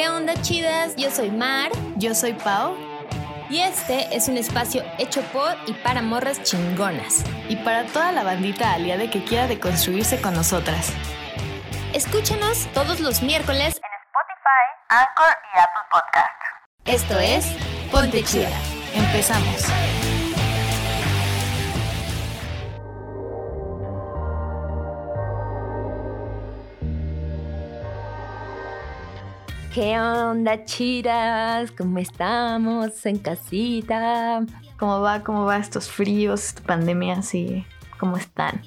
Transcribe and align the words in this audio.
¿Qué 0.00 0.08
onda 0.08 0.32
chidas? 0.40 0.96
Yo 0.96 1.10
soy 1.10 1.30
Mar. 1.30 1.70
Yo 1.96 2.14
soy 2.14 2.32
Pau. 2.32 2.74
Y 3.50 3.60
este 3.60 4.16
es 4.16 4.28
un 4.28 4.38
espacio 4.38 4.82
hecho 4.96 5.20
por 5.24 5.54
y 5.66 5.74
para 5.74 6.00
morras 6.00 6.42
chingonas. 6.42 7.22
Y 7.50 7.56
para 7.56 7.84
toda 7.84 8.10
la 8.10 8.24
bandita 8.24 8.72
aliada 8.72 9.10
que 9.10 9.22
quiera 9.22 9.46
deconstruirse 9.46 10.18
con 10.22 10.32
nosotras. 10.32 10.90
Escúchanos 11.92 12.66
todos 12.72 13.00
los 13.00 13.20
miércoles 13.20 13.76
en 13.76 13.92
Spotify, 14.06 14.64
Anchor 14.88 15.36
y 15.54 15.58
Apple 15.58 15.82
Podcast. 15.90 16.40
Esto 16.86 17.18
es 17.18 17.44
Ponte 17.92 18.24
Chida. 18.24 18.58
Empezamos. 18.94 19.66
¿Qué 29.72 30.00
onda, 30.00 30.64
chidas? 30.64 31.70
¿Cómo 31.70 32.00
estamos 32.00 33.06
en 33.06 33.18
casita? 33.18 34.44
¿Cómo 34.76 35.00
va? 35.00 35.22
¿Cómo 35.22 35.44
va 35.44 35.58
estos 35.58 35.88
fríos, 35.88 36.44
esta 36.44 36.62
pandemia 36.62 37.18
así? 37.18 37.64
¿Cómo 38.00 38.16
están? 38.16 38.62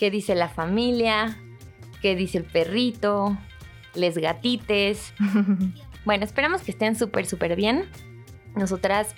¿Qué 0.00 0.10
dice 0.10 0.34
la 0.34 0.48
familia? 0.48 1.36
¿Qué 2.00 2.16
dice 2.16 2.38
el 2.38 2.44
perrito? 2.44 3.36
Les 3.94 4.16
gatites. 4.16 5.12
bueno, 6.06 6.24
esperamos 6.24 6.62
que 6.62 6.70
estén 6.70 6.96
súper, 6.96 7.26
súper 7.26 7.54
bien. 7.54 7.84
Nosotras, 8.54 9.14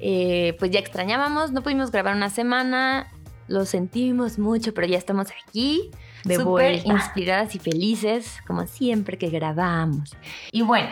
eh, 0.00 0.56
pues 0.58 0.70
ya 0.70 0.80
extrañábamos, 0.80 1.52
no 1.52 1.62
pudimos 1.62 1.90
grabar 1.90 2.16
una 2.16 2.30
semana, 2.30 3.12
lo 3.48 3.66
sentimos 3.66 4.38
mucho, 4.38 4.72
pero 4.72 4.86
ya 4.86 4.96
estamos 4.96 5.28
aquí 5.46 5.90
De 6.24 6.36
súper 6.36 6.86
inspiradas 6.86 7.54
y 7.54 7.58
felices, 7.58 8.38
como 8.46 8.66
siempre 8.66 9.18
que 9.18 9.28
grabamos. 9.30 10.16
Y 10.52 10.62
bueno, 10.62 10.88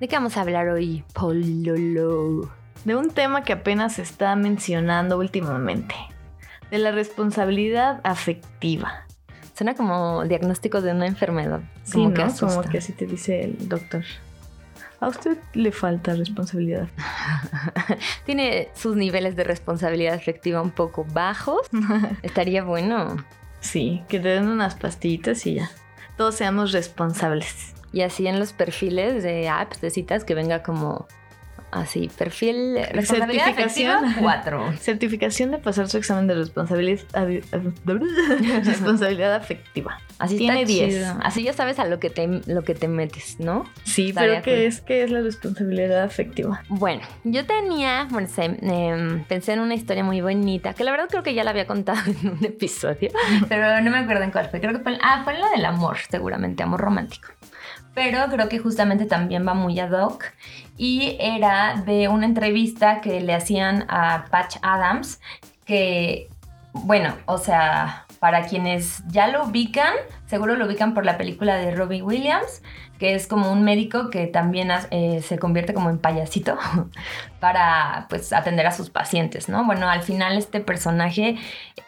¿de 0.00 0.08
qué 0.08 0.16
vamos 0.16 0.36
a 0.36 0.42
hablar 0.42 0.68
hoy, 0.68 1.04
Pololo? 1.12 2.50
De 2.84 2.96
un 2.96 3.10
tema 3.10 3.42
que 3.42 3.52
apenas 3.54 3.94
se 3.94 4.02
está 4.02 4.36
mencionando 4.36 5.18
últimamente. 5.18 5.94
De 6.70 6.78
la 6.78 6.92
responsabilidad 6.92 8.00
afectiva. 8.04 9.04
Suena 9.54 9.74
como 9.74 10.24
diagnóstico 10.24 10.80
de 10.80 10.92
una 10.92 11.06
enfermedad. 11.06 11.60
Sí, 11.82 11.94
como 11.94 12.08
¿no? 12.10 12.14
que 12.14 12.22
Como 12.22 12.32
asusta. 12.32 12.70
que 12.70 12.78
así 12.78 12.92
te 12.92 13.06
dice 13.06 13.42
el 13.42 13.68
doctor. 13.68 14.04
A 15.00 15.08
usted 15.08 15.38
le 15.54 15.72
falta 15.72 16.14
responsabilidad. 16.14 16.88
Tiene 18.24 18.68
sus 18.74 18.96
niveles 18.96 19.36
de 19.36 19.44
responsabilidad 19.44 20.14
afectiva 20.14 20.60
un 20.60 20.70
poco 20.70 21.04
bajos. 21.12 21.68
Estaría 22.22 22.64
bueno. 22.64 23.16
Sí, 23.60 24.02
que 24.08 24.20
te 24.20 24.28
den 24.28 24.48
unas 24.48 24.74
pastillitas 24.74 25.46
y 25.46 25.54
ya. 25.54 25.70
Todos 26.16 26.36
seamos 26.36 26.72
responsables. 26.72 27.74
Y 27.92 28.02
así 28.02 28.26
en 28.26 28.38
los 28.38 28.52
perfiles 28.52 29.22
de 29.22 29.48
apps, 29.48 29.80
de 29.80 29.90
citas, 29.90 30.24
que 30.24 30.34
venga 30.34 30.62
como 30.62 31.06
así, 31.70 32.10
perfil 32.16 32.76
responsabilidad 32.92 33.44
Certificación. 33.46 34.04
afectiva 34.04 34.22
4. 34.22 34.72
Certificación 34.80 35.50
de 35.50 35.58
pasar 35.58 35.88
su 35.88 35.98
examen 35.98 36.26
de 36.26 36.34
responsabilidad, 36.34 37.04
responsabilidad 38.64 39.34
afectiva. 39.34 40.00
Así 40.18 40.36
Tiene 40.36 40.62
está 40.62 40.72
10. 40.72 40.94
chido. 40.94 41.16
Así 41.22 41.42
ya 41.44 41.52
sabes 41.52 41.78
a 41.78 41.84
lo 41.84 42.00
que 42.00 42.10
te, 42.10 42.26
lo 42.26 42.62
que 42.64 42.74
te 42.74 42.88
metes, 42.88 43.38
¿no? 43.38 43.64
Sí, 43.84 44.12
pero 44.12 44.42
¿qué 44.42 44.66
es, 44.66 44.80
¿qué 44.80 45.04
es 45.04 45.10
la 45.10 45.20
responsabilidad 45.20 46.02
afectiva? 46.02 46.62
Bueno, 46.68 47.02
yo 47.22 47.46
tenía, 47.46 48.08
bueno, 48.10 48.26
sé, 48.26 48.56
em, 48.62 49.24
pensé 49.24 49.52
en 49.52 49.60
una 49.60 49.74
historia 49.74 50.02
muy 50.02 50.20
bonita, 50.20 50.74
que 50.74 50.82
la 50.82 50.90
verdad 50.90 51.06
creo 51.08 51.22
que 51.22 51.34
ya 51.34 51.44
la 51.44 51.50
había 51.50 51.66
contado 51.66 52.00
en 52.06 52.30
un 52.32 52.44
episodio, 52.44 53.10
pero 53.48 53.80
no 53.80 53.90
me 53.90 53.98
acuerdo 53.98 54.24
en 54.24 54.32
cuál 54.32 54.48
fue. 54.50 54.60
Creo 54.60 54.72
que 54.72 54.80
fue, 54.80 54.98
ah, 55.02 55.20
fue 55.22 55.38
la 55.38 55.50
del 55.50 55.64
amor, 55.64 55.98
seguramente, 56.10 56.62
amor 56.64 56.80
romántico. 56.80 57.28
Pero 57.94 58.26
creo 58.30 58.48
que 58.48 58.58
justamente 58.58 59.06
también 59.06 59.46
va 59.46 59.54
muy 59.54 59.78
ad 59.80 59.90
hoc 59.92 60.24
y 60.78 61.16
era 61.20 61.82
de 61.84 62.08
una 62.08 62.24
entrevista 62.24 63.00
que 63.00 63.20
le 63.20 63.34
hacían 63.34 63.84
a 63.88 64.26
Patch 64.30 64.56
Adams, 64.62 65.20
que, 65.64 66.28
bueno, 66.72 67.14
o 67.26 67.36
sea, 67.36 68.06
para 68.20 68.46
quienes 68.46 69.02
ya 69.08 69.26
lo 69.26 69.44
ubican, 69.44 69.92
seguro 70.26 70.54
lo 70.54 70.66
ubican 70.66 70.94
por 70.94 71.04
la 71.04 71.18
película 71.18 71.56
de 71.56 71.72
Robbie 71.72 72.02
Williams, 72.02 72.62
que 72.98 73.14
es 73.14 73.26
como 73.26 73.52
un 73.52 73.62
médico 73.62 74.10
que 74.10 74.26
también 74.26 74.70
eh, 74.90 75.22
se 75.22 75.38
convierte 75.38 75.74
como 75.74 75.90
en 75.90 75.98
payasito 75.98 76.58
para 77.40 78.06
pues 78.08 78.32
atender 78.32 78.66
a 78.66 78.72
sus 78.72 78.90
pacientes, 78.90 79.48
¿no? 79.48 79.64
Bueno, 79.64 79.88
al 79.88 80.02
final 80.02 80.36
este 80.36 80.60
personaje 80.60 81.36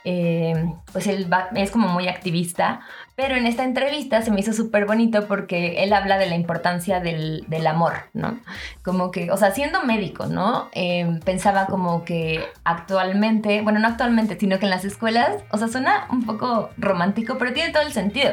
eh, 0.04 0.72
pues 0.92 1.06
él 1.06 1.28
es 1.54 1.70
como 1.70 1.88
muy 1.88 2.08
activista, 2.08 2.80
pero 3.16 3.36
en 3.36 3.46
esta 3.46 3.64
entrevista 3.64 4.22
se 4.22 4.30
me 4.30 4.40
hizo 4.40 4.52
súper 4.52 4.86
bonito 4.86 5.26
porque 5.26 5.82
él 5.82 5.92
habla 5.92 6.16
de 6.16 6.26
la 6.26 6.36
importancia 6.36 7.00
del, 7.00 7.44
del 7.48 7.66
amor, 7.66 7.94
¿no? 8.14 8.38
Como 8.82 9.10
que, 9.10 9.30
o 9.30 9.36
sea, 9.36 9.50
siendo 9.50 9.82
médico, 9.82 10.26
¿no? 10.26 10.70
Eh, 10.72 11.18
pensaba 11.24 11.66
como 11.66 12.04
que 12.04 12.42
actualmente, 12.64 13.60
bueno, 13.60 13.78
no 13.78 13.88
actualmente, 13.88 14.38
sino 14.38 14.58
que 14.58 14.66
en 14.66 14.70
las 14.70 14.84
escuelas, 14.84 15.42
o 15.50 15.58
sea, 15.58 15.68
suena 15.68 16.06
un 16.10 16.24
poco 16.24 16.70
romántico, 16.78 17.36
pero 17.36 17.52
tiene 17.52 17.72
todo 17.72 17.82
el 17.82 17.92
sentido. 17.92 18.30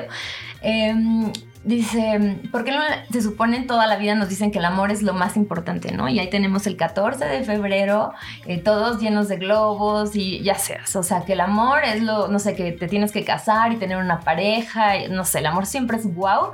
Eh, 0.61 0.93
Dice, 1.63 2.39
¿por 2.51 2.63
qué 2.63 2.71
no 2.71 2.79
se 3.11 3.21
supone 3.21 3.63
toda 3.63 3.87
la 3.87 3.97
vida 3.97 4.15
nos 4.15 4.29
dicen 4.29 4.51
que 4.51 4.59
el 4.59 4.65
amor 4.65 4.91
es 4.91 5.01
lo 5.01 5.13
más 5.13 5.35
importante, 5.35 5.91
¿no? 5.91 6.07
Y 6.07 6.19
ahí 6.19 6.29
tenemos 6.29 6.65
el 6.65 6.77
14 6.77 7.25
de 7.25 7.43
febrero, 7.43 8.13
eh, 8.45 8.57
todos 8.59 9.01
llenos 9.01 9.27
de 9.27 9.37
globos 9.37 10.15
y 10.15 10.41
ya 10.43 10.55
seas, 10.55 10.95
o 10.95 11.03
sea, 11.03 11.25
que 11.25 11.33
el 11.33 11.41
amor 11.41 11.83
es 11.83 12.01
lo, 12.01 12.27
no 12.29 12.39
sé, 12.39 12.55
que 12.55 12.71
te 12.71 12.87
tienes 12.87 13.11
que 13.11 13.25
casar 13.25 13.73
y 13.73 13.77
tener 13.77 13.97
una 13.97 14.21
pareja, 14.21 14.97
y 14.97 15.09
no 15.09 15.25
sé, 15.25 15.39
el 15.39 15.47
amor 15.47 15.65
siempre 15.65 15.97
es 15.97 16.05
guau, 16.05 16.53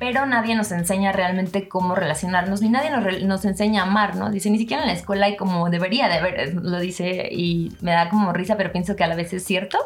pero 0.00 0.26
nadie 0.26 0.54
nos 0.56 0.72
enseña 0.72 1.12
realmente 1.12 1.68
cómo 1.68 1.94
relacionarnos, 1.94 2.60
ni 2.60 2.68
nadie 2.68 2.90
nos, 2.90 3.22
nos 3.22 3.44
enseña 3.44 3.82
a 3.82 3.86
amar, 3.86 4.16
¿no? 4.16 4.30
Dice, 4.30 4.50
ni 4.50 4.58
siquiera 4.58 4.82
en 4.82 4.88
la 4.88 4.94
escuela 4.94 5.26
hay 5.26 5.36
como 5.36 5.70
debería 5.70 6.08
de 6.08 6.14
haber, 6.14 6.54
lo 6.54 6.80
dice 6.80 7.28
y 7.30 7.76
me 7.80 7.92
da 7.92 8.08
como 8.08 8.32
risa, 8.32 8.56
pero 8.56 8.72
pienso 8.72 8.96
que 8.96 9.04
a 9.04 9.08
la 9.08 9.14
vez 9.14 9.32
es 9.32 9.44
cierto, 9.44 9.78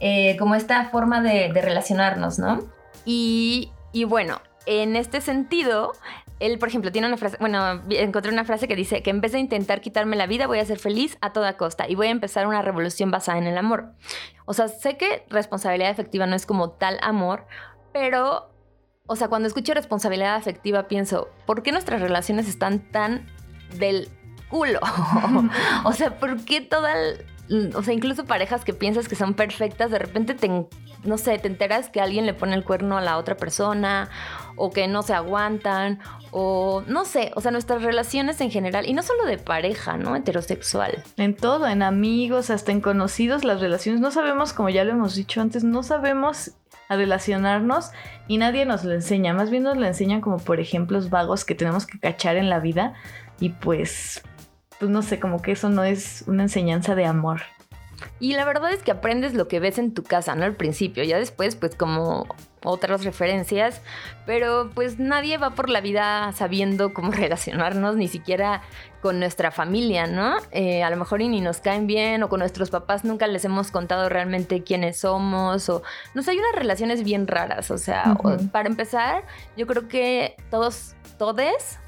eh, 0.00 0.36
como 0.38 0.54
esta 0.54 0.84
forma 0.90 1.22
de, 1.22 1.52
de 1.52 1.62
relacionarnos, 1.62 2.38
¿no? 2.38 2.60
Y, 3.04 3.70
y 3.96 4.04
bueno, 4.04 4.42
en 4.66 4.94
este 4.94 5.22
sentido, 5.22 5.92
él, 6.38 6.58
por 6.58 6.68
ejemplo, 6.68 6.92
tiene 6.92 7.08
una 7.08 7.16
frase, 7.16 7.38
bueno, 7.40 7.82
encontré 7.88 8.30
una 8.30 8.44
frase 8.44 8.68
que 8.68 8.76
dice 8.76 9.02
que 9.02 9.08
en 9.08 9.22
vez 9.22 9.32
de 9.32 9.38
intentar 9.38 9.80
quitarme 9.80 10.16
la 10.16 10.26
vida, 10.26 10.46
voy 10.46 10.58
a 10.58 10.66
ser 10.66 10.78
feliz 10.78 11.16
a 11.22 11.32
toda 11.32 11.56
costa 11.56 11.88
y 11.88 11.94
voy 11.94 12.08
a 12.08 12.10
empezar 12.10 12.46
una 12.46 12.60
revolución 12.60 13.10
basada 13.10 13.38
en 13.38 13.46
el 13.46 13.56
amor. 13.56 13.94
O 14.44 14.52
sea, 14.52 14.68
sé 14.68 14.98
que 14.98 15.24
responsabilidad 15.30 15.90
afectiva 15.90 16.26
no 16.26 16.36
es 16.36 16.44
como 16.44 16.72
tal 16.72 16.98
amor, 17.00 17.46
pero, 17.94 18.50
o 19.06 19.16
sea, 19.16 19.28
cuando 19.28 19.48
escucho 19.48 19.72
responsabilidad 19.72 20.34
afectiva 20.34 20.88
pienso, 20.88 21.30
¿por 21.46 21.62
qué 21.62 21.72
nuestras 21.72 22.02
relaciones 22.02 22.50
están 22.50 22.80
tan 22.92 23.26
del 23.78 24.10
culo? 24.50 24.80
o 25.86 25.92
sea, 25.94 26.18
¿por 26.18 26.44
qué 26.44 26.60
toda... 26.60 26.92
el- 26.92 27.24
o 27.74 27.82
sea, 27.82 27.94
incluso 27.94 28.24
parejas 28.24 28.64
que 28.64 28.72
piensas 28.72 29.08
que 29.08 29.16
son 29.16 29.34
perfectas, 29.34 29.90
de 29.90 29.98
repente 29.98 30.34
te, 30.34 30.48
no 31.04 31.18
sé, 31.18 31.38
te 31.38 31.48
enteras 31.48 31.88
que 31.90 32.00
alguien 32.00 32.26
le 32.26 32.34
pone 32.34 32.54
el 32.54 32.64
cuerno 32.64 32.96
a 32.96 33.00
la 33.00 33.18
otra 33.18 33.36
persona 33.36 34.08
o 34.56 34.70
que 34.70 34.88
no 34.88 35.02
se 35.02 35.14
aguantan 35.14 36.00
o 36.30 36.82
no 36.86 37.04
sé, 37.04 37.30
o 37.34 37.40
sea, 37.40 37.50
nuestras 37.50 37.82
relaciones 37.82 38.40
en 38.40 38.50
general 38.50 38.86
y 38.86 38.92
no 38.92 39.02
solo 39.02 39.24
de 39.24 39.38
pareja, 39.38 39.96
¿no? 39.96 40.16
Heterosexual. 40.16 41.02
En 41.16 41.34
todo, 41.36 41.66
en 41.68 41.82
amigos, 41.82 42.50
hasta 42.50 42.72
en 42.72 42.80
conocidos, 42.80 43.44
las 43.44 43.60
relaciones. 43.60 44.00
No 44.00 44.10
sabemos, 44.10 44.52
como 44.52 44.68
ya 44.68 44.84
lo 44.84 44.92
hemos 44.92 45.14
dicho 45.14 45.40
antes, 45.40 45.62
no 45.62 45.82
sabemos 45.82 46.52
a 46.88 46.96
relacionarnos 46.96 47.90
y 48.28 48.38
nadie 48.38 48.64
nos 48.64 48.84
lo 48.84 48.92
enseña. 48.92 49.34
Más 49.34 49.50
bien 49.50 49.62
nos 49.62 49.76
lo 49.76 49.86
enseñan 49.86 50.20
como 50.20 50.38
por 50.38 50.60
ejemplos 50.60 51.10
vagos 51.10 51.44
que 51.44 51.54
tenemos 51.54 51.86
que 51.86 51.98
cachar 51.98 52.36
en 52.36 52.50
la 52.50 52.60
vida 52.60 52.94
y 53.40 53.50
pues, 53.50 54.22
pues 54.78 54.90
no 54.90 55.02
sé, 55.02 55.18
como 55.20 55.40
que 55.42 55.52
eso 55.52 55.68
no 55.68 55.84
es 55.84 56.24
una 56.26 56.44
enseñanza 56.44 56.94
de 56.94 57.06
amor. 57.06 57.42
Y 58.20 58.34
la 58.34 58.44
verdad 58.44 58.72
es 58.72 58.82
que 58.82 58.90
aprendes 58.90 59.32
lo 59.32 59.48
que 59.48 59.58
ves 59.58 59.78
en 59.78 59.94
tu 59.94 60.02
casa, 60.02 60.34
¿no? 60.34 60.44
Al 60.44 60.54
principio, 60.54 61.02
ya 61.02 61.16
después, 61.18 61.56
pues 61.56 61.74
como 61.74 62.26
otras 62.62 63.04
referencias, 63.04 63.80
pero 64.26 64.70
pues 64.74 64.98
nadie 64.98 65.38
va 65.38 65.50
por 65.50 65.70
la 65.70 65.80
vida 65.80 66.30
sabiendo 66.32 66.92
cómo 66.92 67.10
relacionarnos, 67.12 67.96
ni 67.96 68.08
siquiera 68.08 68.60
con 69.00 69.18
nuestra 69.18 69.50
familia, 69.50 70.06
¿no? 70.06 70.36
Eh, 70.50 70.82
a 70.82 70.90
lo 70.90 70.96
mejor 70.96 71.22
y 71.22 71.28
ni 71.28 71.40
nos 71.40 71.58
caen 71.58 71.86
bien, 71.86 72.22
o 72.22 72.28
con 72.28 72.40
nuestros 72.40 72.68
papás 72.70 73.04
nunca 73.04 73.26
les 73.28 73.44
hemos 73.46 73.70
contado 73.70 74.08
realmente 74.10 74.62
quiénes 74.62 74.98
somos, 75.00 75.68
o 75.70 75.82
no 76.14 76.22
sé, 76.22 76.32
hay 76.32 76.38
unas 76.38 76.54
relaciones 76.54 77.02
bien 77.02 77.26
raras, 77.26 77.70
o 77.70 77.78
sea, 77.78 78.16
o- 78.22 78.36
para 78.52 78.68
empezar, 78.68 79.24
yo 79.56 79.66
creo 79.66 79.88
que 79.88 80.36
todos, 80.50 80.94
todes, 81.18 81.78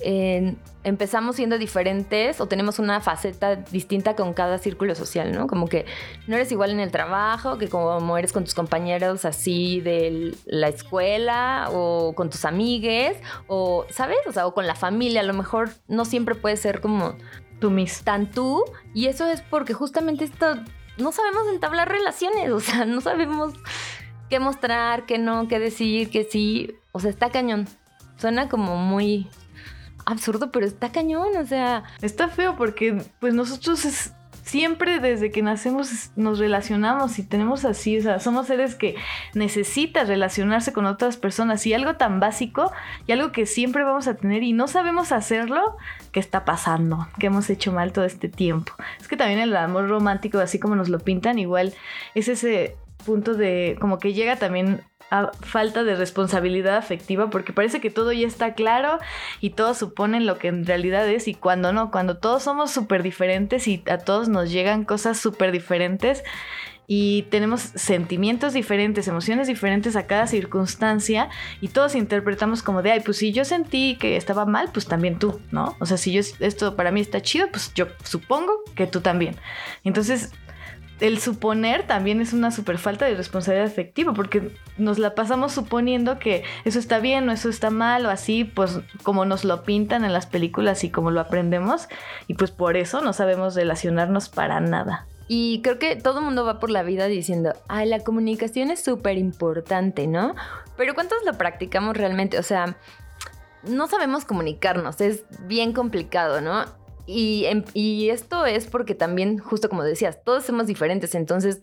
eh, 0.00 0.54
empezamos 0.82 1.36
siendo 1.36 1.58
diferentes 1.58 2.40
o 2.40 2.46
tenemos 2.46 2.78
una 2.78 3.00
faceta 3.00 3.56
distinta 3.56 4.14
con 4.16 4.34
cada 4.34 4.58
círculo 4.58 4.94
social, 4.94 5.32
¿no? 5.32 5.46
Como 5.46 5.66
que 5.66 5.86
no 6.26 6.36
eres 6.36 6.52
igual 6.52 6.70
en 6.70 6.80
el 6.80 6.90
trabajo 6.90 7.58
que 7.58 7.68
como 7.68 8.18
eres 8.18 8.32
con 8.32 8.44
tus 8.44 8.54
compañeros 8.54 9.24
así 9.24 9.80
de 9.80 10.34
la 10.44 10.68
escuela 10.68 11.68
o 11.72 12.14
con 12.14 12.30
tus 12.30 12.44
amigues 12.44 13.16
o, 13.46 13.86
¿sabes? 13.90 14.18
O 14.26 14.32
sea, 14.32 14.46
o 14.46 14.54
con 14.54 14.66
la 14.66 14.74
familia, 14.74 15.20
a 15.20 15.24
lo 15.24 15.34
mejor 15.34 15.70
no 15.88 16.04
siempre 16.04 16.34
puede 16.34 16.56
ser 16.56 16.80
como 16.80 17.16
Tú 17.60 17.70
mis. 17.70 18.02
tan 18.02 18.30
tú 18.30 18.64
y 18.92 19.06
eso 19.06 19.26
es 19.26 19.40
porque 19.40 19.74
justamente 19.74 20.24
esto 20.24 20.56
no 20.98 21.12
sabemos 21.12 21.48
entablar 21.48 21.88
relaciones, 21.88 22.50
o 22.50 22.60
sea, 22.60 22.84
no 22.84 23.00
sabemos 23.00 23.54
qué 24.28 24.38
mostrar, 24.38 25.06
qué 25.06 25.18
no, 25.18 25.48
qué 25.48 25.58
decir, 25.58 26.10
qué 26.10 26.24
sí, 26.24 26.74
o 26.92 27.00
sea, 27.00 27.10
está 27.10 27.30
cañón. 27.30 27.66
Suena 28.16 28.48
como 28.48 28.76
muy 28.76 29.28
absurdo, 30.06 30.50
pero 30.50 30.66
está 30.66 30.90
cañón, 30.92 31.28
o 31.38 31.46
sea. 31.46 31.84
Está 32.02 32.28
feo 32.28 32.56
porque 32.56 33.02
pues 33.20 33.34
nosotros 33.34 33.84
es- 33.84 34.12
siempre 34.42 35.00
desde 35.00 35.30
que 35.30 35.40
nacemos 35.40 36.10
nos 36.16 36.38
relacionamos 36.38 37.18
y 37.18 37.22
tenemos 37.22 37.64
así, 37.64 37.98
o 37.98 38.02
sea, 38.02 38.20
somos 38.20 38.46
seres 38.46 38.74
que 38.74 38.94
necesitan 39.32 40.06
relacionarse 40.06 40.72
con 40.72 40.84
otras 40.84 41.16
personas 41.16 41.66
y 41.66 41.72
algo 41.72 41.96
tan 41.96 42.20
básico 42.20 42.70
y 43.06 43.12
algo 43.12 43.32
que 43.32 43.46
siempre 43.46 43.84
vamos 43.84 44.06
a 44.06 44.14
tener 44.16 44.42
y 44.42 44.52
no 44.52 44.68
sabemos 44.68 45.12
hacerlo, 45.12 45.76
¿qué 46.12 46.20
está 46.20 46.44
pasando? 46.44 47.08
¿Qué 47.18 47.28
hemos 47.28 47.48
hecho 47.48 47.72
mal 47.72 47.92
todo 47.92 48.04
este 48.04 48.28
tiempo? 48.28 48.72
Es 49.00 49.08
que 49.08 49.16
también 49.16 49.40
el 49.40 49.56
amor 49.56 49.88
romántico, 49.88 50.38
así 50.38 50.58
como 50.58 50.76
nos 50.76 50.90
lo 50.90 50.98
pintan, 50.98 51.38
igual 51.38 51.72
es 52.14 52.28
ese 52.28 52.76
punto 53.06 53.34
de 53.34 53.76
como 53.80 53.98
que 53.98 54.12
llega 54.12 54.36
también 54.36 54.82
falta 55.40 55.84
de 55.84 55.94
responsabilidad 55.96 56.76
afectiva 56.76 57.30
porque 57.30 57.52
parece 57.52 57.80
que 57.80 57.90
todo 57.90 58.12
ya 58.12 58.26
está 58.26 58.54
claro 58.54 58.98
y 59.40 59.50
todos 59.50 59.78
suponen 59.78 60.26
lo 60.26 60.38
que 60.38 60.48
en 60.48 60.66
realidad 60.66 61.08
es 61.08 61.28
y 61.28 61.34
cuando 61.34 61.72
no, 61.72 61.90
cuando 61.90 62.16
todos 62.16 62.42
somos 62.42 62.70
súper 62.70 63.02
diferentes 63.02 63.68
y 63.68 63.82
a 63.90 63.98
todos 63.98 64.28
nos 64.28 64.50
llegan 64.50 64.84
cosas 64.84 65.18
súper 65.18 65.52
diferentes 65.52 66.22
y 66.86 67.22
tenemos 67.30 67.60
sentimientos 67.62 68.52
diferentes, 68.52 69.08
emociones 69.08 69.48
diferentes 69.48 69.96
a 69.96 70.06
cada 70.06 70.26
circunstancia 70.26 71.28
y 71.60 71.68
todos 71.68 71.94
interpretamos 71.94 72.62
como 72.62 72.82
de, 72.82 72.92
ay, 72.92 73.00
pues 73.00 73.18
si 73.18 73.32
yo 73.32 73.44
sentí 73.44 73.96
que 73.96 74.16
estaba 74.16 74.44
mal, 74.44 74.70
pues 74.72 74.86
también 74.86 75.18
tú, 75.18 75.40
¿no? 75.50 75.76
O 75.80 75.86
sea, 75.86 75.96
si 75.96 76.12
yo 76.12 76.20
esto 76.40 76.76
para 76.76 76.90
mí 76.90 77.00
está 77.00 77.22
chido, 77.22 77.48
pues 77.50 77.72
yo 77.74 77.86
supongo 78.02 78.62
que 78.74 78.86
tú 78.86 79.00
también. 79.00 79.36
Entonces, 79.82 80.30
el 81.00 81.18
suponer 81.18 81.86
también 81.86 82.20
es 82.20 82.32
una 82.32 82.50
super 82.50 82.78
falta 82.78 83.04
de 83.04 83.14
responsabilidad 83.14 83.66
afectiva 83.66 84.14
porque 84.14 84.52
nos 84.78 84.98
la 84.98 85.14
pasamos 85.14 85.52
suponiendo 85.52 86.18
que 86.18 86.44
eso 86.64 86.78
está 86.78 87.00
bien 87.00 87.28
o 87.28 87.32
eso 87.32 87.48
está 87.48 87.70
mal 87.70 88.06
o 88.06 88.10
así, 88.10 88.44
pues 88.44 88.80
como 89.02 89.24
nos 89.24 89.44
lo 89.44 89.64
pintan 89.64 90.04
en 90.04 90.12
las 90.12 90.26
películas 90.26 90.84
y 90.84 90.90
como 90.90 91.10
lo 91.10 91.20
aprendemos 91.20 91.88
y 92.28 92.34
pues 92.34 92.50
por 92.50 92.76
eso 92.76 93.00
no 93.00 93.12
sabemos 93.12 93.54
relacionarnos 93.54 94.28
para 94.28 94.60
nada. 94.60 95.06
Y 95.26 95.62
creo 95.62 95.78
que 95.78 95.96
todo 95.96 96.18
el 96.18 96.24
mundo 96.26 96.44
va 96.44 96.60
por 96.60 96.70
la 96.70 96.82
vida 96.82 97.06
diciendo, 97.06 97.54
ay, 97.68 97.88
la 97.88 98.00
comunicación 98.00 98.70
es 98.70 98.84
súper 98.84 99.16
importante, 99.16 100.06
¿no? 100.06 100.34
Pero 100.76 100.94
¿cuántos 100.94 101.18
lo 101.24 101.32
practicamos 101.32 101.96
realmente? 101.96 102.38
O 102.38 102.42
sea, 102.42 102.76
no 103.62 103.86
sabemos 103.86 104.26
comunicarnos, 104.26 105.00
es 105.00 105.24
bien 105.40 105.72
complicado, 105.72 106.42
¿no? 106.42 106.66
Y, 107.06 107.44
em- 107.46 107.64
y 107.74 108.08
esto 108.10 108.46
es 108.46 108.66
porque 108.66 108.94
también, 108.94 109.38
justo 109.38 109.68
como 109.68 109.82
decías, 109.84 110.22
todos 110.24 110.44
somos 110.44 110.66
diferentes, 110.66 111.14
entonces 111.14 111.60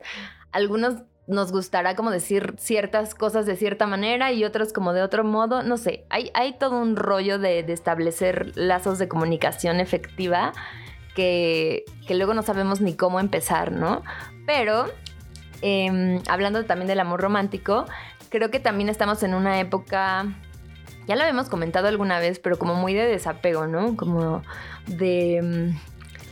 algunos 0.52 1.04
nos 1.28 1.52
gustará 1.52 1.96
como 1.96 2.12
decir 2.12 2.56
ciertas 2.58 3.16
cosas 3.16 3.46
de 3.46 3.56
cierta 3.56 3.88
manera 3.88 4.32
y 4.32 4.44
otros 4.44 4.74
como 4.74 4.92
de 4.92 5.02
otro 5.02 5.24
modo, 5.24 5.64
no 5.64 5.78
sé, 5.78 6.06
hay, 6.10 6.30
hay 6.34 6.58
todo 6.58 6.78
un 6.80 6.96
rollo 6.96 7.40
de, 7.40 7.64
de 7.64 7.74
establecer 7.74 8.52
lazos 8.56 9.00
de 9.00 9.08
comunicación 9.08 9.80
efectiva 9.80 10.52
que, 11.16 11.86
que 12.08 12.16
luego 12.16 12.34
no 12.34 12.42
sabemos 12.42 12.82
ni 12.82 12.96
cómo 12.96 13.20
empezar, 13.20 13.72
¿no? 13.72 14.02
Pero 14.46 14.86
em, 15.62 16.22
hablando 16.28 16.64
también 16.66 16.88
del 16.88 17.00
amor 17.00 17.22
romántico, 17.22 17.86
creo 18.30 18.50
que 18.50 18.60
también 18.60 18.90
estamos 18.90 19.24
en 19.24 19.34
una 19.34 19.60
época, 19.60 20.26
ya 21.12 21.18
lo 21.18 21.24
habíamos 21.24 21.50
comentado 21.50 21.90
alguna 21.90 22.20
vez, 22.20 22.40
pero 22.40 22.58
como 22.58 22.74
muy 22.76 22.94
de 22.94 23.06
desapego, 23.06 23.68
¿no? 23.68 23.98
Como 23.98 24.44
de... 24.88 25.74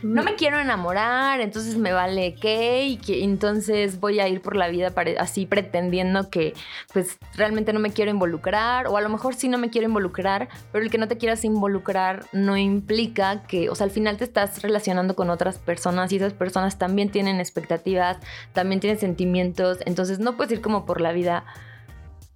mm, 0.01 0.07
no 0.07 0.23
me 0.23 0.35
quiero 0.35 0.57
enamorar, 0.57 1.41
entonces 1.41 1.75
me 1.75 1.91
vale 1.91 2.35
qué, 2.35 2.85
y 2.85 2.95
que 2.95 3.25
entonces 3.25 3.99
voy 3.99 4.21
a 4.21 4.29
ir 4.29 4.41
por 4.41 4.55
la 4.55 4.69
vida 4.69 4.93
así 5.19 5.45
pretendiendo 5.45 6.29
que 6.29 6.53
pues 6.93 7.17
realmente 7.35 7.73
no 7.73 7.81
me 7.81 7.91
quiero 7.91 8.09
involucrar, 8.09 8.87
o 8.87 8.95
a 8.95 9.01
lo 9.01 9.09
mejor 9.09 9.35
sí 9.35 9.49
no 9.49 9.57
me 9.57 9.69
quiero 9.69 9.89
involucrar, 9.89 10.47
pero 10.71 10.85
el 10.85 10.89
que 10.89 10.97
no 10.97 11.09
te 11.09 11.17
quieras 11.17 11.43
involucrar 11.43 12.27
no 12.31 12.55
implica 12.55 13.43
que, 13.43 13.69
o 13.69 13.75
sea, 13.75 13.83
al 13.83 13.91
final 13.91 14.15
te 14.15 14.23
estás 14.23 14.61
relacionando 14.61 15.13
con 15.17 15.29
otras 15.29 15.57
personas 15.57 16.13
y 16.13 16.15
esas 16.15 16.31
personas 16.31 16.77
también 16.77 17.09
tienen 17.09 17.41
expectativas, 17.41 18.15
también 18.53 18.79
tienen 18.79 18.97
sentimientos, 18.97 19.79
entonces 19.85 20.19
no 20.19 20.37
puedes 20.37 20.53
ir 20.53 20.61
como 20.61 20.85
por 20.85 21.01
la 21.01 21.11
vida 21.11 21.43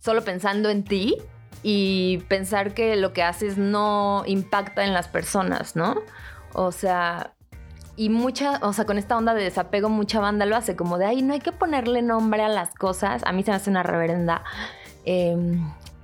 solo 0.01 0.25
pensando 0.25 0.69
en 0.69 0.83
ti 0.83 1.15
y 1.61 2.19
pensar 2.27 2.73
que 2.73 2.95
lo 2.95 3.13
que 3.13 3.23
haces 3.23 3.57
no 3.57 4.23
impacta 4.25 4.83
en 4.83 4.93
las 4.93 5.07
personas, 5.07 5.75
¿no? 5.75 6.01
O 6.53 6.71
sea, 6.71 7.33
y 7.95 8.09
mucha, 8.09 8.59
o 8.61 8.73
sea, 8.73 8.85
con 8.85 8.97
esta 8.97 9.17
onda 9.17 9.33
de 9.33 9.43
desapego, 9.43 9.89
mucha 9.89 10.19
banda 10.19 10.45
lo 10.45 10.55
hace 10.55 10.75
como 10.75 10.97
de, 10.97 11.05
ay, 11.05 11.21
no 11.21 11.33
hay 11.33 11.39
que 11.39 11.51
ponerle 11.51 12.01
nombre 12.01 12.43
a 12.43 12.49
las 12.49 12.73
cosas. 12.73 13.21
A 13.25 13.31
mí 13.31 13.43
se 13.43 13.51
me 13.51 13.57
hace 13.57 13.69
una 13.69 13.83
reverenda. 13.83 14.43
eh, 15.05 15.35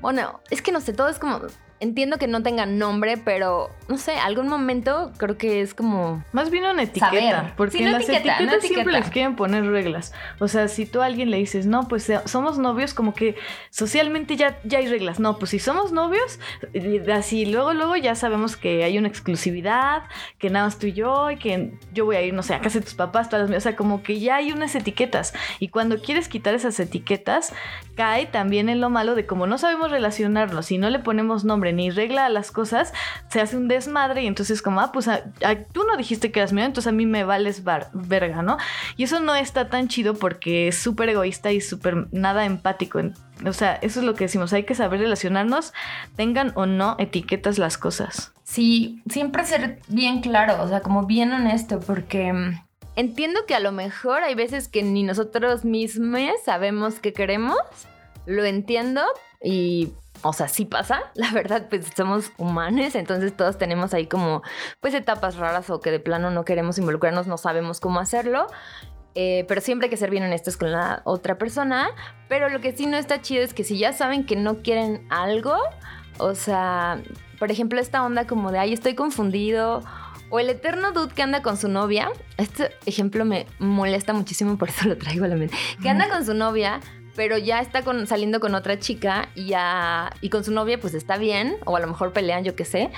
bueno, 0.01 0.39
es 0.49 0.61
que 0.61 0.71
no 0.71 0.81
sé, 0.81 0.93
todo 0.93 1.09
es 1.09 1.19
como. 1.19 1.41
Entiendo 1.81 2.17
que 2.17 2.27
no 2.27 2.43
tengan 2.43 2.77
nombre, 2.77 3.17
pero 3.17 3.69
no 3.87 3.97
sé, 3.97 4.13
algún 4.17 4.47
momento 4.49 5.11
creo 5.17 5.37
que 5.37 5.61
es 5.61 5.73
como. 5.73 6.23
Más 6.33 6.49
bien 6.49 6.65
una 6.65 6.83
etiqueta, 6.83 7.09
Saber. 7.09 7.53
porque 7.55 7.77
Sí, 7.77 7.83
en 7.83 7.89
una 7.89 7.99
las 7.99 8.09
etiqueta, 8.09 8.35
etiquetas 8.35 8.61
siempre 8.61 8.81
etiqueta. 8.83 8.99
les 8.99 9.09
quieren 9.11 9.35
poner 9.35 9.65
reglas. 9.65 10.13
O 10.39 10.47
sea, 10.47 10.67
si 10.67 10.85
tú 10.85 11.01
a 11.01 11.05
alguien 11.05 11.31
le 11.31 11.37
dices, 11.37 11.65
no, 11.65 11.87
pues 11.87 12.09
eh, 12.09 12.19
somos 12.25 12.57
novios, 12.57 12.93
como 12.93 13.13
que 13.13 13.35
socialmente 13.69 14.35
ya, 14.35 14.59
ya 14.63 14.79
hay 14.79 14.87
reglas. 14.87 15.19
No, 15.19 15.37
pues 15.39 15.51
si 15.51 15.59
somos 15.59 15.91
novios, 15.91 16.39
así 17.13 17.45
luego, 17.45 17.73
luego 17.73 17.95
ya 17.95 18.15
sabemos 18.15 18.57
que 18.57 18.83
hay 18.83 18.97
una 18.97 19.07
exclusividad, 19.07 20.03
que 20.37 20.49
nada 20.49 20.65
más 20.65 20.79
tú 20.79 20.87
y 20.87 20.93
yo, 20.93 21.31
y 21.31 21.37
que 21.37 21.71
yo 21.93 22.05
voy 22.05 22.17
a 22.17 22.21
ir, 22.21 22.33
no 22.33 22.43
sé, 22.43 22.53
a 22.53 22.59
casa 22.61 22.79
de 22.79 22.85
tus 22.85 22.93
papás, 22.95 23.29
todas 23.29 23.43
las 23.43 23.49
mías. 23.49 23.63
O 23.63 23.67
sea, 23.69 23.75
como 23.75 24.03
que 24.03 24.19
ya 24.19 24.35
hay 24.35 24.51
unas 24.51 24.75
etiquetas. 24.75 25.33
Y 25.59 25.69
cuando 25.69 26.01
quieres 26.01 26.27
quitar 26.27 26.53
esas 26.53 26.79
etiquetas, 26.79 27.53
cae 27.95 28.25
también 28.25 28.69
en 28.69 28.81
lo 28.81 28.89
malo 28.89 29.15
de 29.15 29.25
como 29.25 29.47
no 29.47 29.57
sabemos 29.57 29.91
relacionarnos 29.91 30.71
y 30.71 30.77
no 30.77 30.89
le 30.89 30.99
ponemos 30.99 31.43
nombre 31.45 31.68
ni 31.73 31.89
regla 31.89 32.25
a 32.25 32.29
las 32.29 32.51
cosas, 32.51 32.93
se 33.29 33.41
hace 33.41 33.57
un 33.57 33.67
desmadre 33.67 34.23
y 34.23 34.27
entonces 34.27 34.61
como, 34.61 34.81
ah, 34.81 34.91
pues 34.91 35.07
a- 35.07 35.23
a- 35.43 35.55
tú 35.71 35.83
no 35.85 35.97
dijiste 35.97 36.31
que 36.31 36.39
eras 36.39 36.53
mío, 36.53 36.65
entonces 36.65 36.87
a 36.89 36.93
mí 36.95 37.05
me 37.05 37.23
vales 37.23 37.63
bar- 37.63 37.89
verga, 37.93 38.41
¿no? 38.41 38.57
Y 38.97 39.03
eso 39.03 39.19
no 39.19 39.35
está 39.35 39.69
tan 39.69 39.87
chido 39.87 40.13
porque 40.15 40.67
es 40.67 40.77
súper 40.77 41.09
egoísta 41.09 41.51
y 41.51 41.61
súper 41.61 42.07
nada 42.11 42.45
empático. 42.45 42.99
O 43.45 43.53
sea, 43.53 43.75
eso 43.81 43.99
es 44.01 44.05
lo 44.05 44.15
que 44.15 44.25
decimos, 44.25 44.51
hay 44.53 44.63
que 44.63 44.75
saber 44.75 44.99
relacionarnos, 44.99 45.73
tengan 46.15 46.51
o 46.55 46.65
no 46.65 46.95
etiquetas 46.99 47.57
las 47.57 47.77
cosas. 47.77 48.33
Sí, 48.43 49.01
siempre 49.09 49.45
ser 49.45 49.79
bien 49.87 50.21
claro, 50.21 50.61
o 50.63 50.67
sea, 50.67 50.81
como 50.81 51.05
bien 51.05 51.31
honesto, 51.31 51.79
porque 51.79 52.33
mm, 52.33 52.59
entiendo 52.95 53.41
que 53.47 53.55
a 53.55 53.59
lo 53.59 53.71
mejor 53.71 54.23
hay 54.23 54.35
veces 54.35 54.67
que 54.67 54.83
ni 54.83 55.03
nosotros 55.03 55.63
mismos 55.63 56.21
sabemos 56.43 56.99
qué 56.99 57.13
queremos, 57.13 57.57
lo 58.25 58.43
entiendo 58.43 59.01
y, 59.41 59.93
o 60.21 60.33
sea, 60.33 60.47
sí 60.47 60.65
pasa, 60.65 61.01
la 61.15 61.31
verdad, 61.31 61.67
pues 61.69 61.87
somos 61.95 62.31
humanos, 62.37 62.95
entonces 62.95 63.35
todos 63.35 63.57
tenemos 63.57 63.93
ahí 63.93 64.07
como, 64.07 64.41
pues 64.79 64.93
etapas 64.93 65.35
raras 65.37 65.69
o 65.69 65.79
que 65.79 65.91
de 65.91 65.99
plano 65.99 66.31
no 66.31 66.45
queremos 66.45 66.77
involucrarnos, 66.77 67.27
no 67.27 67.37
sabemos 67.37 67.79
cómo 67.79 67.99
hacerlo. 67.99 68.47
Eh, 69.15 69.43
pero 69.47 69.59
siempre 69.59 69.87
hay 69.87 69.89
que 69.89 69.97
ser 69.97 70.11
bien 70.11 70.23
honestos 70.23 70.55
con 70.55 70.71
la 70.71 71.01
otra 71.03 71.37
persona. 71.37 71.89
Pero 72.27 72.49
lo 72.49 72.61
que 72.61 72.71
sí 72.71 72.85
no 72.85 72.95
está 72.95 73.21
chido 73.21 73.43
es 73.43 73.53
que 73.53 73.63
si 73.63 73.77
ya 73.77 73.91
saben 73.91 74.25
que 74.25 74.35
no 74.35 74.57
quieren 74.57 75.05
algo, 75.09 75.57
o 76.19 76.35
sea, 76.35 77.01
por 77.39 77.51
ejemplo, 77.51 77.79
esta 77.79 78.03
onda 78.03 78.27
como 78.27 78.51
de, 78.51 78.59
ay, 78.59 78.73
estoy 78.73 78.95
confundido. 78.95 79.81
O 80.29 80.39
el 80.39 80.49
eterno 80.49 80.91
dude 80.91 81.13
que 81.13 81.23
anda 81.23 81.41
con 81.41 81.57
su 81.57 81.67
novia. 81.69 82.11
Este 82.37 82.71
ejemplo 82.85 83.25
me 83.25 83.47
molesta 83.57 84.13
muchísimo, 84.13 84.57
por 84.59 84.69
eso 84.69 84.87
lo 84.87 84.97
traigo 84.97 85.25
a 85.25 85.27
la 85.27 85.35
mente. 85.35 85.55
Que 85.81 85.89
anda 85.89 86.07
con 86.09 86.25
su 86.25 86.33
novia, 86.33 86.79
pero 87.19 87.37
ya 87.37 87.59
está 87.59 87.81
con- 87.81 88.07
saliendo 88.07 88.39
con 88.39 88.55
otra 88.55 88.79
chica 88.79 89.27
y, 89.35 89.47
ya, 89.47 90.09
y 90.21 90.29
con 90.29 90.45
su 90.45 90.53
novia 90.53 90.79
pues 90.79 90.93
está 90.93 91.17
bien. 91.17 91.57
O 91.65 91.75
a 91.75 91.81
lo 91.81 91.87
mejor 91.87 92.13
pelean, 92.13 92.45
yo 92.45 92.55
qué 92.55 92.63
sé. 92.63 92.91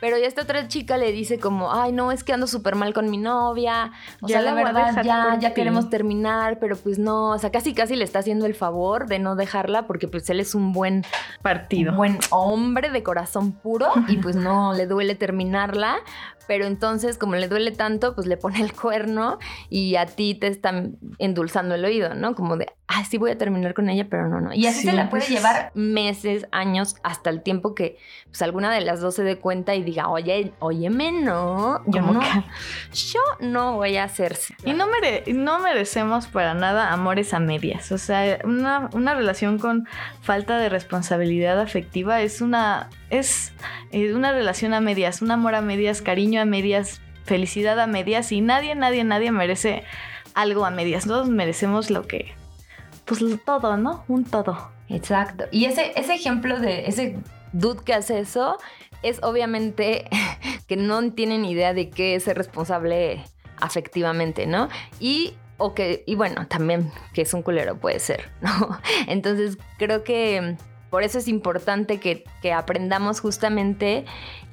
Pero 0.00 0.18
ya 0.18 0.26
esta 0.26 0.42
otra 0.42 0.66
chica 0.66 0.96
le 0.96 1.12
dice 1.12 1.38
como, 1.38 1.72
ay, 1.72 1.92
no, 1.92 2.10
es 2.10 2.24
que 2.24 2.32
ando 2.32 2.48
súper 2.48 2.74
mal 2.74 2.92
con 2.92 3.08
mi 3.08 3.18
novia. 3.18 3.92
O 4.20 4.26
Ya 4.26 4.40
sea, 4.40 4.42
la 4.42 4.54
verdad, 4.54 5.02
ya, 5.04 5.36
ya 5.40 5.48
ti". 5.50 5.54
queremos 5.54 5.90
terminar, 5.90 6.58
pero 6.58 6.76
pues 6.76 6.98
no. 6.98 7.30
O 7.30 7.38
sea, 7.38 7.50
casi 7.52 7.72
casi 7.72 7.94
le 7.94 8.02
está 8.02 8.18
haciendo 8.18 8.46
el 8.46 8.54
favor 8.54 9.06
de 9.06 9.20
no 9.20 9.36
dejarla 9.36 9.86
porque 9.86 10.08
pues 10.08 10.28
él 10.30 10.40
es 10.40 10.56
un 10.56 10.72
buen 10.72 11.04
Partido. 11.42 11.92
un 11.92 11.96
buen 11.98 12.18
hombre 12.30 12.90
de 12.90 13.04
corazón 13.04 13.52
puro 13.52 13.92
y 14.08 14.16
pues 14.16 14.34
no 14.34 14.72
le 14.72 14.86
duele 14.88 15.14
terminarla, 15.14 15.96
pero 16.48 16.66
entonces 16.66 17.16
como 17.18 17.36
le 17.36 17.46
duele 17.46 17.70
tanto, 17.70 18.14
pues 18.16 18.26
le 18.26 18.36
pone 18.36 18.60
el 18.60 18.72
cuerno 18.72 19.38
y 19.70 19.94
a 19.94 20.06
ti 20.06 20.34
te 20.34 20.48
están 20.48 20.96
endulzando 21.18 21.76
el 21.76 21.84
oído, 21.84 22.14
¿no? 22.14 22.34
Como 22.34 22.56
de, 22.56 22.66
ah, 22.88 23.04
sí 23.04 23.18
voy 23.18 23.30
a 23.30 23.38
terminar 23.38 23.74
con 23.74 23.88
ella, 23.88 24.08
pero 24.10 24.26
no, 24.26 24.40
no. 24.40 24.52
Y 24.54 24.66
así 24.66 24.80
Sí, 24.80 24.86
se 24.88 24.92
la 24.94 25.10
puede 25.10 25.22
pues- 25.24 25.30
llevar 25.30 25.70
meses, 25.74 26.46
años, 26.50 26.96
hasta 27.04 27.30
el 27.30 27.42
tiempo 27.42 27.74
que 27.76 27.98
pues 28.30 28.42
alguna 28.42 28.70
de 28.72 28.82
las 28.82 29.00
dos 29.00 29.14
se 29.14 29.22
dé 29.22 29.36
cuenta 29.38 29.74
y 29.74 29.82
diga, 29.82 30.08
oye, 30.08 30.52
óyeme, 30.58 31.12
no, 31.12 31.82
yo 31.86 32.02
no, 32.02 32.20
yo 32.92 33.20
no 33.40 33.72
voy 33.76 33.96
a 33.96 34.04
hacer. 34.04 34.36
Y 34.64 34.74
no, 34.74 34.86
mere- 34.86 35.24
no 35.32 35.58
merecemos 35.60 36.26
para 36.26 36.52
nada 36.54 36.92
amores 36.92 37.32
a 37.32 37.38
medias. 37.40 37.90
O 37.90 37.96
sea, 37.98 38.38
una, 38.44 38.90
una 38.92 39.14
relación 39.14 39.58
con 39.58 39.88
falta 40.20 40.58
de 40.58 40.68
responsabilidad 40.68 41.58
afectiva 41.58 42.20
es 42.20 42.40
una, 42.42 42.90
es, 43.08 43.52
es 43.92 44.14
una 44.14 44.32
relación 44.32 44.74
a 44.74 44.80
medias, 44.80 45.22
un 45.22 45.30
amor 45.30 45.54
a 45.54 45.62
medias, 45.62 46.02
cariño 46.02 46.40
a 46.42 46.44
medias, 46.44 47.00
felicidad 47.24 47.80
a 47.80 47.86
medias 47.86 48.30
y 48.30 48.40
nadie, 48.42 48.74
nadie, 48.74 49.04
nadie 49.04 49.32
merece 49.32 49.84
algo 50.34 50.66
a 50.66 50.70
medias. 50.70 51.06
Todos 51.06 51.28
merecemos 51.30 51.90
lo 51.90 52.06
que, 52.06 52.34
pues 53.06 53.24
todo, 53.46 53.76
¿no? 53.78 54.04
Un 54.06 54.24
todo. 54.24 54.70
Exacto. 54.90 55.44
Y 55.50 55.64
ese, 55.66 55.92
ese 55.96 56.14
ejemplo 56.14 56.60
de 56.60 56.86
ese 56.86 57.18
dude 57.52 57.82
que 57.84 57.94
hace 57.94 58.18
eso 58.20 58.58
es 59.02 59.22
obviamente 59.22 60.08
que 60.66 60.76
no 60.76 61.12
tienen 61.12 61.44
idea 61.44 61.74
de 61.74 61.90
qué 61.90 62.14
es 62.14 62.24
ser 62.24 62.36
responsable 62.36 63.24
afectivamente, 63.60 64.46
¿no? 64.46 64.68
Y 65.00 65.34
o 65.56 65.74
que, 65.74 66.04
y 66.06 66.14
bueno, 66.14 66.46
también 66.46 66.92
que 67.12 67.22
es 67.22 67.34
un 67.34 67.42
culero 67.42 67.78
puede 67.78 67.98
ser, 67.98 68.30
¿no? 68.40 68.78
Entonces 69.06 69.58
creo 69.78 70.04
que 70.04 70.56
por 70.90 71.02
eso 71.02 71.18
es 71.18 71.28
importante 71.28 72.00
que, 72.00 72.24
que 72.40 72.52
aprendamos 72.52 73.20
justamente 73.20 74.04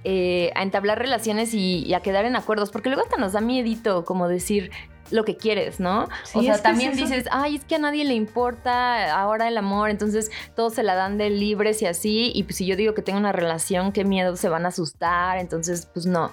eh, 0.04 0.52
a 0.56 0.64
entablar 0.64 1.00
relaciones 1.00 1.54
y, 1.54 1.84
y, 1.86 1.94
a 1.94 2.02
quedar 2.02 2.26
en 2.26 2.36
acuerdos, 2.36 2.72
porque 2.72 2.90
luego 2.90 3.04
hasta 3.04 3.18
nos 3.18 3.32
da 3.34 3.42
miedito 3.42 4.04
como 4.04 4.28
decir 4.28 4.72
lo 5.12 5.24
que 5.24 5.38
quieres, 5.38 5.80
¿no? 5.80 6.08
Sí, 6.24 6.40
o 6.40 6.42
sea, 6.42 6.62
también 6.62 6.92
es 6.92 6.98
dices, 6.98 7.26
ay, 7.32 7.56
es 7.56 7.66
que 7.66 7.76
a 7.76 7.80
nadie 7.80 8.06
le 8.06 8.14
importa 8.14 9.16
ahora 9.16 9.48
el 9.48 9.58
amor, 9.58 9.90
entonces 9.90 10.32
todos 10.56 10.74
se 10.74 10.84
la 10.84 10.96
dan 10.96 11.18
de 11.18 11.30
libres 11.30 11.82
y 11.82 11.86
así, 11.86 12.32
y 12.34 12.44
pues 12.44 12.58
si 12.58 12.66
yo 12.66 12.76
digo 12.76 12.94
que 12.94 13.02
tengo 13.02 13.20
una 13.20 13.32
relación, 13.32 13.92
qué 13.92 14.04
miedo, 14.04 14.36
se 14.36 14.50
van 14.50 14.66
a 14.66 14.70
asustar, 14.70 15.38
entonces 15.38 15.88
pues 15.94 16.06
no. 16.06 16.32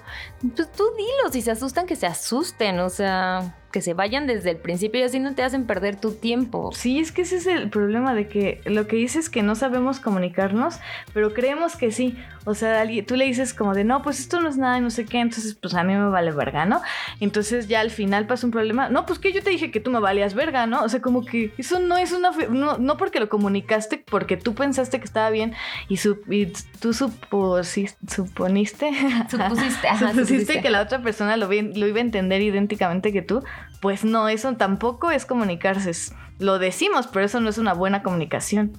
Pues 0.55 0.71
tú 0.71 0.83
dilo, 0.97 1.31
si 1.31 1.41
se 1.41 1.51
asustan, 1.51 1.85
que 1.85 1.95
se 1.95 2.07
asusten, 2.07 2.79
o 2.79 2.89
sea, 2.89 3.55
que 3.73 3.81
se 3.81 3.93
vayan 3.93 4.27
desde 4.27 4.51
el 4.51 4.57
principio 4.57 5.01
y 5.01 5.03
así 5.03 5.19
no 5.19 5.33
te 5.35 5.43
hacen 5.43 5.65
perder 5.65 5.99
tu 5.99 6.13
tiempo. 6.13 6.71
Sí, 6.73 6.99
es 6.99 7.11
que 7.11 7.23
ese 7.23 7.37
es 7.37 7.47
el 7.47 7.69
problema 7.69 8.13
de 8.13 8.27
que 8.29 8.61
lo 8.65 8.87
que 8.87 8.95
dices 8.95 9.25
es 9.25 9.29
que 9.29 9.43
no 9.43 9.55
sabemos 9.55 9.99
comunicarnos, 9.99 10.79
pero 11.13 11.33
creemos 11.33 11.75
que 11.75 11.91
sí. 11.91 12.15
O 12.45 12.53
sea, 12.55 12.81
alguien- 12.81 13.05
tú 13.05 13.15
le 13.15 13.25
dices 13.25 13.53
como 13.53 13.73
de, 13.73 13.83
no, 13.83 14.01
pues 14.03 14.19
esto 14.19 14.39
no 14.41 14.47
es 14.49 14.57
nada 14.57 14.77
y 14.77 14.81
no 14.81 14.89
sé 14.91 15.05
qué, 15.05 15.19
entonces 15.19 15.55
pues 15.55 15.73
a 15.73 15.83
mí 15.83 15.93
me 15.95 16.09
vale 16.09 16.31
verga, 16.31 16.65
¿no? 16.65 16.81
Entonces 17.19 17.67
ya 17.67 17.79
al 17.79 17.89
final 17.89 18.27
pasa 18.27 18.45
un 18.45 18.51
problema. 18.51 18.89
No, 18.89 19.05
pues 19.05 19.17
que 19.17 19.31
yo 19.33 19.41
te 19.41 19.49
dije 19.49 19.71
que 19.71 19.79
tú 19.79 19.89
me 19.91 19.99
valías 19.99 20.33
verga, 20.35 20.67
¿no? 20.67 20.83
O 20.83 20.89
sea, 20.89 21.01
como 21.01 21.25
que 21.25 21.51
eso 21.57 21.79
no 21.79 21.97
es 21.97 22.11
una... 22.11 22.31
fe- 22.31 22.49
No, 22.49 22.77
no 22.77 22.97
porque 22.97 23.19
lo 23.19 23.27
comunicaste, 23.29 23.97
porque 24.09 24.37
tú 24.37 24.53
pensaste 24.53 24.99
que 24.99 25.05
estaba 25.05 25.29
bien 25.31 25.53
y, 25.87 25.97
su, 25.97 26.19
y 26.29 26.47
tú 26.79 26.93
suposis- 26.93 27.95
suponiste... 28.07 28.91
Supusiste, 29.29 29.87
ajá, 29.87 30.09
supusiste 30.11 30.25
supusiste. 30.39 30.61
que 30.61 30.69
la 30.69 30.81
otra 30.81 31.01
persona 31.01 31.37
lo 31.37 31.51
iba 31.51 31.97
a 31.97 32.01
entender 32.01 32.41
idénticamente 32.41 33.11
que 33.11 33.21
tú, 33.21 33.43
pues 33.81 34.03
no, 34.05 34.27
eso 34.29 34.53
tampoco 34.55 35.11
es 35.11 35.25
comunicarse. 35.25 35.89
es- 35.91 36.13
lo 36.39 36.57
decimos, 36.59 37.07
pero 37.07 37.25
eso 37.25 37.39
no 37.39 37.49
es 37.49 37.57
una 37.57 37.73
buena 37.73 38.01
comunicación. 38.03 38.73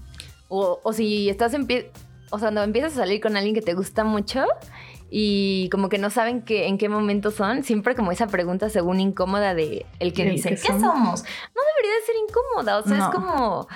O, 0.49 0.81
o 0.83 0.93
si 0.93 1.29
estás 1.31 1.55
en 1.55 1.67
pie, 1.67 1.91
o 2.31 2.39
sea, 2.39 2.47
cuando 2.49 2.63
empiezas 2.65 2.93
a 2.95 2.97
salir 2.97 3.21
con 3.21 3.37
alguien 3.37 3.55
que 3.55 3.63
te 3.63 3.75
gusta 3.75 4.03
mucho 4.05 4.45
y 5.11 5.69
como 5.71 5.89
que 5.89 5.99
no 5.99 6.11
saben 6.11 6.43
que, 6.43 6.67
en 6.67 6.79
qué 6.79 6.89
momento 6.89 7.31
son, 7.31 7.63
siempre 7.63 7.95
como 7.95 8.11
esa 8.13 8.27
pregunta 8.27 8.69
según 8.71 9.01
incómoda 9.01 9.55
de 9.55 9.87
el 10.01 10.13
que 10.13 10.23
¿El 10.25 10.31
dice, 10.33 10.49
qué 10.51 10.55
¿qué 10.57 10.67
somos?" 10.67 10.83
somos? 10.83 11.23
No 11.23 11.63
debería 11.77 12.01
de 12.01 12.07
ser 12.07 12.15
incómoda, 12.29 12.79
o 12.79 12.83
sea, 12.83 12.97
No. 12.99 13.05
es 13.05 13.15
como... 13.15 13.69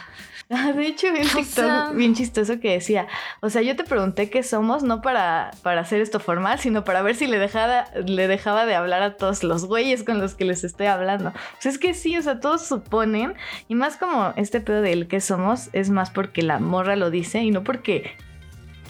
De 0.75 0.87
hecho, 0.87 1.13
vi 1.13 1.21
un 1.21 1.27
O 1.27 1.31
TikTok 1.31 1.45
sea- 1.45 1.91
bien 1.95 2.15
chistoso 2.15 2.59
que 2.59 2.73
decía, 2.73 3.07
o 3.41 3.51
sea, 3.51 3.61
yo 3.63 3.77
te 3.77 3.85
pregunté 3.85 4.31
qué 4.31 4.43
somos, 4.43 4.83
no 4.83 5.03
para, 5.03 5.51
para 5.63 5.83
hacer 5.83 6.01
esto 6.01 6.21
formal, 6.21 6.59
sino 6.59 6.85
para 6.85 7.03
ver 7.03 7.17
si 7.17 7.27
le 7.27 7.39
dejaba, 7.39 7.87
le 8.07 8.29
dejaba 8.29 8.65
de 8.65 8.75
hablar 8.75 9.03
a 9.03 9.17
todos 9.17 9.43
los 9.45 9.67
güeyes 9.67 10.05
con 10.05 10.19
los 10.21 10.35
que 10.35 10.45
les 10.47 10.65
estoy 10.65 10.87
hablando. 10.87 11.33
Pues 11.53 11.67
es 11.67 11.79
que 11.79 11.93
sí, 11.93 12.17
o 12.17 12.23
sea, 12.23 12.41
todos 12.41 12.67
suponen, 12.67 13.35
y 13.69 13.75
más 13.75 13.97
como 13.99 14.33
este 14.37 14.61
pedo 14.61 14.81
del 14.81 15.07
qué 15.07 15.21
somos, 15.21 15.69
es 15.75 15.91
más 15.91 16.11
porque 16.11 16.43
la 16.43 16.59
morra 16.59 16.97
lo 16.97 17.11
dice 17.11 17.41
y 17.41 17.51
no 17.51 17.63
porque 17.63 18.17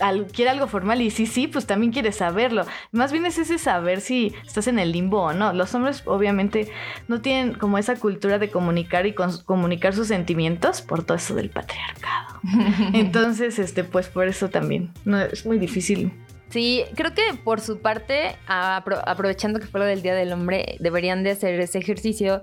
al- 0.01 0.27
quiere 0.27 0.51
algo 0.51 0.67
formal 0.67 1.01
y 1.03 1.11
sí, 1.11 1.27
sí, 1.27 1.47
pues 1.49 1.67
también 1.67 1.93
quiere 1.93 2.13
saberlo. 2.13 2.65
Más 2.93 3.13
bien 3.13 3.27
es 3.27 3.39
ese 3.39 3.59
saber 3.59 4.01
si 4.01 4.35
estás 4.47 4.67
en 4.69 4.79
el 4.79 4.93
limbo 4.93 5.23
o 5.23 5.33
no. 5.33 5.53
Los 5.53 5.75
hombres 5.75 6.03
obviamente 6.07 6.71
no 7.09 7.21
tienen 7.21 7.55
como 7.55 7.79
esa 7.79 7.97
cultura 7.97 8.39
de 8.39 8.51
comunicar 8.51 9.07
y 9.07 9.15
comunicar 9.15 9.95
sus 9.95 10.09
sentimientos 10.09 10.83
por 10.83 11.05
todo 11.05 11.17
eso 11.17 11.35
del 11.35 11.51
patriarcado. 11.51 12.41
Entonces, 12.93 13.59
este, 13.59 13.85
pues 13.85 14.09
por 14.09 14.29
eso 14.29 14.49
también 14.49 14.91
no, 15.05 15.21
es 15.21 15.45
muy 15.47 15.59
difícil. 15.59 16.13
Sí, 16.51 16.85
creo 16.95 17.13
que 17.13 17.35
por 17.45 17.61
su 17.61 17.81
parte, 17.81 18.35
apro- 18.49 19.03
aprovechando 19.07 19.61
que 19.61 19.67
fue 19.67 19.81
lo 19.81 19.87
del 19.87 20.01
Día 20.01 20.15
del 20.15 20.33
Hombre, 20.33 20.77
deberían 20.81 21.23
de 21.23 21.33
hacer 21.33 21.61
ese 21.61 21.79
ejercicio 21.79 22.43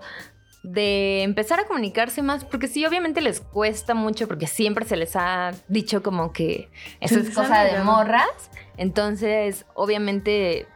de 0.65 1.21
empezar 1.21 1.59
a 1.59 1.65
comunicarse 1.65 2.23
más, 2.23 2.43
porque 2.43 2.67
sí, 2.67 2.85
obviamente 2.85 3.21
les 3.21 3.39
cuesta 3.39 3.93
mucho, 3.93 4.27
porque 4.27 4.47
siempre 4.47 4.85
se 4.85 4.95
les 4.95 5.15
ha 5.15 5.51
dicho 5.67 6.01
como 6.01 6.33
que 6.33 6.69
eso 6.99 7.19
es 7.19 7.29
cosa 7.29 7.63
de 7.63 7.83
morras, 7.83 8.49
entonces 8.77 9.65
obviamente 9.75 10.67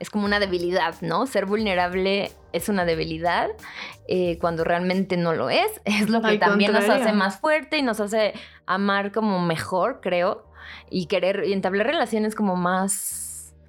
es 0.00 0.10
como 0.10 0.24
una 0.24 0.40
debilidad, 0.40 0.94
¿no? 1.02 1.26
Ser 1.26 1.46
vulnerable 1.46 2.32
es 2.52 2.68
una 2.68 2.84
debilidad 2.84 3.48
eh, 4.08 4.38
cuando 4.38 4.64
realmente 4.64 5.16
no 5.16 5.32
lo 5.34 5.50
es, 5.50 5.70
es 5.84 6.08
lo 6.08 6.20
que 6.20 6.28
Al 6.28 6.38
también 6.40 6.72
nos 6.72 6.88
hace 6.88 7.12
más 7.12 7.38
fuerte 7.38 7.78
y 7.78 7.82
nos 7.82 8.00
hace 8.00 8.34
amar 8.66 9.12
como 9.12 9.40
mejor, 9.40 10.00
creo, 10.02 10.46
y 10.90 11.06
querer 11.06 11.44
y 11.46 11.52
entablar 11.52 11.86
relaciones 11.86 12.34
como 12.34 12.56
más 12.56 13.27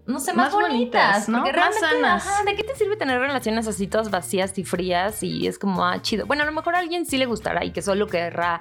no 0.10 0.20
sé, 0.20 0.34
más, 0.34 0.54
Más 0.54 0.54
bonitas, 0.54 1.28
bonitas, 1.28 1.30
¿no? 1.30 1.44
Más 1.62 1.80
sanas. 1.80 2.28
ajá, 2.28 2.44
¿de 2.44 2.56
qué 2.56 2.64
te 2.64 2.76
sirve 2.76 2.98
tener 2.98 3.20
relaciones 3.20 3.68
así 3.68 3.88
todas 3.88 4.10
vacías 4.12 4.58
y 4.58 4.64
frías? 4.64 5.24
Y 5.24 5.48
es 5.48 5.58
como, 5.60 5.86
ah, 5.86 6.02
chido. 6.02 6.26
Bueno, 6.26 6.44
a 6.44 6.46
lo 6.46 6.52
mejor 6.52 6.76
a 6.76 6.80
alguien 6.80 7.06
sí 7.06 7.18
le 7.18 7.26
gustará 7.28 7.64
y 7.64 7.72
que 7.72 7.82
solo 7.82 8.08
querrá 8.08 8.60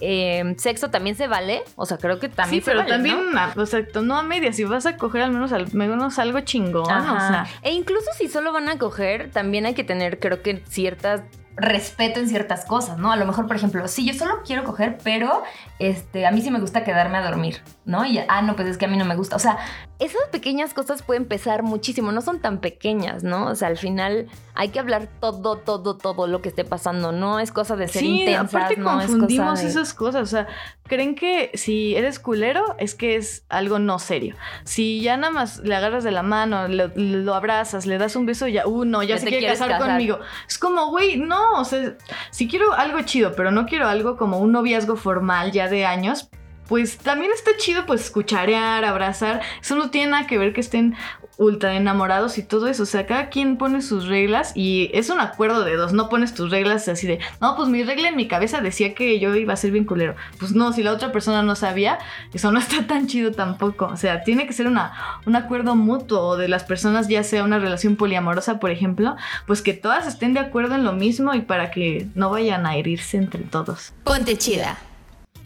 eh, 0.00 0.54
sexo 0.58 0.90
también 0.90 1.16
se 1.16 1.26
vale. 1.26 1.62
O 1.76 1.86
sea, 1.86 1.98
creo 1.98 2.18
que 2.20 2.28
también 2.28 2.60
sí, 2.62 2.64
se 2.64 2.70
pero 2.70 2.80
vale, 2.80 2.90
también, 2.92 3.32
¿no? 3.32 3.40
a- 3.40 3.52
o 3.56 3.66
sea, 3.66 3.80
no 4.02 4.16
a 4.16 4.22
medias. 4.22 4.56
Si 4.56 4.64
vas 4.64 4.86
a 4.86 4.96
coger 4.96 5.22
al 5.22 5.30
menos, 5.32 5.52
al 5.52 5.72
menos 5.74 6.18
algo 6.18 6.40
chingón, 6.40 6.90
Ajá. 6.90 7.12
o 7.14 7.18
sea. 7.18 7.46
E 7.62 7.72
incluso 7.72 8.10
si 8.18 8.28
solo 8.28 8.52
van 8.52 8.68
a 8.68 8.78
coger, 8.78 9.30
también 9.30 9.66
hay 9.66 9.74
que 9.74 9.84
tener, 9.84 10.18
creo 10.20 10.42
que, 10.42 10.62
ciertas 10.68 11.22
respeto 11.56 12.20
en 12.20 12.28
ciertas 12.28 12.64
cosas, 12.64 12.96
¿no? 12.96 13.12
A 13.12 13.16
lo 13.16 13.26
mejor, 13.26 13.46
por 13.46 13.56
ejemplo, 13.56 13.86
sí, 13.86 14.06
yo 14.06 14.14
solo 14.14 14.40
quiero 14.46 14.64
coger, 14.64 14.96
pero 15.04 15.42
este, 15.78 16.24
a 16.26 16.30
mí 16.30 16.40
sí 16.40 16.50
me 16.50 16.58
gusta 16.60 16.84
quedarme 16.84 17.18
a 17.18 17.22
dormir, 17.22 17.60
¿no? 17.84 18.06
Y, 18.06 18.18
ah, 18.28 18.40
no, 18.40 18.56
pues 18.56 18.68
es 18.68 18.78
que 18.78 18.86
a 18.86 18.88
mí 18.88 18.96
no 18.96 19.04
me 19.04 19.14
gusta. 19.14 19.36
O 19.36 19.40
sea, 19.40 19.58
esas 20.00 20.22
pequeñas 20.32 20.72
cosas 20.72 21.02
pueden 21.02 21.26
pesar 21.26 21.62
muchísimo, 21.62 22.10
no 22.10 22.22
son 22.22 22.40
tan 22.40 22.58
pequeñas, 22.58 23.22
¿no? 23.22 23.48
O 23.48 23.54
sea, 23.54 23.68
al 23.68 23.76
final 23.76 24.28
hay 24.54 24.70
que 24.70 24.80
hablar 24.80 25.08
todo, 25.20 25.56
todo, 25.56 25.96
todo 25.96 26.26
lo 26.26 26.40
que 26.40 26.48
esté 26.48 26.64
pasando. 26.64 27.12
No 27.12 27.38
es 27.38 27.52
cosa 27.52 27.76
de 27.76 27.86
ser 27.86 28.00
Sí, 28.00 28.20
intensas, 28.20 28.54
aparte 28.54 28.76
no 28.78 29.00
es 29.00 29.06
confundimos 29.06 29.50
cosa 29.50 29.62
de... 29.62 29.68
esas 29.68 29.94
cosas. 29.94 30.22
O 30.22 30.26
sea, 30.26 30.48
creen 30.84 31.14
que 31.14 31.50
si 31.54 31.94
eres 31.94 32.18
culero 32.18 32.76
es 32.78 32.94
que 32.94 33.16
es 33.16 33.44
algo 33.50 33.78
no 33.78 33.98
serio. 33.98 34.36
Si 34.64 35.02
ya 35.02 35.18
nada 35.18 35.32
más 35.32 35.58
le 35.58 35.74
agarras 35.74 36.02
de 36.02 36.12
la 36.12 36.22
mano, 36.22 36.66
lo, 36.66 36.90
lo 36.96 37.34
abrazas, 37.34 37.84
le 37.84 37.98
das 37.98 38.16
un 38.16 38.24
beso, 38.24 38.48
ya, 38.48 38.66
uh, 38.66 38.84
no, 38.86 39.02
ya, 39.02 39.16
Ya 39.16 39.20
se 39.20 39.28
quiere 39.28 39.46
casar, 39.46 39.68
casar. 39.68 39.86
conmigo. 39.86 40.18
Es 40.48 40.58
como, 40.58 40.88
güey, 40.90 41.18
no, 41.18 41.60
o 41.60 41.64
sea, 41.64 41.96
si 42.30 42.48
quiero 42.48 42.72
algo 42.72 43.00
chido, 43.02 43.34
pero 43.36 43.50
no 43.50 43.66
quiero 43.66 43.86
algo 43.86 44.16
como 44.16 44.38
un 44.38 44.52
noviazgo 44.52 44.96
formal 44.96 45.52
ya 45.52 45.68
de 45.68 45.84
años. 45.84 46.30
Pues 46.70 46.98
también 46.98 47.32
está 47.32 47.50
chido, 47.56 47.84
pues, 47.84 48.12
cucharear, 48.12 48.84
abrazar. 48.84 49.42
Eso 49.60 49.74
no 49.74 49.90
tiene 49.90 50.12
nada 50.12 50.28
que 50.28 50.38
ver 50.38 50.52
que 50.52 50.60
estén 50.60 50.94
ultra 51.36 51.74
enamorados 51.74 52.38
y 52.38 52.44
todo 52.44 52.68
eso. 52.68 52.84
O 52.84 52.86
sea, 52.86 53.06
cada 53.06 53.28
quien 53.28 53.56
pone 53.56 53.82
sus 53.82 54.06
reglas 54.06 54.52
y 54.54 54.88
es 54.94 55.10
un 55.10 55.18
acuerdo 55.18 55.64
de 55.64 55.74
dos. 55.74 55.92
No 55.92 56.08
pones 56.08 56.32
tus 56.32 56.52
reglas 56.52 56.86
así 56.86 57.08
de, 57.08 57.18
no, 57.40 57.56
pues 57.56 57.68
mi 57.68 57.82
regla 57.82 58.08
en 58.10 58.14
mi 58.14 58.28
cabeza 58.28 58.60
decía 58.60 58.94
que 58.94 59.18
yo 59.18 59.34
iba 59.34 59.52
a 59.52 59.56
ser 59.56 59.72
bien 59.72 59.84
culero. 59.84 60.14
Pues 60.38 60.52
no, 60.52 60.72
si 60.72 60.84
la 60.84 60.92
otra 60.92 61.10
persona 61.10 61.42
no 61.42 61.56
sabía, 61.56 61.98
eso 62.32 62.52
no 62.52 62.58
está 62.60 62.86
tan 62.86 63.08
chido 63.08 63.32
tampoco. 63.32 63.86
O 63.86 63.96
sea, 63.96 64.22
tiene 64.22 64.46
que 64.46 64.52
ser 64.52 64.68
una, 64.68 64.92
un 65.26 65.34
acuerdo 65.34 65.74
mutuo 65.74 66.36
de 66.36 66.46
las 66.46 66.62
personas, 66.62 67.08
ya 67.08 67.24
sea 67.24 67.42
una 67.42 67.58
relación 67.58 67.96
poliamorosa, 67.96 68.60
por 68.60 68.70
ejemplo, 68.70 69.16
pues 69.48 69.60
que 69.60 69.74
todas 69.74 70.06
estén 70.06 70.34
de 70.34 70.40
acuerdo 70.40 70.76
en 70.76 70.84
lo 70.84 70.92
mismo 70.92 71.34
y 71.34 71.40
para 71.40 71.72
que 71.72 72.06
no 72.14 72.30
vayan 72.30 72.64
a 72.64 72.76
herirse 72.76 73.16
entre 73.16 73.42
todos. 73.42 73.92
Ponte 74.04 74.38
chida. 74.38 74.78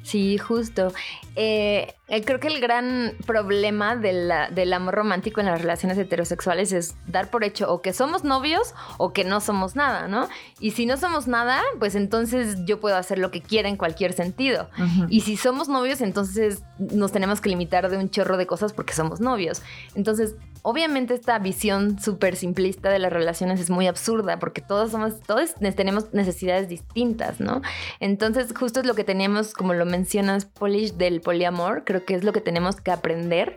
Sí, 0.04 0.36
justo. 0.36 0.92
Eh, 1.34 1.94
eh, 2.08 2.22
creo 2.24 2.38
que 2.38 2.48
el 2.48 2.60
gran 2.60 3.14
problema 3.26 3.96
de 3.96 4.12
la- 4.12 4.50
del 4.50 4.72
amor 4.74 4.94
romántico 4.94 5.40
en 5.40 5.46
las 5.46 5.58
relaciones 5.60 5.96
heterosexuales 5.96 6.72
es 6.72 6.94
dar 7.06 7.30
por 7.30 7.42
hecho 7.42 7.72
o 7.72 7.80
que 7.80 7.94
somos 7.94 8.22
novios 8.22 8.74
o 8.98 9.14
que 9.14 9.24
no 9.24 9.40
somos 9.40 9.76
nada, 9.76 10.06
¿no? 10.06 10.28
Y 10.60 10.72
si 10.72 10.84
no 10.84 10.98
somos 10.98 11.26
nada, 11.26 11.62
pues 11.78 11.94
entonces 11.94 12.58
yo 12.66 12.80
puedo 12.80 12.96
hacer 12.96 13.18
lo 13.18 13.30
que 13.30 13.40
quiera 13.40 13.70
en 13.70 13.78
cualquier 13.78 14.12
sentido. 14.12 14.68
Y 15.08 15.22
si 15.22 15.38
somos 15.38 15.68
novios, 15.68 16.02
entonces 16.02 16.62
nos 16.78 17.10
tenemos 17.10 17.40
que 17.40 17.48
limitar 17.48 17.88
de 17.88 17.96
un 17.96 18.10
chorro 18.10 18.36
de 18.36 18.46
cosas 18.46 18.74
porque 18.74 18.92
somos 18.92 19.20
novios. 19.20 19.62
Entonces, 19.94 20.34
obviamente 20.64 21.12
esta 21.14 21.38
visión 21.38 22.00
súper 22.00 22.36
simplista 22.36 22.88
de 22.90 22.98
las 22.98 23.12
relaciones 23.12 23.60
es 23.60 23.68
muy 23.70 23.86
absurda 23.86 24.38
porque 24.38 24.62
todos 24.62 24.90
somos, 24.90 25.20
todos 25.20 25.60
ne- 25.60 25.72
tenemos 25.72 26.12
necesidades 26.14 26.68
distintas, 26.68 27.38
¿no? 27.38 27.60
Entonces, 28.00 28.52
justo 28.58 28.80
es 28.80 28.86
lo 28.86 28.94
que 28.94 29.04
tenemos, 29.04 29.52
como 29.52 29.74
lo 29.74 29.84
mencionas, 29.84 30.46
Polish, 30.46 30.94
del 30.94 31.20
poliamor, 31.20 31.84
creo 31.84 32.04
que 32.04 32.14
es 32.14 32.24
lo 32.24 32.32
que 32.32 32.40
tenemos 32.40 32.80
que 32.80 32.90
aprender. 32.90 33.54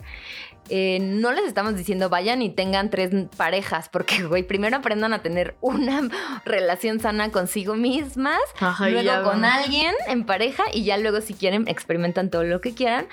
Eh, 0.69 0.99
no 0.99 1.31
les 1.31 1.45
estamos 1.45 1.77
diciendo 1.77 2.09
vayan 2.09 2.41
y 2.41 2.49
tengan 2.49 2.89
tres 2.89 3.09
parejas, 3.37 3.87
porque, 3.93 4.23
güey, 4.25 4.43
primero 4.43 4.75
aprendan 4.75 5.13
a 5.13 5.19
tener 5.23 5.55
una 5.61 6.01
relación 6.45 6.99
sana 6.99 7.31
consigo 7.31 7.75
mismas, 7.75 8.41
Ajá, 8.59 8.89
luego 8.89 9.23
con 9.23 9.45
alguien 9.45 9.95
en 10.07 10.25
pareja 10.25 10.63
y 10.73 10.83
ya 10.83 10.97
luego 10.97 11.21
si 11.21 11.33
quieren 11.35 11.69
experimentan 11.69 12.29
todo 12.29 12.43
lo 12.43 12.59
que 12.59 12.73
quieran. 12.73 13.07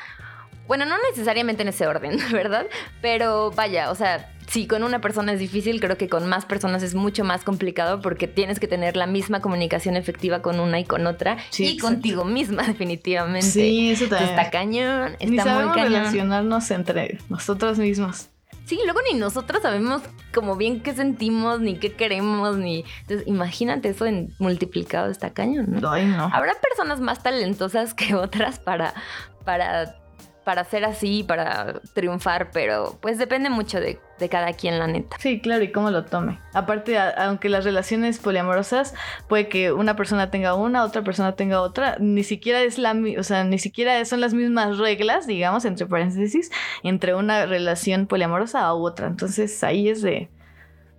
Bueno, 0.67 0.85
no 0.87 0.95
necesariamente 1.11 1.63
en 1.63 1.69
ese 1.69 1.87
orden, 1.87 2.19
¿verdad? 2.33 2.67
Pero 3.03 3.51
vaya, 3.51 3.91
o 3.91 3.95
sea, 3.95 4.31
si 4.49 4.67
con 4.67 4.83
una 4.83 5.01
persona 5.01 5.33
es 5.33 5.39
difícil, 5.39 5.81
creo 5.81 5.97
que 5.97 6.09
con 6.09 6.27
más 6.29 6.45
personas 6.47 6.83
es 6.83 6.95
mucho 6.95 7.25
más 7.25 7.45
complicado 7.45 8.01
porque 8.01 8.29
tienes 8.29 8.61
que 8.61 8.69
tener 8.69 8.97
la 8.97 9.07
misma 9.07 9.41
comunicación 9.41 9.97
efectiva 9.97 10.43
con 10.43 10.61
una 10.61 10.79
y 10.81 10.85
con 10.85 11.07
otra 11.07 11.39
Sí, 11.51 11.65
y 11.65 11.67
exacto. 11.75 11.95
contigo 11.95 12.25
misma, 12.25 12.63
definitivamente. 12.67 13.47
Sí, 13.47 13.91
eso 13.91 14.07
también. 14.07 14.31
está 14.31 14.51
cañón, 14.51 15.13
está 15.15 15.25
Ni 15.25 15.31
muy 15.31 15.39
sabemos 15.41 15.75
cañón. 15.77 15.93
relacionarnos 15.93 16.71
entre 16.71 17.19
nosotros 17.29 17.79
mismos. 17.79 18.29
Sí, 18.67 18.79
luego 18.85 19.01
ni 19.13 19.19
nosotros 19.19 19.61
sabemos 19.61 20.01
como 20.35 20.57
bien 20.57 20.81
qué 20.81 20.95
sentimos, 20.95 21.61
ni 21.61 21.77
qué 21.79 21.93
queremos, 21.93 22.57
ni... 22.57 22.85
Entonces, 23.03 23.27
imagínate 23.27 23.91
eso 23.91 24.07
en 24.07 24.35
multiplicado, 24.39 25.11
está 25.11 25.35
cañón, 25.35 25.67
¿no? 25.69 25.91
Ay, 25.91 26.07
no. 26.07 26.31
Habrá 26.33 26.55
personas 26.55 26.99
más 27.01 27.23
talentosas 27.23 27.93
que 27.93 28.15
otras 28.15 28.59
para, 28.59 28.95
para, 29.45 29.97
para 30.45 30.65
ser 30.65 30.85
así, 30.85 31.25
para 31.25 31.81
triunfar, 31.95 32.51
pero 32.53 32.99
pues 33.01 33.19
depende 33.19 33.49
mucho 33.51 33.81
de, 33.81 33.99
de 34.19 34.29
cada 34.29 34.53
quien, 34.53 34.79
la 34.79 34.87
neta. 34.87 35.17
Sí, 35.19 35.41
claro, 35.41 35.65
y 35.65 35.73
cómo 35.73 35.91
lo 35.91 36.05
tome. 36.05 36.39
Aparte, 36.53 36.99
aunque 36.99 37.49
las 37.49 37.65
relaciones 37.65 38.19
poliamorosas 38.19 38.95
puede 39.29 39.49
que 39.49 39.73
una 39.73 39.97
persona 39.97 40.31
tenga 40.31 40.55
una, 40.55 40.85
otra 40.85 41.03
persona 41.03 41.35
tenga 41.35 41.61
otra, 41.63 41.97
ni 41.99 42.23
siquiera 42.25 42.63
es 42.63 42.79
la, 42.79 42.95
o 43.19 43.23
sea, 43.23 43.45
ni 43.45 43.59
siquiera 43.59 44.05
son 44.05 44.21
las 44.21 44.35
mismas 44.35 44.79
reglas, 44.79 45.27
digamos, 45.27 45.65
entre 45.65 45.87
paréntesis, 45.87 46.51
entre 46.83 47.15
una 47.15 47.47
relación 47.47 48.07
poliamorosa 48.07 48.73
u 48.75 48.87
otra. 48.87 49.07
Entonces, 49.07 49.65
ahí 49.65 49.89
es 49.89 50.03
de 50.03 50.29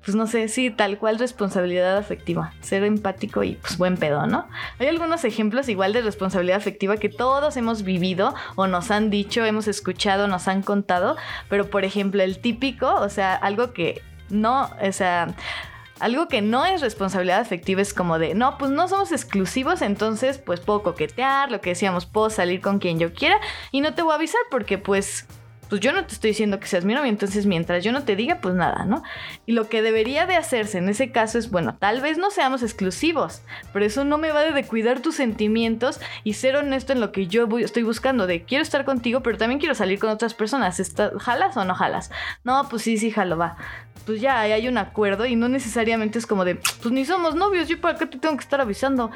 pues 0.05 0.15
no 0.15 0.27
sé, 0.27 0.47
sí, 0.47 0.69
tal 0.69 0.99
cual 0.99 1.17
responsabilidad 1.17 1.97
afectiva, 1.97 2.53
ser 2.61 2.83
empático 2.83 3.43
y 3.43 3.55
pues 3.55 3.77
buen 3.77 3.97
pedo, 3.97 4.27
¿no? 4.27 4.47
Hay 4.77 4.87
algunos 4.87 5.25
ejemplos 5.25 5.67
igual 5.67 5.93
de 5.93 6.03
responsabilidad 6.03 6.57
afectiva 6.57 6.97
que 6.97 7.09
todos 7.09 7.57
hemos 7.57 7.81
vivido 7.81 8.35
o 8.55 8.67
nos 8.67 8.91
han 8.91 9.09
dicho, 9.09 9.43
hemos 9.43 9.67
escuchado, 9.67 10.27
nos 10.27 10.47
han 10.47 10.61
contado, 10.61 11.17
pero 11.49 11.71
por 11.71 11.85
ejemplo 11.85 12.21
el 12.21 12.37
típico, 12.37 12.93
o 12.93 13.09
sea, 13.09 13.35
algo 13.35 13.73
que 13.73 14.01
no, 14.29 14.69
o 14.81 14.91
sea... 14.91 15.35
Algo 16.01 16.27
que 16.27 16.41
no 16.41 16.65
es 16.65 16.81
responsabilidad 16.81 17.39
afectiva 17.39 17.81
es 17.81 17.93
como 17.93 18.19
de, 18.19 18.35
no, 18.35 18.57
pues 18.57 18.69
no 18.69 18.89
somos 18.89 19.13
exclusivos, 19.13 19.81
entonces 19.81 20.37
pues 20.37 20.59
puedo 20.59 20.83
coquetear, 20.83 21.49
lo 21.49 21.61
que 21.61 21.69
decíamos, 21.69 22.05
puedo 22.05 22.29
salir 22.29 22.59
con 22.59 22.79
quien 22.79 22.99
yo 22.99 23.13
quiera 23.13 23.39
y 23.71 23.79
no 23.79 23.93
te 23.93 24.01
voy 24.01 24.11
a 24.11 24.15
avisar 24.15 24.41
porque 24.51 24.77
pues 24.77 25.25
pues 25.69 25.81
yo 25.81 25.91
no 25.93 26.05
te 26.05 26.13
estoy 26.13 26.31
diciendo 26.31 26.59
que 26.59 26.67
seas 26.67 26.85
mi 26.85 26.93
novio, 26.93 27.09
entonces 27.09 27.45
mientras 27.45 27.83
yo 27.83 27.91
no 27.91 28.03
te 28.03 28.15
diga, 28.15 28.39
pues 28.41 28.53
nada, 28.55 28.85
¿no? 28.85 29.01
Y 29.45 29.53
lo 29.53 29.67
que 29.67 29.81
debería 29.81 30.25
de 30.25 30.35
hacerse 30.35 30.77
en 30.77 30.89
ese 30.89 31.11
caso 31.11 31.37
es, 31.37 31.49
bueno, 31.51 31.75
tal 31.79 32.01
vez 32.01 32.17
no 32.17 32.29
seamos 32.31 32.61
exclusivos, 32.63 33.41
pero 33.73 33.85
eso 33.85 34.05
no 34.05 34.17
me 34.17 34.31
va 34.31 34.41
de 34.43 34.63
cuidar 34.65 34.99
tus 34.99 35.15
sentimientos 35.15 35.99
y 36.23 36.33
ser 36.33 36.55
honesto 36.55 36.93
en 36.93 36.99
lo 37.01 37.11
que 37.11 37.27
yo 37.27 37.47
voy- 37.47 37.63
estoy 37.63 37.83
buscando, 37.83 38.27
de 38.27 38.43
quiero 38.43 38.61
estar 38.61 38.85
contigo, 38.85 39.21
pero 39.21 39.37
también 39.37 39.59
quiero 39.59 39.75
salir 39.75 39.99
con 39.99 40.09
otras 40.09 40.33
personas. 40.33 40.79
¿Está- 40.79 41.11
¿Jalas 41.19 41.57
o 41.57 41.65
no 41.65 41.73
jalas? 41.75 42.11
No, 42.43 42.67
pues 42.69 42.83
sí, 42.83 42.97
sí, 42.97 43.11
jalo, 43.11 43.37
va. 43.37 43.57
Pues 44.05 44.21
ya 44.21 44.39
hay 44.41 44.67
un 44.67 44.77
acuerdo 44.77 45.25
y 45.25 45.35
no 45.35 45.49
necesariamente 45.49 46.19
es 46.19 46.27
como 46.27 46.45
de, 46.45 46.55
pues 46.55 46.91
ni 46.91 47.05
somos 47.05 47.33
novios, 47.33 47.67
yo 47.67 47.81
para 47.81 47.97
qué 47.97 48.05
te 48.05 48.19
tengo 48.19 48.37
que 48.37 48.43
estar 48.43 48.61
avisando. 48.61 49.09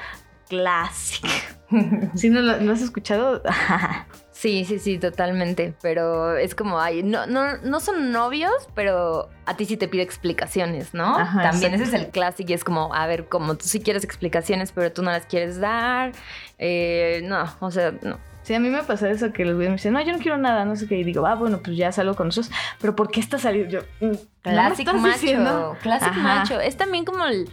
Clásico. 0.49 1.27
¿Sí 2.15 2.29
no 2.31 2.41
lo, 2.41 2.57
lo 2.59 2.71
has 2.73 2.81
escuchado? 2.81 3.43
Sí, 4.39 4.63
sí, 4.63 4.79
sí, 4.79 4.97
totalmente. 4.97 5.73
Pero 5.81 6.37
es 6.37 6.55
como, 6.55 6.79
ay, 6.79 7.03
no, 7.03 7.27
no, 7.27 7.57
no 7.57 7.81
son 7.81 8.13
novios, 8.13 8.53
pero 8.73 9.27
a 9.45 9.57
ti 9.57 9.65
sí 9.65 9.75
te 9.75 9.89
pide 9.89 10.01
explicaciones, 10.01 10.93
¿no? 10.93 11.17
Ajá, 11.17 11.41
También 11.41 11.73
ese 11.73 11.83
es 11.83 11.93
el 11.93 12.07
clásico 12.07 12.49
y 12.49 12.53
es 12.53 12.63
como, 12.63 12.95
a 12.95 13.05
ver, 13.05 13.25
como 13.25 13.55
tú 13.55 13.65
sí 13.65 13.81
quieres 13.81 14.05
explicaciones, 14.05 14.71
pero 14.71 14.93
tú 14.93 15.03
no 15.03 15.11
las 15.11 15.25
quieres 15.25 15.59
dar. 15.59 16.13
Eh, 16.57 17.19
no, 17.25 17.53
o 17.59 17.69
sea, 17.69 17.91
no. 18.01 18.17
Sí, 18.43 18.53
a 18.53 18.61
mí 18.61 18.69
me 18.69 18.81
pasa 18.83 19.09
eso 19.09 19.33
que 19.33 19.43
los 19.43 19.55
güeyes 19.55 19.71
me 19.71 19.75
dicen, 19.75 19.91
no, 19.91 20.01
yo 20.01 20.13
no 20.13 20.19
quiero 20.19 20.37
nada, 20.37 20.63
no 20.63 20.77
sé 20.77 20.87
qué. 20.87 20.95
Y 20.95 21.03
digo, 21.03 21.27
ah, 21.27 21.35
bueno, 21.35 21.59
pues 21.61 21.75
ya 21.75 21.91
salgo 21.91 22.15
con 22.15 22.27
nosotros. 22.27 22.55
Pero 22.79 22.95
¿por 22.95 23.11
qué 23.11 23.19
estás 23.19 23.41
saliendo? 23.41 23.69
Yo, 23.69 23.81
mm, 23.99 24.05
¿no 24.05 24.09
me 24.11 24.17
Clásico 24.41 24.93
macho. 24.93 25.75
Clásico 25.81 26.15
macho. 26.15 26.61
Es 26.61 26.77
también 26.77 27.03
como 27.03 27.25
el. 27.25 27.49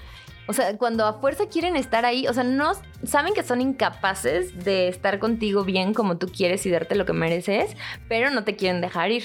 O 0.49 0.53
sea, 0.53 0.77
cuando 0.79 1.05
a 1.07 1.15
fuerza 1.15 1.47
quieren 1.49 1.75
estar 1.77 2.05
ahí, 2.05 2.29
o 2.29 2.33
sea, 2.35 2.45
no 2.45 2.73
saben 3.05 3.35
que 3.35 3.43
son 3.43 3.61
incapaces 3.61 4.65
de 4.65 4.89
estar 4.89 5.19
contigo 5.19 5.65
bien 5.65 5.93
como 5.95 6.19
tú 6.19 6.29
quieres 6.29 6.65
y 6.67 6.71
darte 6.71 6.95
lo 6.95 7.05
que 7.05 7.13
mereces, 7.13 7.77
pero 8.09 8.31
no 8.31 8.45
te 8.45 8.55
quieren 8.57 8.81
dejar 8.81 9.11
ir 9.11 9.25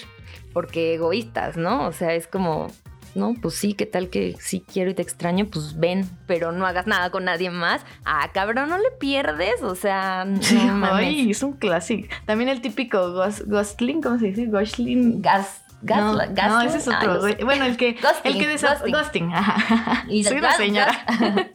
porque 0.54 0.96
egoístas, 0.96 1.58
¿no? 1.58 1.86
O 1.88 1.92
sea, 1.94 2.14
es 2.16 2.28
como, 2.28 2.68
no, 3.14 3.36
pues 3.42 3.56
sí, 3.56 3.74
¿qué 3.74 3.86
tal 3.86 4.10
que 4.10 4.36
sí 4.40 4.64
quiero 4.72 4.90
y 4.90 4.94
te 4.94 5.02
extraño? 5.02 5.46
Pues 5.52 5.78
ven, 5.80 6.10
pero 6.28 6.52
no 6.52 6.66
hagas 6.66 6.88
nada 6.88 7.10
con 7.12 7.26
nadie 7.26 7.50
más. 7.52 7.86
Ah, 8.06 8.30
cabrón, 8.34 8.70
no 8.70 8.78
le 8.78 8.90
pierdes, 9.00 9.62
o 9.62 9.76
sea, 9.76 10.26
no 10.26 10.40
mames. 10.74 11.06
ay, 11.06 11.32
es 11.32 11.44
un 11.44 11.54
clásico. 11.54 12.08
También 12.26 12.50
el 12.50 12.62
típico 12.62 12.98
ghost- 13.14 13.46
ghostling, 13.48 14.02
¿cómo 14.02 14.18
se 14.18 14.28
dice? 14.28 14.46
Ghostling. 14.48 15.22
Gas, 15.22 15.61
gas, 15.61 15.61
no, 15.82 16.18
gas- 16.30 16.50
no, 16.50 16.62
ese 16.62 16.78
es 16.78 16.88
ah, 16.88 16.98
otro. 16.98 17.20
güey. 17.20 17.36
bueno, 17.44 17.66
el 17.66 17.78
que. 17.78 17.94
Ghosting, 17.94 18.32
el 18.34 18.40
que 18.40 18.54
desa- 18.56 18.74
ghosting. 18.74 18.94
ghosting. 18.94 19.34
ajá. 19.34 20.04
Y 20.10 20.24
Soy 20.26 20.38
una 20.38 20.54
señora. 20.54 21.06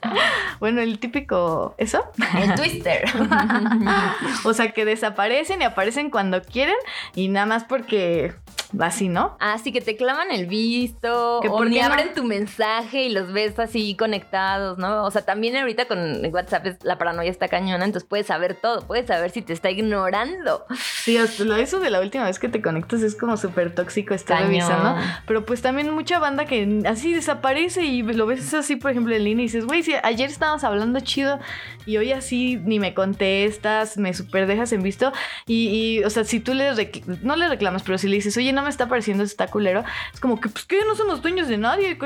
bueno, 0.60 0.80
el 0.80 0.98
típico. 0.98 1.74
¿Eso? 1.78 2.04
El 2.38 2.54
twister. 2.54 3.04
o 4.44 4.52
sea, 4.54 4.70
que 4.72 4.84
desaparecen 4.84 5.62
y 5.62 5.64
aparecen 5.64 6.10
cuando 6.10 6.42
quieren 6.42 6.76
y 7.14 7.28
nada 7.28 7.46
más 7.46 7.64
porque. 7.64 8.34
Así, 8.78 9.08
¿no? 9.08 9.36
Así 9.40 9.72
que 9.72 9.80
te 9.80 9.96
clavan 9.96 10.30
el 10.30 10.46
visto, 10.46 11.40
¿Que 11.42 11.48
o 11.48 11.64
no? 11.64 11.92
abren 11.92 12.14
tu 12.14 12.24
mensaje 12.24 13.04
y 13.04 13.08
los 13.10 13.32
ves 13.32 13.58
así 13.58 13.94
conectados, 13.96 14.78
¿no? 14.78 15.04
O 15.04 15.10
sea, 15.10 15.22
también 15.22 15.56
ahorita 15.56 15.86
con 15.86 16.24
WhatsApp 16.32 16.66
es- 16.66 16.84
la 16.84 16.98
paranoia 16.98 17.30
está 17.30 17.48
cañona, 17.48 17.84
entonces 17.84 18.08
puedes 18.08 18.26
saber 18.26 18.54
todo, 18.54 18.80
puedes 18.86 19.06
saber 19.06 19.30
si 19.30 19.42
te 19.42 19.52
está 19.52 19.70
ignorando. 19.70 20.64
Sí, 21.04 21.16
hasta 21.16 21.44
lo- 21.44 21.56
eso 21.56 21.78
de 21.80 21.90
la 21.90 22.00
última 22.00 22.24
vez 22.24 22.38
que 22.38 22.48
te 22.48 22.60
conectas 22.60 23.02
es 23.02 23.14
como 23.14 23.36
súper 23.36 23.74
tóxico 23.74 24.14
estar 24.14 24.36
Cañón. 24.38 24.50
revisando. 24.50 24.96
Pero 25.26 25.44
pues 25.44 25.62
también 25.62 25.90
mucha 25.94 26.18
banda 26.18 26.44
que 26.46 26.82
así 26.88 27.12
desaparece 27.14 27.84
y 27.84 28.02
lo 28.02 28.26
ves 28.26 28.52
así, 28.54 28.76
por 28.76 28.90
ejemplo, 28.90 29.14
en 29.14 29.24
línea 29.24 29.44
y 29.44 29.46
dices, 29.46 29.64
güey, 29.66 29.82
si 29.82 29.94
ayer 30.02 30.28
estábamos 30.30 30.64
hablando 30.64 30.98
chido 31.00 31.38
y 31.86 31.96
hoy 31.98 32.12
así 32.12 32.56
ni 32.64 32.80
me 32.80 32.94
contestas, 32.94 33.96
me 33.98 34.12
súper 34.14 34.46
dejas 34.46 34.72
en 34.72 34.82
visto. 34.82 35.12
Y, 35.46 35.68
y, 36.00 36.04
o 36.04 36.10
sea, 36.10 36.24
si 36.24 36.40
tú 36.40 36.54
le 36.54 36.66
no 37.22 37.36
le 37.36 37.48
reclamas, 37.48 37.82
pero 37.82 37.98
si 37.98 38.08
le 38.08 38.16
dices, 38.16 38.36
oye, 38.36 38.52
no 38.56 38.62
me 38.62 38.70
está 38.70 38.88
pareciendo, 38.88 39.22
está 39.22 39.46
culero, 39.46 39.84
es 40.12 40.18
como 40.18 40.40
que, 40.40 40.48
pues, 40.48 40.64
que 40.64 40.84
no 40.84 40.96
somos 40.96 41.22
dueños 41.22 41.46
de 41.46 41.58
nadie, 41.58 41.96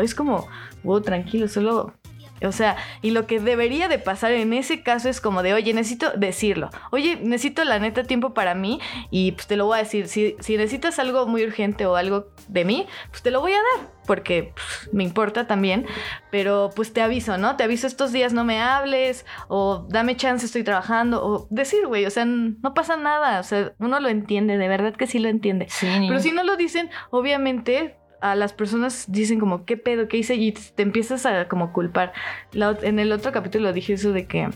es 0.00 0.14
como, 0.14 0.46
wow, 0.84 1.00
tranquilo, 1.00 1.48
solo 1.48 1.94
o 2.42 2.52
sea, 2.52 2.76
y 3.02 3.10
lo 3.10 3.26
que 3.26 3.40
debería 3.40 3.88
de 3.88 3.98
pasar 3.98 4.32
en 4.32 4.52
ese 4.52 4.82
caso 4.82 5.08
es 5.08 5.20
como 5.20 5.42
de, 5.42 5.54
oye, 5.54 5.72
necesito 5.74 6.10
decirlo. 6.12 6.70
Oye, 6.90 7.16
necesito 7.16 7.64
la 7.64 7.78
neta 7.78 8.04
tiempo 8.04 8.34
para 8.34 8.54
mí 8.54 8.80
y 9.10 9.32
pues 9.32 9.46
te 9.46 9.56
lo 9.56 9.66
voy 9.66 9.78
a 9.78 9.82
decir. 9.82 10.08
Si, 10.08 10.36
si 10.40 10.56
necesitas 10.56 10.98
algo 10.98 11.26
muy 11.26 11.44
urgente 11.44 11.86
o 11.86 11.96
algo 11.96 12.28
de 12.48 12.64
mí, 12.64 12.86
pues 13.10 13.22
te 13.22 13.30
lo 13.30 13.40
voy 13.40 13.52
a 13.52 13.56
dar 13.56 14.00
porque 14.06 14.52
pues, 14.54 14.92
me 14.92 15.04
importa 15.04 15.46
también. 15.46 15.86
Pero 16.32 16.70
pues 16.74 16.92
te 16.92 17.00
aviso, 17.00 17.38
¿no? 17.38 17.56
Te 17.56 17.64
aviso 17.64 17.86
estos 17.86 18.10
días 18.10 18.32
no 18.32 18.44
me 18.44 18.60
hables 18.60 19.24
o 19.46 19.86
dame 19.88 20.16
chance, 20.16 20.46
estoy 20.46 20.64
trabajando 20.64 21.24
o 21.24 21.46
decir, 21.50 21.86
güey, 21.86 22.06
o 22.06 22.10
sea, 22.10 22.24
no 22.24 22.74
pasa 22.74 22.96
nada. 22.96 23.38
O 23.38 23.44
sea, 23.44 23.72
uno 23.78 24.00
lo 24.00 24.08
entiende, 24.08 24.58
de 24.58 24.66
verdad 24.66 24.96
que 24.96 25.06
sí 25.06 25.18
lo 25.18 25.28
entiende. 25.28 25.68
Sí. 25.68 25.86
Pero 26.08 26.18
si 26.18 26.32
no 26.32 26.42
lo 26.42 26.56
dicen, 26.56 26.90
obviamente 27.10 27.99
a 28.20 28.34
las 28.34 28.52
personas 28.52 29.06
dicen 29.08 29.40
como, 29.40 29.64
¿qué 29.64 29.76
pedo? 29.76 30.08
¿Qué 30.08 30.18
hice? 30.18 30.34
Y 30.34 30.52
te 30.52 30.82
empiezas 30.82 31.24
a 31.26 31.48
como 31.48 31.72
culpar. 31.72 32.12
La 32.52 32.76
en 32.82 32.98
el 32.98 33.12
otro 33.12 33.32
capítulo 33.32 33.72
dije 33.72 33.94
eso 33.94 34.12
de 34.12 34.26
que 34.26 34.48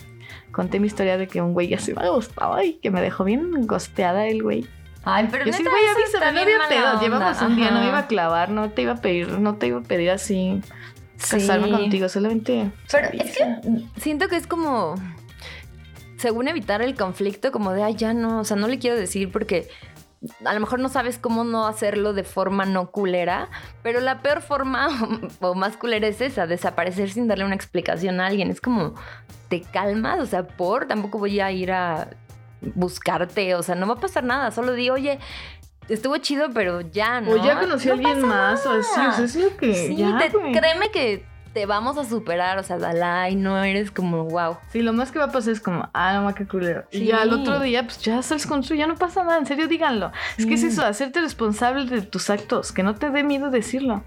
conté 0.52 0.80
mi 0.80 0.86
historia 0.86 1.16
de 1.18 1.26
que 1.28 1.40
un 1.40 1.52
güey 1.52 1.68
ya 1.68 1.78
se 1.78 1.94
me 1.94 2.08
gustaba 2.10 2.64
y 2.64 2.74
que 2.74 2.90
me 2.90 3.00
dejó 3.00 3.24
bien 3.24 3.66
gosteada 3.66 4.26
el 4.26 4.42
güey. 4.42 4.66
Ay, 5.06 5.28
pero 5.30 5.44
Yo 5.44 5.52
sí, 5.52 5.62
güey, 5.62 5.86
avísame, 5.86 6.32
no 6.32 6.40
había 6.40 6.58
pedo. 6.68 7.00
Llevamos 7.00 7.42
un 7.42 7.56
día, 7.56 7.70
no 7.70 7.80
me 7.80 7.88
iba 7.88 7.98
a 7.98 8.06
clavar, 8.06 8.50
no 8.50 8.70
te 8.70 8.82
iba 8.82 8.92
a 8.92 8.96
pedir, 8.96 9.28
no 9.38 9.56
te 9.56 9.66
iba 9.66 9.78
a 9.78 9.82
pedir 9.82 10.10
así 10.10 10.60
casarme 11.30 11.66
Sí. 11.66 11.72
contigo, 11.72 12.08
solamente. 12.08 12.70
Pero 12.90 13.08
es 13.12 13.36
que 13.36 14.00
siento 14.00 14.28
que 14.28 14.36
es 14.36 14.46
como, 14.46 14.94
según 16.16 16.48
evitar 16.48 16.80
el 16.80 16.94
conflicto, 16.94 17.52
como 17.52 17.72
de, 17.72 17.82
ay, 17.82 17.96
ya 17.96 18.14
no, 18.14 18.40
o 18.40 18.44
sea, 18.44 18.56
no 18.56 18.66
le 18.68 18.78
quiero 18.78 18.96
decir 18.96 19.30
porque 19.30 19.68
a 20.44 20.54
lo 20.54 20.60
mejor 20.60 20.80
no 20.80 20.88
sabes 20.88 21.18
cómo 21.18 21.44
no 21.44 21.66
hacerlo 21.66 22.12
de 22.12 22.24
forma 22.24 22.64
no 22.64 22.90
culera, 22.90 23.48
pero 23.82 24.00
la 24.00 24.22
peor 24.22 24.40
forma 24.42 24.88
o 25.40 25.54
más 25.54 25.76
culera 25.76 26.06
es 26.06 26.20
esa, 26.20 26.46
desaparecer 26.46 27.10
sin 27.10 27.28
darle 27.28 27.44
una 27.44 27.54
explicación 27.54 28.20
a 28.20 28.26
alguien. 28.26 28.50
Es 28.50 28.60
como, 28.60 28.94
te 29.48 29.62
calmas, 29.62 30.20
o 30.20 30.26
sea, 30.26 30.46
por, 30.46 30.86
tampoco 30.86 31.18
voy 31.18 31.40
a 31.40 31.50
ir 31.52 31.72
a 31.72 32.08
buscarte, 32.74 33.54
o 33.54 33.62
sea, 33.62 33.74
no 33.74 33.86
va 33.86 33.94
a 33.94 34.00
pasar 34.00 34.24
nada, 34.24 34.50
solo 34.50 34.72
di, 34.72 34.90
oye, 34.90 35.18
estuvo 35.88 36.16
chido, 36.18 36.48
pero 36.54 36.80
ya, 36.80 37.20
¿no? 37.20 37.32
O 37.32 37.36
ya 37.44 37.60
conocí 37.60 37.88
a 37.90 37.96
No 37.96 37.98
alguien 38.08 38.26
más, 38.26 38.64
o 38.66 38.70
así, 38.70 39.00
o 39.00 39.12
sea, 39.12 39.24
es 39.24 39.36
lo 39.36 39.56
que. 39.56 39.74
Sí, 39.74 39.96
ya, 39.96 40.18
te- 40.18 40.30
güey. 40.30 40.52
créeme 40.52 40.90
que 40.90 41.26
te 41.54 41.66
vamos 41.66 41.96
a 41.96 42.04
superar, 42.04 42.58
o 42.58 42.64
sea, 42.64 42.78
Dalai, 42.78 43.36
no 43.36 43.62
eres 43.62 43.92
como 43.92 44.24
wow. 44.24 44.58
Sí, 44.70 44.82
lo 44.82 44.92
más 44.92 45.12
que 45.12 45.20
va 45.20 45.26
a 45.26 45.32
pasar 45.32 45.52
es 45.52 45.60
como, 45.60 45.88
ah, 45.94 46.20
no, 46.20 46.34
qué 46.34 46.46
culero. 46.46 46.84
Y 46.90 47.06
ya 47.06 47.22
al 47.22 47.32
otro 47.32 47.60
día, 47.60 47.84
pues 47.84 48.00
ya 48.02 48.20
sales 48.22 48.46
con 48.46 48.64
su, 48.64 48.74
ya 48.74 48.88
no 48.88 48.96
pasa 48.96 49.22
nada, 49.22 49.38
en 49.38 49.46
serio, 49.46 49.68
díganlo. 49.68 50.10
Es 50.36 50.46
que 50.46 50.54
es 50.54 50.64
eso, 50.64 50.84
hacerte 50.84 51.20
responsable 51.20 51.86
de 51.86 52.02
tus 52.02 52.28
actos, 52.28 52.72
que 52.72 52.82
no 52.82 52.96
te 52.96 53.10
dé 53.10 53.22
miedo 53.22 53.50
decirlo. 53.50 54.02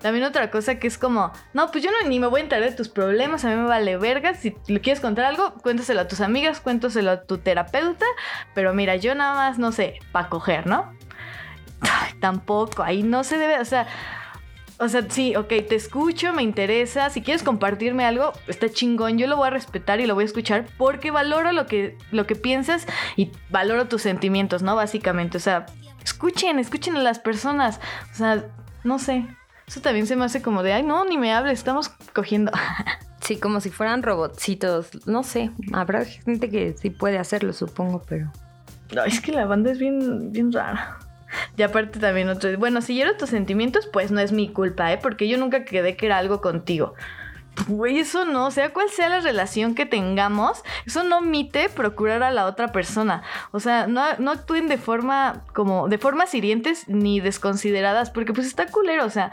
También 0.00 0.24
otra 0.24 0.50
cosa 0.50 0.78
que 0.78 0.86
es 0.86 0.98
como, 0.98 1.32
no, 1.54 1.70
pues 1.70 1.82
yo 1.82 1.90
no, 1.90 2.08
ni 2.08 2.18
me 2.20 2.26
voy 2.26 2.40
a 2.40 2.42
enterar 2.42 2.68
de 2.68 2.76
tus 2.76 2.88
problemas, 2.88 3.44
a 3.44 3.48
mí 3.48 3.54
me 3.54 3.68
vale 3.68 3.96
verga. 3.96 4.34
Si 4.34 4.54
le 4.66 4.80
quieres 4.80 5.00
contar 5.00 5.24
algo, 5.24 5.54
cuéntaselo 5.62 6.00
a 6.00 6.08
tus 6.08 6.20
amigas, 6.20 6.60
cuéntaselo 6.60 7.10
a 7.10 7.22
tu 7.22 7.38
terapeuta. 7.38 8.04
Pero 8.52 8.74
mira, 8.74 8.96
yo 8.96 9.14
nada 9.14 9.34
más, 9.34 9.58
no 9.58 9.72
sé, 9.72 10.00
para 10.10 10.28
coger, 10.28 10.66
¿no? 10.66 10.92
Ay, 11.80 12.12
tampoco, 12.20 12.82
ahí 12.82 13.02
no 13.02 13.24
se 13.24 13.38
debe, 13.38 13.60
o 13.60 13.64
sea, 13.64 13.86
o 14.82 14.88
sea, 14.88 15.08
sí, 15.08 15.36
ok, 15.36 15.48
te 15.68 15.76
escucho, 15.76 16.32
me 16.32 16.42
interesa. 16.42 17.08
Si 17.08 17.22
quieres 17.22 17.44
compartirme 17.44 18.04
algo, 18.04 18.32
está 18.48 18.68
chingón. 18.68 19.16
Yo 19.16 19.28
lo 19.28 19.36
voy 19.36 19.46
a 19.46 19.50
respetar 19.50 20.00
y 20.00 20.06
lo 20.06 20.14
voy 20.16 20.22
a 20.22 20.26
escuchar 20.26 20.66
porque 20.76 21.12
valoro 21.12 21.52
lo 21.52 21.66
que, 21.66 21.96
lo 22.10 22.26
que 22.26 22.34
piensas 22.34 22.88
y 23.16 23.30
valoro 23.48 23.86
tus 23.86 24.02
sentimientos, 24.02 24.62
¿no? 24.62 24.74
Básicamente, 24.74 25.36
o 25.36 25.40
sea, 25.40 25.66
escuchen, 26.02 26.58
escuchen 26.58 26.96
a 26.96 27.00
las 27.00 27.20
personas. 27.20 27.78
O 28.10 28.16
sea, 28.16 28.44
no 28.82 28.98
sé. 28.98 29.24
Eso 29.68 29.80
también 29.80 30.08
se 30.08 30.16
me 30.16 30.24
hace 30.24 30.42
como 30.42 30.64
de, 30.64 30.72
ay, 30.72 30.82
no, 30.82 31.04
ni 31.04 31.16
me 31.16 31.32
hables, 31.32 31.60
estamos 31.60 31.88
cogiendo. 32.12 32.50
Sí, 33.22 33.36
como 33.36 33.60
si 33.60 33.70
fueran 33.70 34.02
robotcitos, 34.02 35.06
no 35.06 35.22
sé, 35.22 35.52
habrá 35.72 36.04
gente 36.04 36.50
que 36.50 36.74
sí 36.76 36.90
puede 36.90 37.18
hacerlo, 37.18 37.52
supongo, 37.52 38.02
pero... 38.08 38.32
No, 38.92 39.04
es 39.04 39.20
que 39.20 39.30
la 39.30 39.46
banda 39.46 39.70
es 39.70 39.78
bien, 39.78 40.32
bien 40.32 40.50
rara. 40.50 40.98
Y 41.56 41.62
aparte 41.62 41.98
también 41.98 42.28
otro, 42.28 42.56
bueno, 42.58 42.80
si 42.82 42.96
lloro 42.96 43.16
tus 43.16 43.30
sentimientos, 43.30 43.86
pues 43.86 44.10
no 44.10 44.20
es 44.20 44.32
mi 44.32 44.48
culpa, 44.48 44.92
¿eh? 44.92 44.98
Porque 44.98 45.28
yo 45.28 45.38
nunca 45.38 45.64
quedé 45.64 45.96
que 45.96 46.06
era 46.06 46.18
algo 46.18 46.40
contigo. 46.40 46.94
Güey, 47.68 47.98
eso 47.98 48.24
no, 48.24 48.50
sea 48.50 48.72
cual 48.72 48.88
sea 48.88 49.10
la 49.10 49.20
relación 49.20 49.74
que 49.74 49.84
tengamos, 49.84 50.62
eso 50.86 51.04
no 51.04 51.18
omite 51.18 51.68
procurar 51.68 52.22
a 52.22 52.30
la 52.30 52.46
otra 52.46 52.72
persona. 52.72 53.22
O 53.50 53.60
sea, 53.60 53.86
no, 53.86 54.02
no 54.18 54.30
actúen 54.30 54.68
de 54.68 54.78
forma 54.78 55.42
como, 55.54 55.86
de 55.88 55.98
formas 55.98 56.34
hirientes 56.34 56.88
ni 56.88 57.20
desconsideradas, 57.20 58.10
porque 58.10 58.32
pues 58.32 58.46
está 58.46 58.66
culero. 58.66 59.04
O 59.04 59.10
sea, 59.10 59.32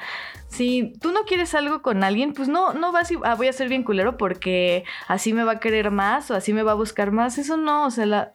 si 0.49 0.93
tú 1.01 1.11
no 1.11 1.23
quieres 1.23 1.55
algo 1.55 1.81
con 1.81 2.03
alguien, 2.03 2.33
pues 2.33 2.49
no, 2.49 2.73
no 2.73 2.91
vas 2.91 3.09
y 3.09 3.17
ah, 3.23 3.35
voy 3.35 3.47
a 3.47 3.53
ser 3.53 3.69
bien 3.69 3.83
culero 3.83 4.17
porque 4.17 4.83
así 5.07 5.31
me 5.31 5.45
va 5.45 5.53
a 5.53 5.59
querer 5.59 5.89
más 5.89 6.29
o 6.29 6.35
así 6.35 6.51
me 6.53 6.63
va 6.63 6.73
a 6.73 6.75
buscar 6.75 7.11
más. 7.11 7.37
Eso 7.37 7.55
no, 7.55 7.85
o 7.85 7.91
sea, 7.91 8.05
la, 8.05 8.31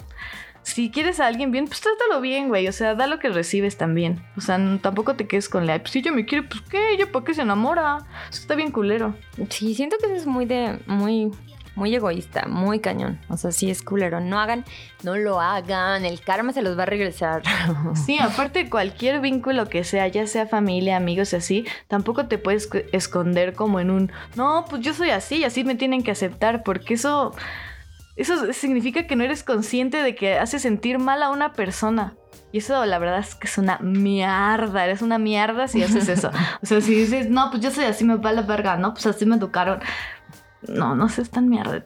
si 0.64 0.90
quieres 0.90 1.20
a 1.20 1.26
alguien 1.26 1.52
bien, 1.52 1.66
pues 1.66 1.80
trátalo 1.82 2.20
bien, 2.20 2.48
güey. 2.48 2.66
O 2.66 2.72
sea, 2.72 2.94
da 2.94 3.06
lo 3.06 3.18
que 3.18 3.28
recibes 3.28 3.76
también. 3.76 4.24
O 4.36 4.40
sea, 4.40 4.58
tampoco 4.80 5.14
te 5.14 5.26
quedes 5.26 5.48
con 5.48 5.66
la, 5.66 5.78
pues 5.78 5.92
si 5.92 6.00
ella 6.00 6.10
me 6.10 6.24
quiere, 6.24 6.46
pues 6.48 6.62
qué, 6.62 6.92
ella 6.92 7.12
para 7.12 7.24
qué 7.24 7.34
se 7.34 7.42
enamora. 7.42 7.98
Eso 8.30 8.40
está 8.40 8.54
bien 8.54 8.72
culero. 8.72 9.14
Sí, 9.50 9.74
siento 9.74 9.96
que 9.98 10.06
eso 10.06 10.14
es 10.16 10.26
muy 10.26 10.46
de... 10.46 10.80
muy... 10.86 11.30
Muy 11.76 11.92
egoísta, 11.92 12.46
muy 12.46 12.78
cañón. 12.78 13.18
O 13.28 13.36
sea, 13.36 13.50
sí 13.50 13.68
es 13.68 13.82
culero. 13.82 14.20
No 14.20 14.38
hagan, 14.38 14.64
no 15.02 15.16
lo 15.16 15.40
hagan. 15.40 16.04
El 16.04 16.20
karma 16.20 16.52
se 16.52 16.62
los 16.62 16.78
va 16.78 16.84
a 16.84 16.86
regresar. 16.86 17.42
Sí, 18.06 18.16
aparte 18.20 18.70
cualquier 18.70 19.20
vínculo 19.20 19.68
que 19.68 19.82
sea, 19.82 20.06
ya 20.06 20.28
sea 20.28 20.46
familia, 20.46 20.96
amigos 20.96 21.32
y 21.32 21.36
así, 21.36 21.66
tampoco 21.88 22.26
te 22.26 22.38
puedes 22.38 22.68
esconder 22.92 23.54
como 23.54 23.80
en 23.80 23.90
un, 23.90 24.12
no, 24.36 24.64
pues 24.70 24.82
yo 24.82 24.94
soy 24.94 25.10
así 25.10 25.38
y 25.38 25.44
así 25.44 25.64
me 25.64 25.74
tienen 25.74 26.04
que 26.04 26.12
aceptar, 26.12 26.62
porque 26.62 26.94
eso, 26.94 27.34
eso 28.16 28.52
significa 28.52 29.06
que 29.06 29.16
no 29.16 29.24
eres 29.24 29.42
consciente 29.42 30.02
de 30.02 30.14
que 30.14 30.38
hace 30.38 30.58
sentir 30.58 30.98
mal 30.98 31.22
a 31.22 31.30
una 31.30 31.52
persona. 31.52 32.14
Y 32.52 32.58
eso 32.58 32.84
la 32.86 32.98
verdad 33.00 33.18
es 33.18 33.34
que 33.34 33.48
es 33.48 33.58
una 33.58 33.78
mierda, 33.78 34.84
eres 34.84 35.02
una 35.02 35.18
mierda 35.18 35.66
si 35.66 35.82
haces 35.82 36.08
eso. 36.08 36.30
O 36.62 36.66
sea, 36.66 36.80
si 36.80 36.94
dices, 36.94 37.28
no, 37.28 37.50
pues 37.50 37.62
yo 37.62 37.70
soy 37.70 37.84
así, 37.84 38.04
me 38.04 38.16
va 38.16 38.32
la 38.32 38.42
verga, 38.42 38.76
no, 38.76 38.92
pues 38.94 39.06
así 39.06 39.26
me 39.26 39.36
educaron. 39.36 39.80
No, 40.68 40.94
no 40.94 41.08
seas 41.08 41.30
tan 41.30 41.48
mierda. 41.48 41.84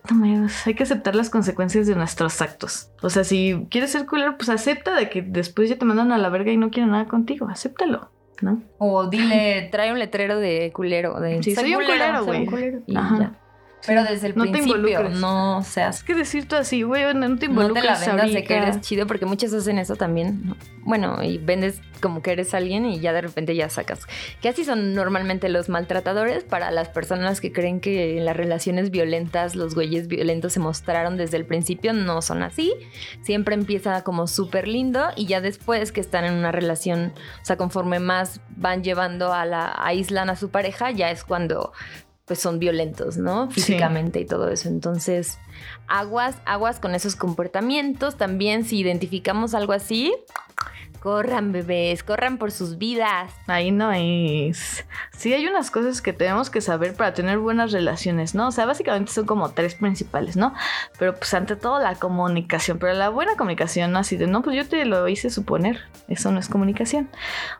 Hay 0.66 0.74
que 0.74 0.82
aceptar 0.84 1.14
las 1.16 1.30
consecuencias 1.30 1.86
de 1.86 1.96
nuestros 1.96 2.40
actos. 2.40 2.90
O 3.02 3.10
sea, 3.10 3.24
si 3.24 3.66
quieres 3.70 3.90
ser 3.90 4.06
culero, 4.06 4.36
pues 4.36 4.50
acepta 4.50 4.94
de 4.94 5.08
que 5.10 5.22
después 5.22 5.68
ya 5.68 5.76
te 5.76 5.84
mandan 5.84 6.12
a 6.12 6.18
la 6.18 6.28
verga 6.28 6.52
y 6.52 6.56
no 6.56 6.70
quieren 6.70 6.92
nada 6.92 7.06
contigo. 7.06 7.48
Acéptalo, 7.48 8.12
¿no? 8.40 8.62
O 8.78 9.08
dile, 9.08 9.68
trae 9.72 9.90
un 9.90 9.98
letrero 9.98 10.38
de 10.38 10.70
culero. 10.72 11.18
De, 11.18 11.42
Sí, 11.42 11.56
soy 11.56 11.74
un 11.74 11.82
culero, 11.82 12.24
soy 12.24 12.36
un 12.38 12.44
güey. 12.44 12.46
culero", 12.46 12.78
y 12.86 12.96
Ajá. 12.96 13.18
ya. 13.18 13.32
Pero 13.86 14.04
desde 14.04 14.28
el 14.28 14.36
No 14.36 14.44
te 14.44 14.50
principio, 14.50 15.08
no 15.08 15.62
seas 15.62 15.98
Es 15.98 16.02
que 16.02 16.14
decir 16.14 16.46
tú 16.48 16.56
así, 16.56 16.82
güey, 16.82 17.04
no 17.04 17.12
te 17.12 17.28
no 17.28 17.38
te 17.38 17.46
involucres 17.46 17.84
la 17.84 17.98
vendas 17.98 18.32
de 18.32 18.44
que 18.44 18.56
eres 18.56 18.80
chido, 18.80 19.06
porque 19.06 19.26
muchos 19.26 19.52
hacen 19.52 19.78
eso 19.78 19.96
también. 19.96 20.42
¿no? 20.46 20.56
Bueno, 20.82 21.22
y 21.22 21.38
vendes 21.38 21.80
como 22.00 22.22
que 22.22 22.32
eres 22.32 22.54
alguien 22.54 22.86
y 22.86 23.00
ya 23.00 23.12
de 23.12 23.20
repente 23.20 23.54
ya 23.54 23.68
sacas. 23.68 24.06
Que 24.40 24.48
así 24.48 24.64
son 24.64 24.94
normalmente 24.94 25.48
los 25.48 25.68
maltratadores 25.68 26.44
para 26.44 26.70
las 26.70 26.88
personas 26.88 27.40
que 27.40 27.52
creen 27.52 27.80
que 27.80 28.18
en 28.18 28.24
las 28.24 28.36
relaciones 28.36 28.90
violentas 28.90 29.54
los 29.54 29.74
güeyes 29.74 30.08
violentos 30.08 30.52
se 30.52 30.60
mostraron 30.60 31.16
desde 31.16 31.36
el 31.36 31.46
principio. 31.46 31.92
No 31.92 32.22
son 32.22 32.42
así. 32.42 32.72
Siempre 33.22 33.54
empieza 33.54 34.02
como 34.02 34.26
súper 34.26 34.68
lindo 34.68 35.08
y 35.16 35.26
ya 35.26 35.40
después 35.40 35.92
que 35.92 36.00
están 36.00 36.24
en 36.24 36.34
una 36.34 36.52
relación, 36.52 37.12
o 37.42 37.44
sea, 37.44 37.56
conforme 37.56 38.00
más 38.00 38.40
van 38.56 38.82
llevando 38.82 39.32
a 39.32 39.44
la 39.44 39.74
aíslan 39.78 40.30
a 40.30 40.36
su 40.36 40.50
pareja, 40.50 40.90
ya 40.90 41.10
es 41.10 41.24
cuando 41.24 41.72
pues 42.28 42.38
son 42.38 42.60
violentos, 42.60 43.16
¿no? 43.16 43.48
Sí. 43.48 43.54
Físicamente 43.54 44.20
y 44.20 44.26
todo 44.26 44.48
eso. 44.48 44.68
Entonces, 44.68 45.38
aguas, 45.88 46.36
aguas 46.44 46.78
con 46.78 46.94
esos 46.94 47.16
comportamientos. 47.16 48.16
También 48.16 48.64
si 48.64 48.78
identificamos 48.78 49.54
algo 49.54 49.72
así, 49.72 50.14
corran 51.00 51.52
bebés, 51.52 52.02
corran 52.02 52.38
por 52.38 52.50
sus 52.50 52.78
vidas. 52.78 53.32
Ahí 53.46 53.70
no 53.70 53.92
es. 53.92 54.84
Sí, 55.16 55.32
hay 55.32 55.46
unas 55.46 55.70
cosas 55.70 56.02
que 56.02 56.12
tenemos 56.12 56.50
que 56.50 56.60
saber 56.60 56.94
para 56.94 57.14
tener 57.14 57.38
buenas 57.38 57.72
relaciones, 57.72 58.34
¿no? 58.34 58.48
O 58.48 58.50
sea, 58.50 58.66
básicamente 58.66 59.12
son 59.12 59.26
como 59.26 59.50
tres 59.50 59.74
principales, 59.74 60.36
¿no? 60.36 60.54
Pero 60.98 61.14
pues 61.14 61.32
ante 61.34 61.56
todo 61.56 61.78
la 61.80 61.94
comunicación. 61.94 62.78
Pero 62.78 62.94
la 62.94 63.08
buena 63.08 63.36
comunicación, 63.36 63.92
no 63.92 63.98
así 63.98 64.16
de, 64.16 64.26
no, 64.26 64.42
pues 64.42 64.56
yo 64.56 64.68
te 64.68 64.84
lo 64.84 65.08
hice 65.08 65.30
suponer. 65.30 65.80
Eso 66.08 66.30
no 66.30 66.40
es 66.40 66.48
comunicación. 66.48 67.08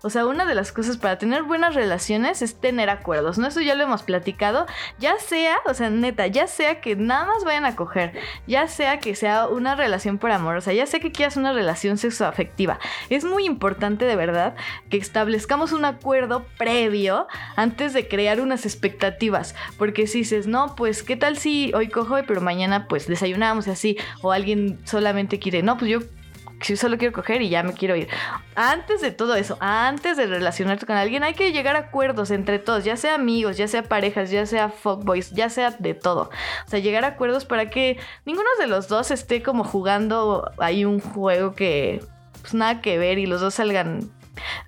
O 0.03 0.11
sea, 0.11 0.27
una 0.27 0.45
de 0.45 0.55
las 0.55 0.73
cosas 0.73 0.97
para 0.97 1.19
tener 1.19 1.43
buenas 1.43 1.75
relaciones 1.75 2.43
es 2.43 2.61
tener 2.61 2.91
acuerdos, 2.91 3.39
¿no? 3.39 3.47
Eso 3.47 3.61
ya 3.61 3.75
lo 3.75 3.85
hemos 3.85 4.03
platicado. 4.03 4.67
Ya 4.99 5.19
sea, 5.19 5.57
o 5.67 5.75
sea, 5.75 5.91
neta, 5.91 6.27
ya 6.27 6.47
sea 6.47 6.81
que 6.81 6.97
nada 6.97 7.27
más 7.27 7.45
vayan 7.45 7.65
a 7.65 7.77
coger, 7.77 8.13
ya 8.47 8.69
sea 8.69 9.01
que 9.01 9.15
sea 9.15 9.49
una 9.49 9.75
relación 9.75 10.19
por 10.19 10.31
amor, 10.31 10.57
o 10.57 10.61
sea, 10.61 10.73
ya 10.73 10.87
sea 10.87 11.01
que 11.01 11.13
quieras 11.13 11.37
una 11.37 11.53
relación 11.53 11.99
sexoafectiva. 11.99 12.79
Es 13.11 13.25
muy 13.29 13.45
importante 13.45 14.05
de 14.05 14.17
verdad 14.17 14.57
que 14.91 14.97
establezcamos 14.97 15.73
un 15.73 15.85
acuerdo 15.85 16.47
previo 16.59 17.27
antes 17.57 17.93
de 17.93 18.09
crear 18.09 18.41
unas 18.41 18.67
expectativas. 18.67 19.55
Porque 19.77 20.07
si 20.07 20.19
dices, 20.19 20.47
no, 20.47 20.75
pues, 20.77 21.03
¿qué 21.03 21.17
tal 21.17 21.37
si 21.39 21.73
hoy 21.75 21.89
cojo, 21.89 22.17
pero 22.27 22.41
mañana 22.41 22.89
pues 22.89 23.07
desayunamos 23.07 23.67
y 23.67 23.71
así? 23.71 23.97
O 24.23 24.33
alguien 24.33 24.79
solamente 24.85 25.39
quiere, 25.39 25.63
no, 25.63 25.79
pues 25.79 25.91
yo 25.91 26.01
si 26.61 26.77
solo 26.77 26.99
quiero 26.99 27.13
coger 27.13 27.43
y 27.43 27.49
ya 27.49 27.63
me 27.63 27.73
quiero 27.73 27.97
ir. 27.97 28.09
Antes 28.55 29.01
de 29.01 29.11
todo 29.11 29.35
eso, 29.37 29.57
antes 29.61 30.17
de 30.17 30.27
relacionarte 30.27 30.87
con 30.87 30.97
alguien, 30.97 31.23
hay 31.23 31.35
que 31.35 31.53
llegar 31.53 31.77
a 31.77 31.81
acuerdos 31.81 32.31
entre 32.31 32.59
todos, 32.59 32.85
ya 32.85 32.97
sea 32.97 33.15
amigos, 33.15 33.57
ya 33.57 33.69
sea 33.69 33.85
parejas, 33.85 34.31
ya 34.31 34.47
sea 34.47 34.69
fuckboys, 34.69 35.31
ya 35.31 35.49
sea 35.51 35.71
de 35.71 35.95
todo. 35.95 36.31
O 36.67 36.69
sea, 36.69 36.81
llegar 36.81 37.05
a 37.05 37.09
acuerdos 37.09 37.45
para 37.45 37.71
que 37.71 37.99
ninguno 38.25 38.49
de 38.59 38.67
los 38.67 38.89
dos 38.89 39.11
esté 39.11 39.43
como 39.43 39.65
jugando 39.65 40.51
ahí 40.59 40.85
un 40.85 41.01
juego 41.01 41.55
que 41.55 42.01
pues 42.49 42.55
nada 42.59 42.81
que 42.81 42.97
ver 42.97 43.19
y 43.19 43.27
los 43.27 43.43
dos 43.43 43.55
salgan 43.55 44.11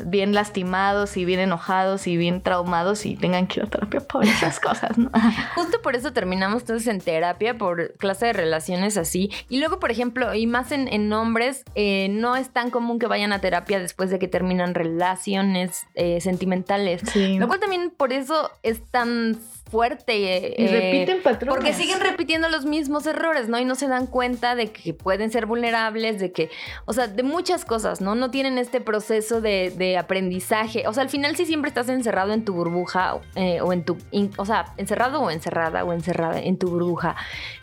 bien 0.05 0.35
lastimados 0.35 1.17
y 1.17 1.25
bien 1.25 1.41
enojados 1.41 2.07
y 2.07 2.17
bien 2.17 2.43
traumados 2.43 3.07
y 3.07 3.17
tengan 3.17 3.47
que 3.47 3.61
ir 3.61 3.67
a 3.67 3.71
terapia 3.71 4.01
por 4.01 4.25
esas 4.25 4.61
cosas, 4.61 4.99
¿no? 4.99 5.11
Justo 5.55 5.81
por 5.81 5.97
eso 5.97 6.13
terminamos 6.13 6.63
entonces 6.63 6.89
en 6.89 7.01
terapia, 7.01 7.57
por 7.57 7.95
clase 7.95 8.27
de 8.27 8.33
relaciones 8.33 8.97
así. 8.97 9.31
Y 9.49 9.61
luego, 9.61 9.79
por 9.79 9.91
ejemplo, 9.91 10.35
y 10.35 10.47
más 10.47 10.73
en, 10.73 10.89
en 10.89 11.13
hombres, 11.13 11.65
eh, 11.75 12.09
no 12.11 12.37
es 12.37 12.51
tan 12.51 12.71
común 12.71 12.99
que 12.99 13.07
vayan 13.07 13.33
a 13.33 13.41
terapia 13.41 13.79
después 13.79 14.11
de 14.11 14.19
que 14.19 14.29
terminan 14.29 14.75
relaciones 14.75 15.87
eh, 15.95 16.21
sentimentales. 16.21 17.03
Sí. 17.13 17.39
Lo 17.39 17.49
cual 17.49 17.61
también 17.61 17.91
por 17.97 18.13
eso 18.13 18.51
es 18.63 18.83
tan 18.91 19.39
fuerte. 19.71 20.37
eh, 20.37 20.55
Y 20.59 20.67
repiten 20.67 21.23
patrones. 21.23 21.55
Porque 21.55 21.73
siguen 21.75 22.01
repitiendo 22.01 22.49
los 22.49 22.65
mismos 22.65 23.07
errores, 23.07 23.49
¿no? 23.49 23.59
Y 23.59 23.65
no 23.65 23.75
se 23.75 23.89
dan 23.89 24.07
cuenta 24.07 24.55
de 24.55 24.73
que 24.73 24.93
pueden 24.95 25.31
ser 25.31 25.47
vulnerables, 25.47 26.19
de 26.21 26.33
que, 26.33 26.51
o 26.87 26.93
sea, 26.93 27.07
de 27.07 27.23
muchas 27.23 27.65
cosas, 27.65 28.01
¿no? 28.01 28.15
No 28.15 28.31
tienen 28.31 28.59
este 28.59 28.81
proceso 28.81 29.41
de, 29.41 29.73
de 29.77 29.97
aprendizaje. 29.97 30.87
O 30.89 30.93
sea, 30.93 31.03
al 31.03 31.09
final 31.09 31.37
sí 31.37 31.47
siempre 31.47 31.69
estás 31.69 31.89
encerrado 31.89 32.33
en 32.33 32.45
tu 32.45 32.53
burbuja 32.55 33.19
eh, 33.37 33.61
o 33.61 33.73
en 33.73 33.85
tu, 33.85 33.97
in- 34.11 34.33
o 34.37 34.45
sea, 34.45 34.75
encerrado 34.77 35.21
o 35.23 35.31
encerrada 35.31 35.85
o 35.85 35.93
encerrada 35.93 36.41
en 36.41 36.59
tu 36.59 36.69
burbuja. 36.71 37.17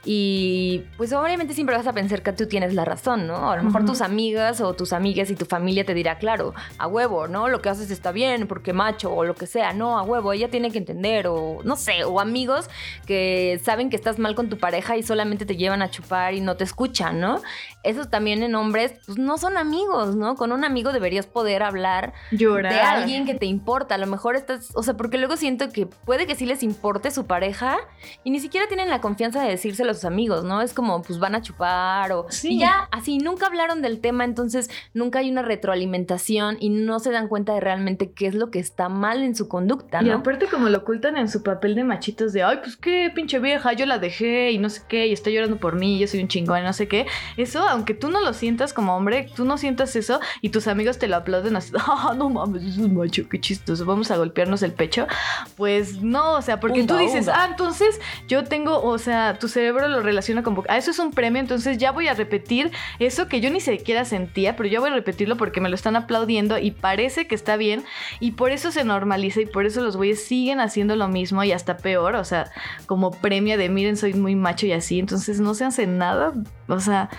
Y 0.05 0.83
pues 0.95 1.11
obviamente 1.13 1.53
siempre 1.53 1.75
vas 1.75 1.87
a 1.87 1.93
pensar 1.93 2.21
que 2.23 2.31
tú 2.31 2.47
tienes 2.47 2.73
la 2.73 2.85
razón, 2.85 3.27
¿no? 3.27 3.51
A 3.51 3.57
lo 3.57 3.63
mejor 3.63 3.83
tus 3.85 4.01
amigas 4.01 4.61
o 4.61 4.73
tus 4.73 4.93
amigas 4.93 5.29
y 5.29 5.35
tu 5.35 5.45
familia 5.45 5.85
te 5.85 5.93
dirá, 5.93 6.17
claro, 6.17 6.53
a 6.77 6.87
huevo, 6.87 7.27
¿no? 7.27 7.49
Lo 7.49 7.61
que 7.61 7.69
haces 7.69 7.91
está 7.91 8.11
bien 8.11 8.47
porque 8.47 8.71
macho 8.73 9.13
o 9.13 9.25
lo 9.25 9.35
que 9.35 9.47
sea, 9.47 9.73
no, 9.73 9.97
a 9.99 10.03
huevo, 10.03 10.31
ella 10.31 10.49
tiene 10.49 10.71
que 10.71 10.77
entender 10.77 11.27
o 11.27 11.59
no 11.63 11.75
sé, 11.75 11.96
sé, 11.97 12.03
o 12.05 12.19
amigos 12.19 12.69
que 13.05 13.59
saben 13.63 13.89
que 13.89 13.95
estás 13.95 14.19
mal 14.19 14.35
con 14.35 14.49
tu 14.49 14.57
pareja 14.57 14.97
y 14.97 15.03
solamente 15.03 15.45
te 15.45 15.55
llevan 15.55 15.81
a 15.81 15.89
chupar 15.89 16.33
y 16.33 16.41
no 16.41 16.55
te 16.57 16.63
escuchan, 16.63 17.19
¿no? 17.19 17.41
Esos 17.83 18.09
también 18.09 18.43
en 18.43 18.55
hombres, 18.55 18.93
pues 19.05 19.17
no 19.17 19.37
son 19.37 19.57
amigos, 19.57 20.15
¿no? 20.15 20.35
Con 20.35 20.51
un 20.51 20.63
amigo 20.63 20.91
deberías 20.91 21.25
poder 21.25 21.63
hablar 21.63 22.13
Llorar. 22.31 22.73
de 22.73 22.79
alguien 22.79 23.25
que 23.25 23.33
te 23.35 23.45
importa. 23.45 23.95
A 23.95 23.97
lo 23.97 24.07
mejor 24.07 24.35
estás, 24.35 24.71
o 24.75 24.83
sea, 24.83 24.95
porque 24.95 25.17
luego 25.17 25.37
siento 25.37 25.69
que 25.69 25.85
puede 25.85 26.27
que 26.27 26.35
sí 26.35 26.45
les 26.45 26.63
importe 26.63 27.11
su 27.11 27.25
pareja 27.25 27.77
y 28.23 28.31
ni 28.31 28.39
siquiera 28.39 28.67
tienen 28.67 28.89
la 28.89 29.01
confianza 29.01 29.41
de 29.41 29.49
decírselo 29.49 29.91
a 29.91 29.93
sus 29.93 30.05
amigos, 30.05 30.43
¿no? 30.43 30.61
Es 30.61 30.73
como, 30.73 31.01
pues 31.01 31.19
van 31.19 31.35
a 31.35 31.41
chupar 31.41 32.11
o... 32.11 32.25
Sí. 32.29 32.55
Y 32.55 32.59
ya, 32.59 32.87
así, 32.91 33.17
nunca 33.19 33.47
hablaron 33.47 33.81
del 33.81 33.99
tema, 34.01 34.23
entonces 34.23 34.69
nunca 34.93 35.19
hay 35.19 35.29
una 35.31 35.41
retroalimentación 35.41 36.57
y 36.59 36.69
no 36.69 36.99
se 36.99 37.11
dan 37.11 37.27
cuenta 37.27 37.53
de 37.53 37.59
realmente 37.61 38.11
qué 38.11 38.27
es 38.27 38.35
lo 38.35 38.51
que 38.51 38.59
está 38.59 38.89
mal 38.89 39.23
en 39.23 39.35
su 39.35 39.47
conducta, 39.47 40.01
Y 40.01 40.05
¿no? 40.05 40.15
aparte 40.17 40.47
como 40.47 40.69
lo 40.69 40.79
ocultan 40.79 41.17
en 41.17 41.29
su 41.29 41.43
papel 41.43 41.75
de 41.75 41.83
machitos 41.87 42.33
de, 42.33 42.43
ay, 42.43 42.57
pues 42.61 42.77
qué 42.77 43.11
pinche 43.13 43.39
vieja, 43.39 43.73
yo 43.73 43.85
la 43.85 43.99
dejé 43.99 44.51
y 44.51 44.57
no 44.57 44.69
sé 44.69 44.81
qué, 44.87 45.07
y 45.07 45.13
está 45.13 45.29
llorando 45.29 45.57
por 45.57 45.75
mí, 45.75 45.99
yo 45.99 46.07
soy 46.07 46.21
un 46.21 46.27
chingón 46.27 46.59
y 46.59 46.63
no 46.63 46.73
sé 46.73 46.87
qué. 46.87 47.07
Eso, 47.37 47.67
aunque 47.67 47.93
tú 47.93 48.09
no 48.09 48.21
lo 48.21 48.33
sientas 48.33 48.73
como 48.73 48.95
hombre, 48.95 49.29
tú 49.35 49.45
no 49.45 49.57
sientas 49.57 49.95
eso 49.95 50.19
y 50.41 50.49
tus 50.49 50.67
amigos 50.67 50.97
te 50.99 51.07
lo 51.07 51.15
aplauden 51.15 51.55
así, 51.55 51.71
ah, 51.79 52.13
no 52.15 52.29
mames, 52.29 52.63
eso 52.63 52.81
es 52.81 52.91
macho, 52.91 53.27
qué 53.29 53.39
chistoso, 53.39 53.85
vamos 53.85 54.11
a 54.11 54.17
golpearnos 54.17 54.63
el 54.63 54.73
pecho. 54.73 55.07
Pues 55.55 56.01
no, 56.01 56.33
o 56.33 56.41
sea, 56.41 56.59
porque 56.59 56.83
tú 56.83 56.97
dices, 56.97 57.27
ah, 57.27 57.47
entonces 57.49 57.99
yo 58.27 58.43
tengo, 58.43 58.81
o 58.83 58.97
sea, 58.97 59.39
tu 59.39 59.47
cerebro 59.47 59.87
lo 59.87 60.01
relaciona 60.01 60.43
con, 60.43 60.61
ah, 60.67 60.77
eso 60.77 60.91
es 60.91 60.99
un 60.99 61.11
premio, 61.11 61.39
entonces 61.39 61.77
ya 61.77 61.91
voy 61.91 62.07
a 62.07 62.13
repetir 62.13 62.71
eso 62.99 63.27
que 63.27 63.41
yo 63.41 63.49
ni 63.49 63.61
siquiera 63.61 64.05
sentía, 64.05 64.55
pero 64.55 64.69
yo 64.69 64.81
voy 64.81 64.89
a 64.89 64.93
repetirlo 64.93 65.37
porque 65.37 65.61
me 65.61 65.69
lo 65.69 65.75
están 65.75 65.95
aplaudiendo 65.95 66.57
y 66.57 66.71
parece 66.71 67.27
que 67.27 67.35
está 67.35 67.57
bien 67.57 67.83
y 68.19 68.31
por 68.31 68.51
eso 68.51 68.71
se 68.71 68.83
normaliza 68.83 69.41
y 69.41 69.45
por 69.45 69.65
eso 69.65 69.81
los 69.81 69.97
güeyes 69.97 70.23
siguen 70.23 70.59
haciendo 70.59 70.95
lo 70.95 71.07
mismo 71.07 71.43
y 71.43 71.51
hasta 71.51 71.76
peor, 71.77 72.15
o 72.15 72.23
sea, 72.23 72.51
como 72.85 73.11
premio 73.11 73.57
de 73.57 73.69
miren, 73.69 73.97
soy 73.97 74.13
muy 74.13 74.35
macho 74.35 74.65
y 74.65 74.73
así, 74.73 74.99
entonces 74.99 75.39
no 75.39 75.53
se 75.53 75.65
hace 75.65 75.87
nada, 75.87 76.33
o 76.67 76.79
sea, 76.79 77.09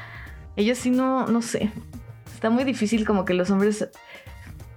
ellos 0.56 0.78
sí 0.78 0.90
no, 0.90 1.26
no 1.26 1.40
sé, 1.42 1.70
está 2.34 2.50
muy 2.50 2.64
difícil 2.64 3.06
como 3.06 3.24
que 3.24 3.34
los 3.34 3.50
hombres... 3.50 3.82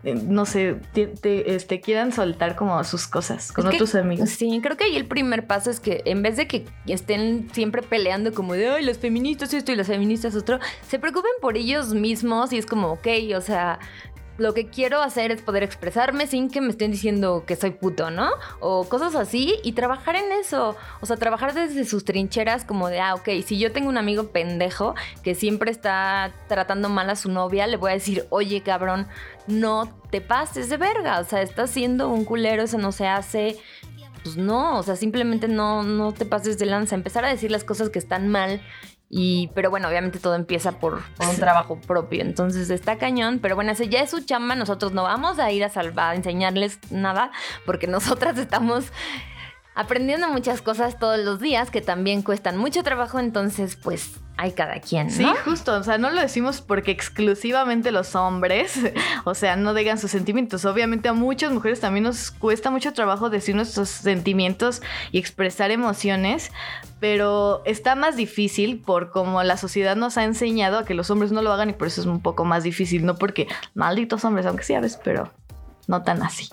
eh, 0.03 0.15
No 0.15 0.45
sé, 0.45 0.77
te, 0.93 1.05
te- 1.07 1.53
este, 1.55 1.79
quieran 1.79 2.11
soltar 2.11 2.55
como 2.55 2.83
sus 2.83 3.05
cosas 3.07 3.51
con 3.51 3.65
Es 3.65 3.69
que- 3.71 3.75
otros 3.77 3.93
amigos. 3.95 4.29
Sí, 4.31 4.59
creo 4.63 4.75
que 4.75 4.85
ahí 4.85 4.95
el 4.95 5.05
primer 5.05 5.45
paso 5.45 5.69
es 5.69 5.79
que 5.79 6.01
en 6.05 6.23
vez 6.23 6.37
de 6.37 6.47
que 6.47 6.65
estén 6.87 7.49
siempre 7.53 7.83
peleando 7.83 8.33
como 8.33 8.53
de, 8.53 8.67
ay, 8.69 8.83
las 8.83 8.97
feministas 8.97 9.53
esto 9.53 9.71
y 9.71 9.75
las 9.75 9.87
feministas 9.87 10.35
otro, 10.35 10.59
se 10.87 10.97
preocupen 10.97 11.31
por 11.39 11.55
ellos 11.55 11.93
mismos 11.93 12.51
y 12.51 12.57
es 12.57 12.65
como, 12.65 12.87
ok, 12.93 13.07
o 13.37 13.41
sea, 13.41 13.77
lo 14.37 14.53
que 14.53 14.67
quiero 14.67 15.01
hacer 15.01 15.31
es 15.31 15.41
poder 15.41 15.63
expresarme 15.63 16.27
sin 16.27 16.49
que 16.49 16.61
me 16.61 16.69
estén 16.69 16.91
diciendo 16.91 17.43
que 17.45 17.55
soy 17.55 17.71
puto, 17.71 18.09
¿no? 18.11 18.29
O 18.59 18.87
cosas 18.87 19.15
así 19.15 19.55
y 19.63 19.73
trabajar 19.73 20.15
en 20.15 20.31
eso. 20.31 20.75
O 21.01 21.05
sea, 21.05 21.17
trabajar 21.17 21.53
desde 21.53 21.85
sus 21.85 22.05
trincheras 22.05 22.65
como 22.65 22.87
de, 22.87 22.99
ah, 22.99 23.15
ok, 23.15 23.29
si 23.45 23.59
yo 23.59 23.71
tengo 23.71 23.89
un 23.89 23.97
amigo 23.97 24.29
pendejo 24.29 24.95
que 25.23 25.35
siempre 25.35 25.71
está 25.71 26.31
tratando 26.47 26.89
mal 26.89 27.09
a 27.09 27.15
su 27.15 27.29
novia, 27.29 27.67
le 27.67 27.77
voy 27.77 27.91
a 27.91 27.93
decir, 27.95 28.25
oye, 28.29 28.61
cabrón, 28.61 29.07
no 29.47 29.93
te 30.09 30.21
pases 30.21 30.69
de 30.69 30.77
verga. 30.77 31.19
O 31.19 31.23
sea, 31.23 31.41
estás 31.41 31.69
siendo 31.69 32.09
un 32.09 32.25
culero, 32.25 32.63
eso 32.63 32.77
no 32.77 32.91
se 32.91 33.07
hace 33.07 33.57
pues 34.23 34.37
no, 34.37 34.77
o 34.77 34.83
sea, 34.83 34.95
simplemente 34.95 35.47
no, 35.47 35.83
no 35.83 36.11
te 36.13 36.25
pases 36.25 36.59
de 36.59 36.67
lanza, 36.67 36.95
empezar 36.95 37.25
a 37.25 37.29
decir 37.29 37.49
las 37.49 37.63
cosas 37.63 37.89
que 37.89 37.99
están 37.99 38.27
mal. 38.27 38.61
Y, 39.13 39.49
pero 39.53 39.69
bueno, 39.69 39.89
obviamente 39.89 40.19
todo 40.19 40.35
empieza 40.35 40.79
por, 40.79 41.01
un 41.19 41.35
trabajo 41.35 41.77
propio. 41.81 42.21
Entonces 42.21 42.69
está 42.69 42.97
cañón. 42.97 43.39
Pero 43.39 43.55
bueno, 43.55 43.73
ese 43.73 43.89
ya 43.89 43.99
es 43.99 44.09
su 44.09 44.21
chamba. 44.21 44.55
Nosotros 44.55 44.93
no 44.93 45.03
vamos 45.03 45.37
a 45.37 45.51
ir 45.51 45.65
a 45.65 45.69
salvar, 45.69 46.13
a 46.13 46.15
enseñarles 46.15 46.79
nada, 46.91 47.29
porque 47.65 47.87
nosotras 47.87 48.37
estamos 48.37 48.85
aprendiendo 49.75 50.29
muchas 50.29 50.61
cosas 50.61 50.97
todos 50.97 51.19
los 51.19 51.41
días 51.41 51.71
que 51.71 51.81
también 51.81 52.21
cuestan 52.21 52.57
mucho 52.57 52.83
trabajo. 52.83 53.19
Entonces, 53.19 53.75
pues 53.75 54.20
hay 54.37 54.53
cada 54.53 54.79
quien, 54.79 55.07
¿no? 55.07 55.13
Sí, 55.13 55.25
justo, 55.45 55.73
o 55.75 55.83
sea, 55.83 55.97
no 55.97 56.09
lo 56.09 56.19
decimos 56.19 56.61
porque 56.61 56.91
exclusivamente 56.91 57.91
los 57.91 58.15
hombres, 58.15 58.79
o 59.23 59.35
sea, 59.35 59.55
no 59.55 59.73
digan 59.73 59.97
sus 59.97 60.11
sentimientos. 60.11 60.65
Obviamente 60.65 61.09
a 61.09 61.13
muchas 61.13 61.51
mujeres 61.51 61.79
también 61.79 62.03
nos 62.03 62.31
cuesta 62.31 62.71
mucho 62.71 62.93
trabajo 62.93 63.29
decir 63.29 63.55
nuestros 63.55 63.89
sentimientos 63.89 64.81
y 65.11 65.19
expresar 65.19 65.69
emociones, 65.71 66.51
pero 66.99 67.61
está 67.65 67.95
más 67.95 68.15
difícil 68.15 68.79
por 68.79 69.11
como 69.11 69.43
la 69.43 69.57
sociedad 69.57 69.95
nos 69.95 70.17
ha 70.17 70.23
enseñado 70.23 70.79
a 70.79 70.85
que 70.85 70.93
los 70.93 71.09
hombres 71.11 71.31
no 71.31 71.41
lo 71.41 71.51
hagan 71.53 71.69
y 71.69 71.73
por 71.73 71.87
eso 71.87 72.01
es 72.01 72.07
un 72.07 72.21
poco 72.21 72.45
más 72.45 72.63
difícil, 72.63 73.05
no 73.05 73.15
porque 73.15 73.47
malditos 73.75 74.25
hombres, 74.25 74.45
aunque 74.45 74.63
sí 74.63 74.73
a 74.73 74.79
veces, 74.79 74.99
pero 75.03 75.31
no 75.87 76.03
tan 76.03 76.23
así. 76.23 76.49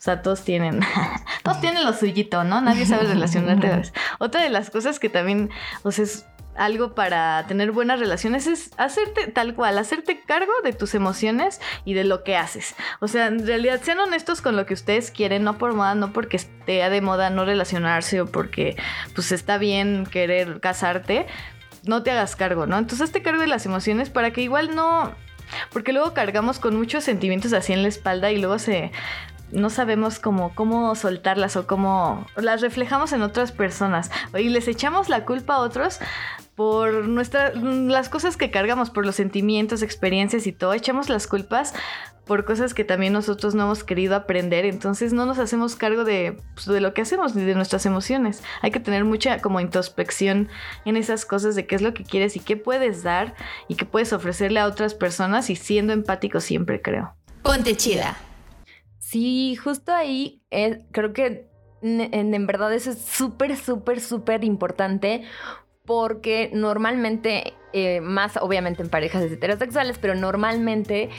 O 0.00 0.02
sea, 0.02 0.22
todos 0.22 0.42
tienen, 0.42 0.80
todos 1.44 1.60
tienen 1.60 1.84
lo 1.84 1.92
suyito, 1.92 2.42
¿no? 2.42 2.60
Nadie 2.60 2.86
sabe 2.86 3.04
relacionarte. 3.06 3.92
Otra 4.18 4.42
de 4.42 4.48
las 4.48 4.70
cosas 4.70 4.98
que 4.98 5.10
también, 5.10 5.50
o 5.82 5.92
sea, 5.92 6.04
es 6.04 6.24
algo 6.60 6.94
para 6.94 7.46
tener 7.46 7.72
buenas 7.72 7.98
relaciones 7.98 8.46
es 8.46 8.70
hacerte 8.76 9.28
tal 9.28 9.54
cual, 9.54 9.78
hacerte 9.78 10.20
cargo 10.20 10.52
de 10.62 10.74
tus 10.74 10.94
emociones 10.94 11.58
y 11.86 11.94
de 11.94 12.04
lo 12.04 12.22
que 12.22 12.36
haces. 12.36 12.74
O 13.00 13.08
sea, 13.08 13.28
en 13.28 13.46
realidad 13.46 13.80
sean 13.82 13.98
honestos 13.98 14.42
con 14.42 14.56
lo 14.56 14.66
que 14.66 14.74
ustedes 14.74 15.10
quieren, 15.10 15.42
no 15.42 15.56
por 15.56 15.72
moda, 15.72 15.94
no 15.94 16.12
porque 16.12 16.36
esté 16.36 16.88
de 16.90 17.00
moda 17.00 17.30
no 17.30 17.46
relacionarse 17.46 18.20
o 18.20 18.26
porque 18.26 18.76
pues 19.14 19.32
está 19.32 19.56
bien 19.56 20.04
querer 20.04 20.60
casarte, 20.60 21.26
no 21.84 22.02
te 22.02 22.10
hagas 22.10 22.36
cargo, 22.36 22.66
¿no? 22.66 22.76
Entonces 22.76 23.08
hazte 23.08 23.22
cargo 23.22 23.40
de 23.40 23.46
las 23.46 23.64
emociones 23.64 24.10
para 24.10 24.30
que 24.30 24.42
igual 24.42 24.74
no... 24.74 25.14
Porque 25.72 25.94
luego 25.94 26.12
cargamos 26.12 26.58
con 26.58 26.76
muchos 26.76 27.04
sentimientos 27.04 27.54
así 27.54 27.72
en 27.72 27.82
la 27.82 27.88
espalda 27.88 28.30
y 28.30 28.38
luego 28.38 28.58
se 28.58 28.92
no 29.52 29.70
sabemos 29.70 30.18
cómo, 30.18 30.54
cómo 30.54 30.94
soltarlas 30.94 31.56
o 31.56 31.66
cómo 31.66 32.26
las 32.36 32.60
reflejamos 32.60 33.12
en 33.12 33.22
otras 33.22 33.52
personas 33.52 34.10
y 34.38 34.48
les 34.48 34.68
echamos 34.68 35.08
la 35.08 35.24
culpa 35.24 35.54
a 35.54 35.58
otros 35.58 35.98
por 36.60 37.08
nuestras 37.08 37.56
las 37.56 38.10
cosas 38.10 38.36
que 38.36 38.50
cargamos, 38.50 38.90
por 38.90 39.06
los 39.06 39.16
sentimientos, 39.16 39.80
experiencias 39.80 40.46
y 40.46 40.52
todo, 40.52 40.74
echamos 40.74 41.08
las 41.08 41.26
culpas 41.26 41.72
por 42.26 42.44
cosas 42.44 42.74
que 42.74 42.84
también 42.84 43.14
nosotros 43.14 43.54
no 43.54 43.62
hemos 43.62 43.82
querido 43.82 44.14
aprender, 44.14 44.66
entonces 44.66 45.14
no 45.14 45.24
nos 45.24 45.38
hacemos 45.38 45.74
cargo 45.74 46.04
de, 46.04 46.36
pues, 46.52 46.66
de 46.66 46.82
lo 46.82 46.92
que 46.92 47.00
hacemos 47.00 47.34
ni 47.34 47.44
de 47.44 47.54
nuestras 47.54 47.86
emociones. 47.86 48.42
Hay 48.60 48.72
que 48.72 48.78
tener 48.78 49.06
mucha 49.06 49.40
como 49.40 49.58
introspección 49.60 50.50
en 50.84 50.98
esas 50.98 51.24
cosas 51.24 51.54
de 51.54 51.66
qué 51.66 51.76
es 51.76 51.80
lo 51.80 51.94
que 51.94 52.04
quieres 52.04 52.36
y 52.36 52.40
qué 52.40 52.58
puedes 52.58 53.02
dar 53.02 53.34
y 53.66 53.76
qué 53.76 53.86
puedes 53.86 54.12
ofrecerle 54.12 54.60
a 54.60 54.66
otras 54.66 54.92
personas 54.92 55.48
y 55.48 55.56
siendo 55.56 55.94
empático 55.94 56.40
siempre, 56.40 56.82
creo. 56.82 57.14
Ponte 57.42 57.74
chida. 57.74 58.18
Sí, 58.98 59.56
justo 59.56 59.94
ahí 59.94 60.42
eh, 60.50 60.84
creo 60.92 61.14
que 61.14 61.48
en, 61.80 62.00
en- 62.12 62.34
en 62.34 62.46
verdad 62.46 62.70
eso 62.74 62.90
es 62.90 62.98
súper, 62.98 63.56
súper, 63.56 63.98
súper 63.98 64.44
importante 64.44 65.22
porque 65.90 66.50
normalmente, 66.52 67.54
eh, 67.72 68.00
más 68.00 68.36
obviamente 68.36 68.80
en 68.80 68.88
parejas 68.88 69.24
heterosexuales, 69.24 69.98
pero 69.98 70.14
normalmente 70.14 71.10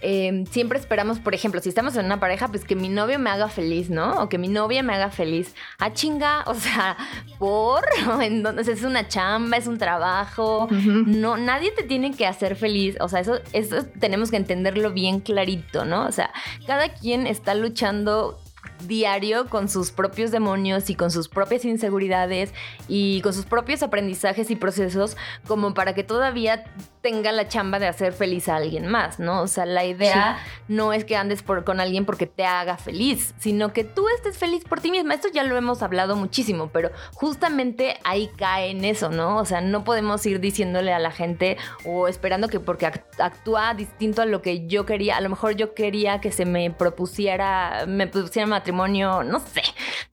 eh, 0.00 0.42
siempre 0.50 0.80
esperamos, 0.80 1.20
por 1.20 1.36
ejemplo, 1.36 1.60
si 1.60 1.68
estamos 1.68 1.94
en 1.94 2.06
una 2.06 2.18
pareja, 2.18 2.48
pues 2.48 2.64
que 2.64 2.74
mi 2.74 2.88
novio 2.88 3.20
me 3.20 3.30
haga 3.30 3.48
feliz, 3.48 3.90
¿no? 3.90 4.20
O 4.20 4.28
que 4.28 4.36
mi 4.36 4.48
novia 4.48 4.82
me 4.82 4.92
haga 4.92 5.10
feliz. 5.10 5.54
Ah, 5.78 5.92
chinga, 5.92 6.42
o 6.46 6.54
sea, 6.54 6.96
por, 7.38 7.84
entonces 8.20 8.78
es 8.78 8.82
una 8.82 9.06
chamba, 9.06 9.56
es 9.56 9.68
un 9.68 9.78
trabajo. 9.78 10.66
No, 10.72 11.36
nadie 11.36 11.70
te 11.70 11.84
tiene 11.84 12.10
que 12.12 12.26
hacer 12.26 12.56
feliz. 12.56 12.96
O 13.00 13.08
sea, 13.08 13.20
eso, 13.20 13.38
eso 13.52 13.84
tenemos 14.00 14.32
que 14.32 14.36
entenderlo 14.36 14.90
bien 14.90 15.20
clarito, 15.20 15.84
¿no? 15.84 16.06
O 16.06 16.12
sea, 16.12 16.32
cada 16.66 16.88
quien 16.88 17.28
está 17.28 17.54
luchando 17.54 18.40
diario 18.86 19.46
con 19.46 19.68
sus 19.68 19.90
propios 19.90 20.30
demonios 20.30 20.90
y 20.90 20.94
con 20.94 21.10
sus 21.10 21.28
propias 21.28 21.64
inseguridades 21.64 22.52
y 22.88 23.20
con 23.22 23.32
sus 23.32 23.44
propios 23.44 23.82
aprendizajes 23.82 24.50
y 24.50 24.56
procesos 24.56 25.16
como 25.46 25.74
para 25.74 25.94
que 25.94 26.04
todavía 26.04 26.64
tenga 27.00 27.32
la 27.32 27.48
chamba 27.48 27.78
de 27.78 27.86
hacer 27.86 28.12
feliz 28.12 28.48
a 28.48 28.56
alguien 28.56 28.86
más, 28.86 29.18
¿no? 29.18 29.42
O 29.42 29.46
sea, 29.46 29.66
la 29.66 29.84
idea 29.84 30.38
no 30.68 30.92
es 30.92 31.04
que 31.04 31.16
andes 31.16 31.42
por, 31.42 31.64
con 31.64 31.80
alguien 31.80 32.04
porque 32.04 32.26
te 32.26 32.44
haga 32.44 32.76
feliz, 32.76 33.34
sino 33.38 33.72
que 33.72 33.84
tú 33.84 34.06
estés 34.16 34.36
feliz 34.38 34.64
por 34.64 34.80
ti 34.80 34.90
misma. 34.90 35.14
Esto 35.14 35.28
ya 35.32 35.44
lo 35.44 35.56
hemos 35.56 35.82
hablado 35.82 36.16
muchísimo, 36.16 36.70
pero 36.72 36.90
justamente 37.14 37.98
ahí 38.04 38.28
cae 38.36 38.70
en 38.70 38.84
eso, 38.84 39.10
¿no? 39.10 39.36
O 39.38 39.44
sea, 39.44 39.60
no 39.60 39.84
podemos 39.84 40.24
ir 40.26 40.40
diciéndole 40.40 40.92
a 40.92 40.98
la 40.98 41.10
gente 41.10 41.56
o 41.84 42.08
esperando 42.08 42.48
que 42.48 42.60
porque 42.60 42.86
act- 42.86 43.20
actúa 43.20 43.74
distinto 43.74 44.22
a 44.22 44.26
lo 44.26 44.42
que 44.42 44.66
yo 44.66 44.86
quería, 44.86 45.16
a 45.16 45.20
lo 45.20 45.28
mejor 45.28 45.54
yo 45.56 45.74
quería 45.74 46.20
que 46.20 46.32
se 46.32 46.44
me 46.44 46.70
propusiera, 46.70 47.84
me 47.86 48.06
propusiera 48.06 48.46
matrimonio, 48.46 49.22
no 49.24 49.40
sé, 49.40 49.62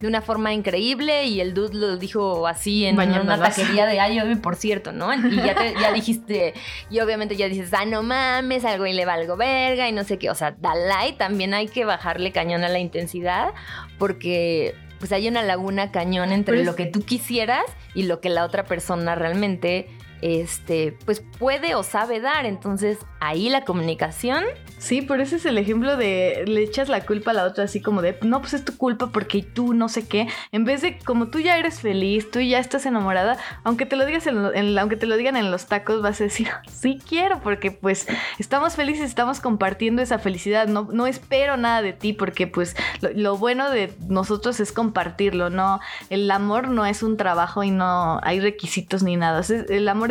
de 0.00 0.06
una 0.08 0.22
forma 0.22 0.52
increíble 0.52 1.24
y 1.24 1.40
el 1.40 1.54
dude 1.54 1.74
lo 1.74 1.96
dijo 1.96 2.46
así 2.46 2.84
en 2.86 2.96
una 3.22 3.36
taquería 3.56 3.86
de 3.86 4.00
ay, 4.00 4.34
por 4.36 4.56
cierto, 4.56 4.92
¿no? 4.92 5.12
Y 5.14 5.36
ya, 5.36 5.54
te- 5.54 5.74
ya 5.80 5.92
dijiste, 5.92 6.54
y 6.88 7.00
obviamente 7.00 7.36
ya 7.36 7.48
dices, 7.48 7.72
ah, 7.74 7.84
no 7.84 8.02
mames, 8.02 8.64
algo 8.64 8.86
y 8.86 8.92
le 8.92 9.04
valgo 9.04 9.36
verga 9.36 9.88
y 9.88 9.92
no 9.92 10.04
sé 10.04 10.18
qué. 10.18 10.30
O 10.30 10.34
sea, 10.34 10.52
Dalai 10.52 11.16
también 11.16 11.54
hay 11.54 11.68
que 11.68 11.84
bajarle 11.84 12.32
cañón 12.32 12.64
a 12.64 12.68
la 12.68 12.78
intensidad 12.78 13.54
porque 13.98 14.74
pues 14.98 15.12
hay 15.12 15.28
una 15.28 15.42
laguna 15.42 15.90
cañón 15.90 16.32
entre 16.32 16.64
lo 16.64 16.74
que 16.74 16.86
tú 16.86 17.04
quisieras 17.04 17.64
y 17.94 18.04
lo 18.04 18.20
que 18.20 18.30
la 18.30 18.44
otra 18.44 18.64
persona 18.64 19.14
realmente 19.14 19.88
este, 20.22 20.96
pues 21.04 21.22
puede 21.38 21.74
o 21.74 21.82
sabe 21.82 22.20
dar. 22.20 22.46
Entonces, 22.46 22.98
ahí 23.20 23.48
la 23.48 23.64
comunicación. 23.64 24.44
Sí, 24.78 25.00
por 25.02 25.20
eso 25.20 25.36
es 25.36 25.46
el 25.46 25.56
ejemplo 25.58 25.96
de 25.96 26.44
le 26.46 26.62
echas 26.62 26.88
la 26.88 27.00
culpa 27.00 27.30
a 27.30 27.34
la 27.34 27.44
otra 27.44 27.64
así 27.64 27.80
como 27.80 28.02
de, 28.02 28.18
no, 28.22 28.40
pues 28.40 28.54
es 28.54 28.64
tu 28.64 28.76
culpa 28.76 29.10
porque 29.10 29.42
tú 29.42 29.72
no 29.74 29.88
sé 29.88 30.06
qué. 30.06 30.28
En 30.52 30.64
vez 30.64 30.82
de 30.82 30.98
como 30.98 31.28
tú 31.28 31.38
ya 31.40 31.56
eres 31.58 31.80
feliz, 31.80 32.30
tú 32.30 32.40
ya 32.40 32.58
estás 32.58 32.84
enamorada, 32.86 33.38
aunque 33.64 33.86
te 33.86 33.96
lo 33.96 34.04
digas 34.04 34.26
en, 34.26 34.44
en- 34.54 34.78
aunque 34.78 34.96
te 34.96 35.06
lo 35.06 35.16
digan 35.16 35.36
en 35.36 35.50
los 35.50 35.66
tacos, 35.66 36.02
vas 36.02 36.20
a 36.20 36.24
decir, 36.24 36.48
sí 36.70 37.00
quiero, 37.08 37.40
porque 37.40 37.70
pues 37.70 38.06
estamos 38.38 38.74
felices, 38.74 39.04
estamos 39.08 39.40
compartiendo 39.40 40.02
esa 40.02 40.18
felicidad. 40.18 40.68
No, 40.68 40.88
no 40.92 41.06
espero 41.06 41.56
nada 41.56 41.80
de 41.82 41.92
ti 41.94 42.12
porque 42.12 42.46
pues 42.46 42.76
lo, 43.00 43.36
bueno 43.38 43.70
de 43.70 43.94
nosotros 44.08 44.60
es 44.60 44.72
compartirlo, 44.72 45.48
no, 45.50 45.80
el 46.10 46.30
amor 46.30 46.68
no 46.68 46.84
es 46.86 47.02
un 47.02 47.16
trabajo 47.16 47.62
y 47.64 47.70
no 47.70 48.20
hay 48.22 48.40
requisitos 48.40 49.02
ni 49.02 49.16
nada. 49.16 49.42
El 49.68 49.88
amor 49.88 50.05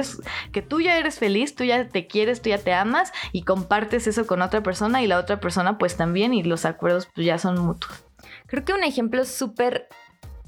que 0.52 0.62
tú 0.62 0.82
ya 0.82 0.98
eres 0.98 1.20
feliz, 1.20 1.56
tú 1.56 1.64
ya 1.64 1.88
te 1.88 2.08
quieres, 2.08 2.42
tú 2.42 2.50
ya 2.50 2.58
te 2.58 2.74
amas 2.74 3.12
y 3.32 3.44
compartes 3.44 4.08
eso 4.08 4.26
con 4.28 4.42
otra 4.42 4.64
persona 4.64 5.02
y 5.02 5.08
la 5.08 5.20
otra 5.20 5.40
persona 5.40 5.78
pues 5.78 5.98
también 5.98 6.34
y 6.34 6.44
los 6.44 6.66
acuerdos 6.66 7.08
pues 7.14 7.26
ya 7.26 7.38
son 7.38 7.60
mutuos. 7.60 8.04
Creo 8.48 8.64
que 8.64 8.74
un 8.74 8.84
ejemplo 8.84 9.26
súper 9.26 9.88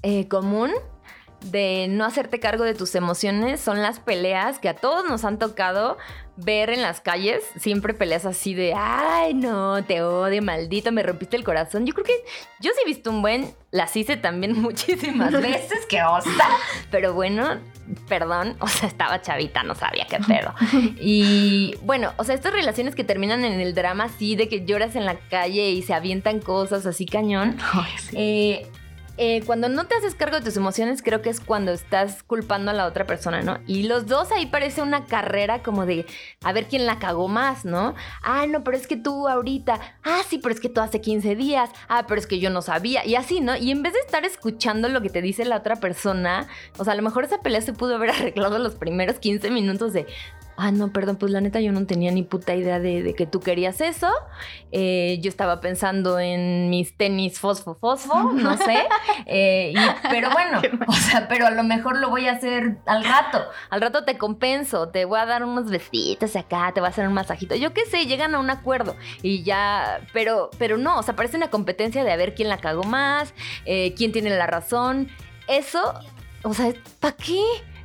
eh, 0.03 0.27
común 0.27 0.71
de 1.41 1.87
no 1.89 2.05
hacerte 2.05 2.39
cargo 2.39 2.63
de 2.63 2.73
tus 2.73 2.95
emociones 2.95 3.61
son 3.61 3.81
las 3.81 3.99
peleas 3.99 4.59
que 4.59 4.69
a 4.69 4.75
todos 4.75 5.07
nos 5.07 5.23
han 5.23 5.37
tocado 5.37 5.97
ver 6.35 6.69
en 6.69 6.81
las 6.81 7.01
calles. 7.01 7.43
Siempre 7.59 7.93
peleas 7.93 8.25
así 8.25 8.53
de, 8.53 8.73
ay, 8.75 9.33
no, 9.33 9.83
te 9.83 10.01
odio, 10.01 10.41
maldito, 10.41 10.91
me 10.91 11.03
rompiste 11.03 11.35
el 11.35 11.43
corazón. 11.43 11.85
Yo 11.85 11.93
creo 11.93 12.05
que 12.05 12.23
yo 12.59 12.71
sí 12.71 12.79
he 12.83 12.87
visto 12.87 13.09
un 13.09 13.21
buen, 13.21 13.53
las 13.71 13.95
hice 13.95 14.17
también 14.17 14.53
muchísimas 14.61 15.31
veces, 15.31 15.85
que 15.87 16.01
osa. 16.03 16.29
Pero 16.91 17.13
bueno, 17.13 17.59
perdón, 18.07 18.55
o 18.59 18.67
sea, 18.67 18.87
estaba 18.87 19.21
chavita, 19.21 19.63
no 19.63 19.75
sabía 19.75 20.05
qué 20.09 20.17
pedo. 20.27 20.53
Y 20.99 21.75
bueno, 21.81 22.13
o 22.17 22.23
sea, 22.23 22.35
estas 22.35 22.53
relaciones 22.53 22.95
que 22.95 23.03
terminan 23.03 23.45
en 23.45 23.59
el 23.59 23.73
drama 23.73 24.05
así 24.05 24.35
de 24.35 24.47
que 24.49 24.65
lloras 24.65 24.95
en 24.95 25.05
la 25.05 25.15
calle 25.15 25.71
y 25.71 25.81
se 25.81 25.93
avientan 25.93 26.39
cosas 26.39 26.85
así 26.85 27.05
cañón. 27.05 27.57
Eh, 28.13 28.67
eh, 29.17 29.41
cuando 29.45 29.67
no 29.67 29.85
te 29.85 29.95
haces 29.95 30.15
cargo 30.15 30.37
de 30.37 30.43
tus 30.43 30.57
emociones, 30.57 31.01
creo 31.01 31.21
que 31.21 31.29
es 31.29 31.39
cuando 31.39 31.71
estás 31.71 32.23
culpando 32.23 32.71
a 32.71 32.73
la 32.73 32.85
otra 32.85 33.05
persona, 33.05 33.41
¿no? 33.41 33.59
Y 33.65 33.83
los 33.83 34.07
dos 34.07 34.31
ahí 34.31 34.45
parece 34.45 34.81
una 34.81 35.05
carrera 35.05 35.63
como 35.63 35.85
de 35.85 36.05
a 36.43 36.53
ver 36.53 36.65
quién 36.65 36.85
la 36.85 36.99
cagó 36.99 37.27
más, 37.27 37.65
¿no? 37.65 37.95
Ah, 38.21 38.45
no, 38.47 38.63
pero 38.63 38.77
es 38.77 38.87
que 38.87 38.95
tú 38.97 39.27
ahorita. 39.27 39.79
Ah, 40.03 40.21
sí, 40.27 40.37
pero 40.37 40.53
es 40.53 40.61
que 40.61 40.69
tú 40.69 40.81
hace 40.81 41.01
15 41.01 41.35
días. 41.35 41.69
Ah, 41.89 42.05
pero 42.07 42.19
es 42.19 42.27
que 42.27 42.39
yo 42.39 42.49
no 42.49 42.61
sabía. 42.61 43.05
Y 43.05 43.15
así, 43.15 43.41
¿no? 43.41 43.55
Y 43.55 43.71
en 43.71 43.81
vez 43.81 43.93
de 43.93 43.99
estar 43.99 44.25
escuchando 44.25 44.87
lo 44.89 45.01
que 45.01 45.09
te 45.09 45.21
dice 45.21 45.45
la 45.45 45.57
otra 45.57 45.77
persona, 45.77 46.47
o 46.77 46.83
sea, 46.83 46.93
a 46.93 46.95
lo 46.95 47.01
mejor 47.01 47.23
esa 47.23 47.41
pelea 47.41 47.61
se 47.61 47.73
pudo 47.73 47.95
haber 47.95 48.09
arreglado 48.11 48.59
los 48.59 48.75
primeros 48.75 49.19
15 49.19 49.49
minutos 49.49 49.93
de. 49.93 50.05
Ah, 50.59 50.71
no, 50.71 50.91
perdón, 50.91 51.17
pues 51.17 51.31
la 51.31 51.39
neta 51.39 51.59
yo 51.61 51.71
no 51.71 51.85
tenía 51.85 52.11
ni 52.11 52.23
puta 52.23 52.55
idea 52.55 52.79
de, 52.79 53.03
de 53.03 53.13
que 53.13 53.27
tú 53.27 53.39
querías 53.41 53.79
eso. 53.79 54.09
Eh, 54.71 55.19
yo 55.21 55.29
estaba 55.29 55.61
pensando 55.61 56.19
en 56.19 56.71
mis 56.71 56.97
tenis 56.97 57.37
fosfo 57.39 57.75
fosfo, 57.75 58.33
no 58.33 58.57
sé. 58.57 58.87
Eh, 59.29 59.73
y- 59.75 60.07
pero 60.09 60.29
bueno, 60.31 60.61
o 60.87 60.93
sea, 60.93 61.27
pero 61.27 61.45
a 61.47 61.51
lo 61.51 61.63
mejor 61.63 61.97
lo 61.97 62.09
voy 62.09 62.27
a 62.27 62.31
hacer 62.33 62.77
al 62.85 63.03
rato. 63.03 63.43
Al 63.69 63.81
rato 63.81 64.03
te 64.03 64.17
compenso, 64.17 64.89
te 64.89 65.05
voy 65.05 65.19
a 65.19 65.25
dar 65.25 65.43
unos 65.43 65.69
besitos 65.69 66.35
acá, 66.35 66.71
te 66.73 66.79
voy 66.79 66.87
a 66.87 66.89
hacer 66.89 67.07
un 67.07 67.13
masajito. 67.13 67.53
Yo 67.55 67.73
qué 67.73 67.85
sé, 67.85 68.05
llegan 68.05 68.33
a 68.35 68.39
un 68.39 68.49
acuerdo 68.49 68.95
y 69.21 69.43
ya, 69.43 70.01
pero, 70.13 70.49
pero 70.57 70.77
no, 70.77 70.97
o 70.99 71.03
sea, 71.03 71.15
parece 71.15 71.37
una 71.37 71.49
competencia 71.49 72.03
de 72.03 72.11
a 72.11 72.15
ver 72.15 72.33
quién 72.35 72.49
la 72.49 72.57
cagó 72.57 72.83
más, 72.83 73.33
eh, 73.65 73.93
quién 73.95 74.11
tiene 74.11 74.29
la 74.31 74.47
razón. 74.47 75.09
Eso, 75.47 75.93
o 76.43 76.53
sea, 76.53 76.73
¿para 76.99 77.15
qué? 77.15 77.41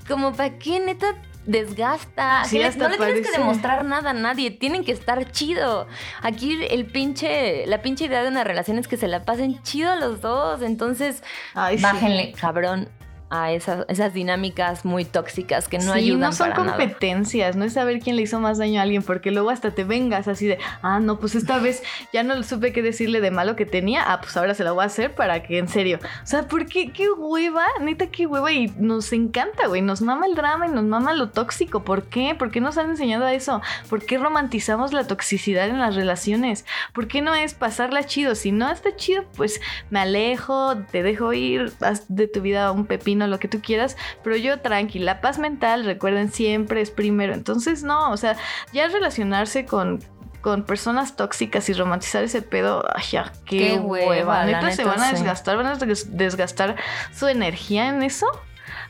Como 0.08 0.32
para 0.32 0.58
qué, 0.58 0.80
neta, 0.80 1.14
desgasta. 1.46 2.44
Sí, 2.44 2.57
Que 2.57 2.62
le- 2.62 2.68
hasta 2.68 2.85
no 2.85 2.88
le 2.90 2.96
tienes 2.96 3.31
que 3.31 3.38
demostrar 3.38 3.85
nada 3.85 4.11
a 4.11 4.14
nadie. 4.14 4.50
Tienen 4.50 4.85
que 4.85 4.92
estar 4.92 5.31
chido. 5.31 5.87
Aquí 6.22 6.59
el 6.70 6.87
pinche, 6.87 7.66
la 7.66 7.83
pinche 7.83 8.05
idea 8.07 8.22
de 8.22 8.28
una 8.28 8.44
relación 8.44 8.78
es 8.78 8.88
que 8.88 8.96
se 8.96 9.09
la 9.09 9.24
pasen 9.24 9.62
chido 9.62 9.94
los 9.96 10.20
dos. 10.20 10.62
Entonces, 10.62 11.22
Ay, 11.55 11.78
sí. 11.78 11.83
bájenle, 11.83 12.33
cabrón, 12.40 12.88
a 13.33 13.51
esas, 13.51 13.87
esas 13.88 14.12
dinámicas 14.12 14.85
muy 14.85 15.07
tóxicas 15.07 15.66
que 15.66 15.79
no 15.79 15.95
sí, 15.95 15.99
ayudan 16.01 16.21
no 16.21 16.33
son 16.33 16.51
para 16.51 16.64
nada. 16.64 16.77
competencias, 16.77 17.57
no 17.57 17.64
es 17.64 17.73
saber 17.73 18.01
quién 18.01 18.16
le 18.16 18.23
hizo 18.23 18.38
más 18.40 18.59
daño 18.59 18.79
a 18.79 18.83
alguien, 18.83 19.03
porque 19.03 19.31
luego 19.31 19.49
hasta 19.49 19.71
te 19.71 19.85
vengas 19.85 20.29
así 20.29 20.47
de, 20.47 20.59
ah, 20.83 21.01
no, 21.01 21.18
pues 21.18 21.35
esta 21.35 21.59
vez 21.59 21.83
ya 22.12 22.23
no 22.25 22.40
supe 22.42 22.75
qué 22.75 22.83
decirle 22.83 23.23
de 23.23 23.31
malo 23.31 23.57
que 23.57 23.64
tenía, 23.64 24.12
ah, 24.12 24.21
pues 24.21 24.37
ahora 24.37 24.53
se 24.53 24.64
la 24.64 24.73
voy 24.73 24.83
a 24.83 24.87
hacer 24.87 25.14
para 25.14 25.42
que, 25.42 25.57
en 25.57 25.68
serio, 25.68 25.99
o 26.03 26.27
sea, 26.27 26.47
¿por 26.47 26.66
qué? 26.66 26.92
¿Qué 26.92 27.11
hueva? 27.11 27.64
Neta, 27.81 28.09
qué 28.09 28.27
hueva, 28.27 28.53
y 28.53 28.68
nos 28.79 29.12
encanta, 29.14 29.66
güey, 29.66 29.81
nos 29.81 30.03
mama 30.03 30.27
el 30.27 30.35
drama 30.35 30.66
y 30.66 30.71
nos 30.71 30.85
mama 30.85 31.14
lo 31.14 31.31
tóxico, 31.31 31.85
¿por 31.85 32.05
qué? 32.05 32.35
¿Por 32.35 32.51
qué 32.51 32.61
nos 32.61 32.77
han 32.77 32.90
enseñado 32.90 33.25
a 33.25 33.33
eso? 33.33 33.62
¿Por 33.88 34.05
qué 34.05 34.18
romantizamos 34.18 34.92
la 34.92 35.07
toxicidad 35.07 35.68
en 35.68 35.79
las 35.79 35.95
relaciones? 35.95 36.66
¿Por 36.92 37.09
qué 37.09 37.23
no 37.23 37.35
es 37.35 37.55
pasarla 37.55 38.05
chido? 38.05 38.35
Si 38.35 38.53
no 38.53 38.71
está 38.71 38.95
chido, 38.95 39.25
pues 39.38 39.59
me 39.88 40.01
alejo, 40.01 40.77
te 40.90 41.03
dejo 41.03 41.33
ir, 41.33 41.73
haz 41.81 42.05
de 42.14 42.29
tu 42.29 42.42
vida 42.42 42.71
un 42.73 42.85
pepino, 42.85 43.21
lo 43.26 43.38
que 43.38 43.48
tú 43.48 43.61
quieras, 43.61 43.96
pero 44.22 44.37
yo 44.37 44.61
tranquila, 44.61 45.20
paz 45.20 45.38
mental, 45.38 45.85
recuerden, 45.85 46.30
siempre 46.32 46.80
es 46.80 46.90
primero. 46.90 47.35
Entonces, 47.35 47.82
no, 47.82 48.11
o 48.11 48.16
sea, 48.16 48.37
ya 48.72 48.88
relacionarse 48.88 49.64
con 49.66 50.00
con 50.40 50.64
personas 50.64 51.14
tóxicas 51.14 51.68
y 51.68 51.72
romantizar 51.72 52.24
ese 52.24 52.42
pedo, 52.42 52.85
ay, 52.96 53.04
ya, 53.12 53.32
qué, 53.44 53.58
Qué 53.58 53.78
hueva. 53.78 54.08
hueva, 54.08 54.44
Neta, 54.44 54.72
se 54.72 54.82
van 54.85 55.00
a 55.00 55.11
sí. 55.11 55.12
desgastar, 55.14 55.56
van 55.56 55.66
a 55.66 55.76
des- 55.76 56.16
desgastar 56.16 56.74
su 57.14 57.28
energía 57.28 57.87
en 57.88 58.02
eso. 58.02 58.26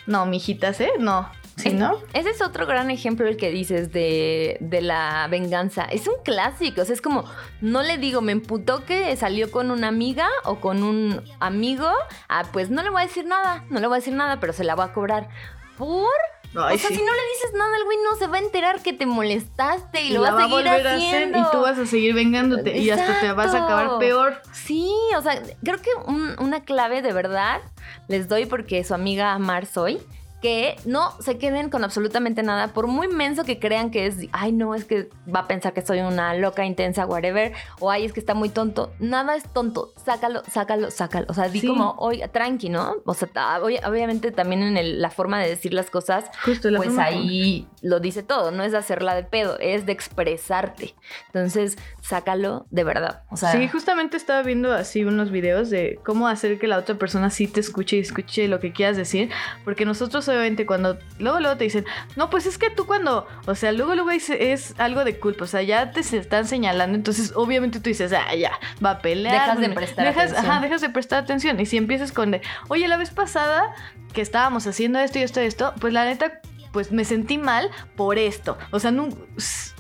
No, 0.07 0.25
mijitas, 0.25 0.81
¿eh? 0.81 0.93
No. 0.99 1.31
¿Sí, 1.57 1.71
no? 1.71 1.99
Ese 2.15 2.31
es 2.31 2.41
otro 2.43 2.67
gran 2.67 2.91
ejemplo 2.91 3.27
el 3.29 3.37
que 3.37 3.51
dices 3.51 3.93
de, 3.93 4.57
de 4.61 4.81
la 4.81 5.29
venganza. 5.31 5.83
Es 5.85 6.07
un 6.09 6.15
clásico. 6.25 6.83
O 6.83 6.85
sea, 6.85 6.95
es 6.95 7.03
como, 7.03 7.25
no 7.61 7.83
le 7.83 7.99
digo, 7.99 8.21
me 8.23 8.33
emputó 8.33 8.85
que 8.85 9.15
salió 9.17 9.51
con 9.51 9.71
una 9.71 9.89
amiga 9.89 10.29
o 10.45 10.61
con 10.61 10.83
un 10.83 11.23
amigo. 11.41 11.89
Ah, 12.29 12.45
pues 12.53 12.71
no 12.71 12.83
le 12.83 12.91
voy 12.91 13.03
a 13.03 13.07
decir 13.07 13.27
nada. 13.27 13.65
No 13.71 13.81
le 13.81 13.87
voy 13.87 13.97
a 13.97 13.99
decir 14.01 14.15
nada, 14.15 14.41
pero 14.41 14.53
se 14.53 14.65
la 14.65 14.75
voy 14.75 14.87
a 14.87 14.93
cobrar. 14.93 15.29
¿Por? 15.77 16.09
Ay, 16.55 16.77
o 16.77 16.79
sea, 16.79 16.89
sí. 16.89 16.97
si 16.97 17.03
no 17.03 17.13
le 17.13 17.23
dices 17.35 17.53
nada, 17.57 17.77
el 17.79 17.85
güey 17.85 17.97
no 18.05 18.17
se 18.19 18.27
va 18.27 18.37
a 18.37 18.41
enterar 18.41 18.83
que 18.83 18.93
te 18.93 19.07
molestaste 19.07 20.03
y, 20.03 20.09
Y 20.11 20.13
lo 20.13 20.21
va 20.23 20.29
a 20.29 20.37
seguir 20.37 20.51
volver 20.51 20.87
haciendo. 20.87 21.39
y 21.39 21.43
tú 21.51 21.61
vas 21.63 21.79
a 21.79 21.87
seguir 21.87 22.15
vengándote 22.15 22.77
y 22.77 22.91
hasta 22.91 23.21
te 23.21 23.33
vas 23.33 23.55
a 23.55 23.65
acabar 23.65 23.99
peor. 23.99 24.41
Sí, 24.53 24.91
o 25.17 25.23
sea, 25.23 25.41
creo 25.65 25.81
que 25.81 25.89
un- 26.07 26.35
una 26.41 26.63
clave 26.65 27.01
de 27.01 27.13
verdad 27.15 27.61
les 28.09 28.29
doy 28.29 28.45
porque 28.47 28.85
su 28.85 28.93
amiga 28.95 29.39
Mar 29.39 29.65
soy. 29.65 30.03
Que 30.43 30.77
no 30.85 31.13
se 31.21 31.39
queden 31.39 31.71
con 31.71 31.85
absolutamente 31.85 32.43
nada, 32.43 32.69
por 32.75 32.89
muy 32.89 33.07
menso 33.07 33.45
que 33.45 33.61
crean 33.61 33.91
que 33.93 34.07
es, 34.07 34.17
ay, 34.33 34.51
no, 34.53 34.75
es 34.75 34.85
que 34.85 35.09
va 35.33 35.41
a 35.41 35.47
pensar 35.49 35.73
que 35.73 35.83
soy 35.83 36.01
una 36.01 36.35
loca 36.35 36.65
intensa, 36.65 37.07
whatever, 37.07 37.53
o 37.79 37.91
ay, 37.91 38.05
es 38.05 38.13
que 38.13 38.19
está 38.21 38.35
muy 38.35 38.49
tonto. 38.49 38.93
Nada 38.99 39.37
es 39.37 39.45
tonto, 39.53 39.93
sácalo, 40.05 40.43
sácalo, 40.51 40.91
sácalo. 40.91 41.27
O 41.29 41.35
sea, 41.35 41.49
di 41.49 41.61
Sí. 41.61 41.69
como, 41.69 41.95
oiga, 41.99 42.27
tranqui, 42.29 42.69
¿no? 42.71 42.97
O 43.07 43.15
sea, 43.15 43.29
obviamente 43.63 44.33
también 44.33 44.63
en 44.63 44.77
el- 44.77 45.01
la 45.01 45.11
forma 45.11 45.41
de 45.41 45.49
decir 45.49 45.73
las 45.73 45.91
cosas, 45.91 46.25
Justo 46.45 46.71
la 46.71 46.79
pues 46.79 46.99
ahí 46.99 47.69
lo 47.81 48.01
dice 48.01 48.25
todo, 48.25 48.51
no 48.51 48.65
es 48.65 48.73
de 48.73 48.79
hacerla 48.79 49.15
de 49.15 49.23
pedo, 49.23 49.59
es 49.61 49.87
de 49.87 49.93
expresarte. 49.93 50.95
Entonces, 51.29 51.79
sácalo 52.03 52.67
de 52.71 52.83
verdad. 52.83 53.23
O 53.31 53.37
sea, 53.37 53.53
Sí, 53.53 53.69
justamente 53.69 54.17
estaba 54.17 54.43
viendo 54.43 54.73
así 54.73 55.05
unos 55.05 55.31
videos 55.31 55.71
de 55.71 56.01
cómo 56.05 56.27
hacer 56.27 56.59
que 56.59 56.67
la 56.67 56.77
otra 56.77 56.97
persona 56.97 57.31
sí 57.31 57.47
te 57.47 57.61
escuche 57.61 57.97
y 57.97 58.01
escuche 58.01 58.49
lo 58.49 58.59
que 58.59 58.73
quieras 58.73 58.97
decir. 58.97 59.31
Porque 59.65 59.85
nosotros 59.85 60.29
obviamente 60.29 60.67
cuando 60.67 60.99
luego 61.21 61.39
luego 61.39 61.57
te 61.57 61.65
dicen, 61.65 61.87
no, 62.17 62.29
pues 62.29 62.47
es 62.47 62.59
que 62.59 62.71
tú 62.71 62.87
cuando, 62.87 63.27
o 63.47 63.55
sea, 63.55 63.71
luego 63.71 63.95
luego 63.95 64.11
es, 64.11 64.31
es 64.31 64.75
algo 64.79 65.05
de 65.05 65.19
culpa, 65.19 65.45
o 65.45 65.47
sea, 65.47 65.63
ya 65.63 65.93
te 65.93 66.03
se 66.03 66.19
están 66.19 66.47
señalando, 66.47 66.97
entonces 66.97 67.33
obviamente 67.37 67.79
tú 67.79 67.89
dices, 67.89 68.13
ah, 68.13 68.35
ya, 68.35 68.53
va 68.85 68.91
a 68.91 68.99
pelear. 68.99 69.35
Dejas 69.35 69.61
de 69.61 69.69
prestar 69.71 70.05
dejas, 70.05 70.31
atención. 70.33 70.51
Ajá, 70.51 70.61
dejas 70.61 70.81
de 70.81 70.91
prestar 70.91 71.23
atención. 71.23 71.61
Y 71.61 71.67
si 71.67 71.77
empiezas 71.77 72.11
con 72.11 72.33
de, 72.33 72.43
oye, 72.69 72.89
la 72.89 72.97
vez 72.97 73.11
pasada 73.11 73.75
que 74.13 74.23
estábamos 74.23 74.67
haciendo 74.67 74.99
esto 74.99 75.21
y 75.21 75.23
esto 75.23 75.41
y 75.41 75.47
esto, 75.47 75.73
pues 75.81 75.93
la 75.93 76.05
neta 76.05 76.41
pues 76.73 76.91
me 76.91 77.05
sentí 77.05 77.39
mal 77.39 77.71
por 77.97 78.19
esto. 78.19 78.59
O 78.73 78.81
sea, 78.81 78.91
no, 78.91 79.09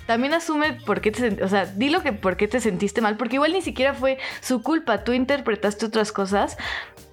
también 0.06 0.34
asume 0.34 0.74
por 0.84 1.00
qué 1.00 1.10
te 1.10 1.42
o 1.42 1.48
sea, 1.48 1.66
dilo 1.66 2.02
que 2.02 2.12
por 2.12 2.36
qué 2.36 2.48
te 2.48 2.60
sentiste 2.60 3.00
mal, 3.00 3.16
porque 3.16 3.36
igual 3.36 3.52
ni 3.52 3.62
siquiera 3.62 3.94
fue 3.94 4.18
su 4.40 4.62
culpa, 4.62 5.04
tú 5.04 5.12
interpretaste 5.12 5.86
otras 5.86 6.12
cosas 6.12 6.56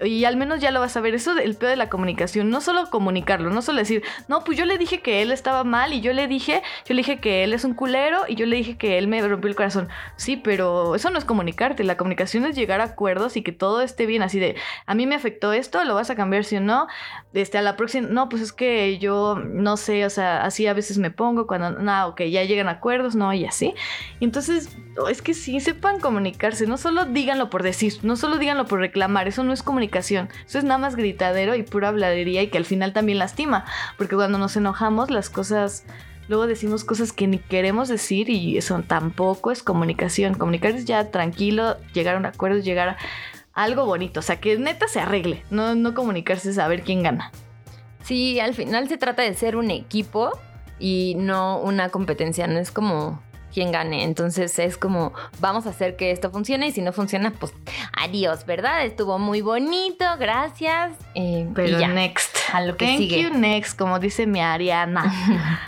y 0.02 0.24
al 0.24 0.36
menos 0.36 0.60
ya 0.60 0.70
lo 0.70 0.80
vas 0.80 0.96
a 0.96 1.00
ver. 1.00 1.14
Eso 1.14 1.36
el 1.38 1.56
peor 1.56 1.70
de 1.70 1.76
la 1.76 1.88
comunicación, 1.88 2.50
no 2.50 2.60
solo 2.60 2.88
comunicarlo, 2.90 3.50
no 3.50 3.62
solo 3.62 3.78
decir, 3.78 4.02
no, 4.28 4.44
pues 4.44 4.56
yo 4.56 4.64
le 4.64 4.78
dije 4.78 5.00
que 5.00 5.22
él 5.22 5.32
estaba 5.32 5.64
mal 5.64 5.92
y 5.92 6.00
yo 6.00 6.12
le 6.12 6.26
dije, 6.26 6.62
yo 6.86 6.94
le 6.94 7.00
dije 7.00 7.20
que 7.20 7.44
él 7.44 7.52
es 7.52 7.64
un 7.64 7.74
culero 7.74 8.22
y 8.28 8.34
yo 8.34 8.46
le 8.46 8.56
dije 8.56 8.76
que 8.76 8.98
él 8.98 9.08
me 9.08 9.26
rompió 9.26 9.48
el 9.48 9.56
corazón. 9.56 9.88
Sí, 10.16 10.36
pero 10.36 10.94
eso 10.94 11.10
no 11.10 11.18
es 11.18 11.24
comunicarte, 11.24 11.84
la 11.84 11.96
comunicación 11.96 12.44
es 12.44 12.56
llegar 12.56 12.80
a 12.80 12.84
acuerdos 12.84 13.36
y 13.36 13.42
que 13.42 13.52
todo 13.52 13.82
esté 13.82 14.06
bien, 14.06 14.22
así 14.22 14.40
de, 14.40 14.56
a 14.86 14.94
mí 14.94 15.06
me 15.06 15.14
afectó 15.14 15.52
esto, 15.52 15.84
lo 15.84 15.94
vas 15.94 16.10
a 16.10 16.16
cambiar 16.16 16.44
si 16.44 16.56
o 16.56 16.60
no, 16.60 16.88
este, 17.32 17.58
a 17.58 17.62
la 17.62 17.76
próxima, 17.76 18.08
no, 18.08 18.28
pues 18.28 18.42
es 18.42 18.52
que 18.52 18.98
yo 18.98 19.36
no 19.36 19.76
sé, 19.76 20.04
o 20.06 20.10
sea, 20.10 20.44
así 20.44 20.66
a 20.66 20.74
veces 20.74 20.98
me 20.98 21.10
pongo 21.10 21.46
cuando, 21.46 21.70
no, 21.70 22.08
ok, 22.08 22.22
ya 22.22 22.44
llegan 22.44 22.68
a 22.68 22.79
acuerdos, 22.80 23.14
no, 23.14 23.32
y 23.32 23.44
así. 23.44 23.74
Entonces, 24.20 24.76
es 25.08 25.22
que 25.22 25.34
sí, 25.34 25.60
sepan 25.60 26.00
comunicarse, 26.00 26.66
no 26.66 26.76
solo 26.76 27.04
díganlo 27.04 27.50
por 27.50 27.62
decir, 27.62 27.94
no 28.02 28.16
solo 28.16 28.38
díganlo 28.38 28.66
por 28.66 28.80
reclamar, 28.80 29.28
eso 29.28 29.44
no 29.44 29.52
es 29.52 29.62
comunicación, 29.62 30.28
eso 30.46 30.58
es 30.58 30.64
nada 30.64 30.78
más 30.78 30.96
gritadero 30.96 31.54
y 31.54 31.62
pura 31.62 31.88
habladería 31.88 32.42
y 32.42 32.48
que 32.48 32.58
al 32.58 32.64
final 32.64 32.92
también 32.92 33.18
lastima, 33.18 33.64
porque 33.96 34.16
cuando 34.16 34.38
nos 34.38 34.56
enojamos 34.56 35.10
las 35.10 35.30
cosas 35.30 35.84
luego 36.28 36.46
decimos 36.46 36.84
cosas 36.84 37.12
que 37.12 37.26
ni 37.26 37.38
queremos 37.38 37.88
decir 37.88 38.30
y 38.30 38.56
eso 38.56 38.80
tampoco 38.86 39.50
es 39.50 39.64
comunicación. 39.64 40.34
Comunicar 40.34 40.70
es 40.70 40.84
ya 40.84 41.10
tranquilo, 41.10 41.76
llegar 41.92 42.14
a 42.14 42.18
un 42.18 42.26
acuerdo, 42.26 42.60
llegar 42.60 42.90
a 42.90 42.96
algo 43.52 43.84
bonito, 43.84 44.20
o 44.20 44.22
sea, 44.22 44.40
que 44.40 44.56
neta 44.56 44.86
se 44.86 45.00
arregle, 45.00 45.42
no, 45.50 45.74
no 45.74 45.92
comunicarse, 45.92 46.52
saber 46.52 46.82
quién 46.82 47.02
gana. 47.02 47.32
Sí, 48.04 48.40
al 48.40 48.54
final 48.54 48.88
se 48.88 48.96
trata 48.96 49.22
de 49.22 49.34
ser 49.34 49.56
un 49.56 49.70
equipo 49.70 50.38
y 50.80 51.14
no 51.18 51.58
una 51.60 51.90
competencia, 51.90 52.46
no 52.48 52.58
es 52.58 52.72
como 52.72 53.22
quien 53.52 53.72
gane. 53.72 54.04
Entonces 54.04 54.58
es 54.60 54.76
como, 54.76 55.12
vamos 55.40 55.66
a 55.66 55.70
hacer 55.70 55.96
que 55.96 56.10
esto 56.12 56.30
funcione 56.30 56.68
y 56.68 56.72
si 56.72 56.82
no 56.82 56.92
funciona, 56.92 57.32
pues 57.32 57.52
adiós, 58.00 58.46
¿verdad? 58.46 58.84
Estuvo 58.84 59.18
muy 59.18 59.40
bonito, 59.40 60.04
gracias. 60.18 60.92
eh, 61.14 61.46
y 61.48 61.52
Pero 61.54 61.78
ya, 61.80 61.88
next. 61.88 62.36
a 62.52 62.60
lo 62.62 62.76
que 62.76 62.86
Thank 62.86 62.98
sigue. 62.98 63.22
you 63.22 63.30
next, 63.30 63.76
como 63.78 63.98
dice 63.98 64.26
mi 64.26 64.40
Ariana, 64.40 65.12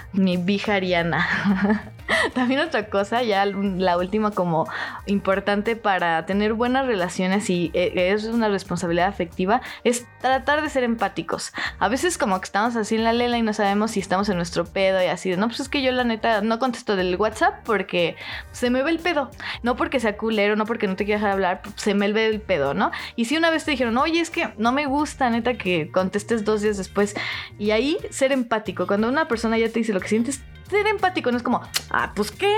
mi 0.13 0.37
vieja 0.37 0.75
Ariana. 0.77 1.93
También 2.35 2.61
otra 2.61 2.89
cosa, 2.89 3.23
ya 3.23 3.45
la 3.47 3.97
última 3.97 4.31
como 4.31 4.69
importante 5.07 5.77
para 5.77 6.27
tener 6.27 6.55
buenas 6.55 6.87
relaciones 6.87 7.49
y 7.51 7.71
eh, 7.75 8.13
es 8.13 8.25
una 8.25 8.49
responsabilidad 8.49 9.09
afectiva, 9.09 9.61
es 9.85 10.07
tratar 10.21 10.63
de 10.63 10.69
ser 10.69 10.85
empáticos. 10.85 11.53
A 11.79 11.89
veces 11.89 12.19
como 12.19 12.41
que 12.41 12.45
estamos 12.45 12.77
así 12.77 12.95
en 12.95 13.05
la 13.05 13.13
lela 13.13 13.39
y 13.39 13.43
no 13.43 13.53
sabemos 13.53 13.93
si 13.93 14.01
estamos 14.01 14.29
en 14.29 14.37
nuestro 14.37 14.65
pedo 14.65 15.03
y 15.03 15.07
así 15.07 15.31
de, 15.31 15.37
no, 15.37 15.49
pues 15.49 15.61
es 15.61 15.69
que 15.69 15.83
yo 15.83 15.93
la 15.93 16.05
neta 16.05 16.41
no 16.41 16.59
contesto 16.59 16.97
del 16.97 17.17
WhatsApp 17.17 17.65
porque 17.65 18.17
se 18.53 18.71
me 18.71 18.83
ve 18.83 18.91
el 18.91 18.99
pedo. 18.99 19.31
No 19.63 19.77
porque 19.77 20.01
sea 20.01 20.17
culero, 20.17 20.57
no 20.57 20.67
porque 20.67 20.87
no 20.87 20.97
te 20.97 21.05
quiera 21.05 21.19
dejar 21.19 21.33
hablar, 21.33 21.63
se 21.77 21.95
me 21.95 22.13
ve 22.13 22.27
el 22.27 22.41
pedo, 22.41 22.75
¿no? 22.75 22.91
Y 23.17 23.27
si 23.27 23.37
una 23.37 23.51
vez 23.51 23.65
te 23.65 23.73
dijeron, 23.73 23.97
oye, 23.99 24.21
es 24.21 24.31
que 24.31 24.53
no 24.59 24.73
me 24.73 24.87
gusta, 24.87 25.31
neta, 25.31 25.55
que 25.55 25.91
contestes 25.91 26.45
dos 26.45 26.63
días 26.63 26.77
después. 26.77 27.15
Y 27.59 27.71
ahí 27.71 27.99
ser 28.11 28.33
empático. 28.33 28.87
Cuando 28.87 29.09
una 29.09 29.29
persona 29.29 29.59
ya 29.59 29.69
te 29.69 29.81
dice 29.81 29.93
lo 29.93 30.01
que 30.01 30.09
sientes, 30.09 30.43
ser 30.73 30.87
empático 30.89 31.31
no 31.31 31.37
es 31.37 31.43
como, 31.45 31.63
ah, 31.91 32.13
pues 32.15 32.31
qué, 32.33 32.53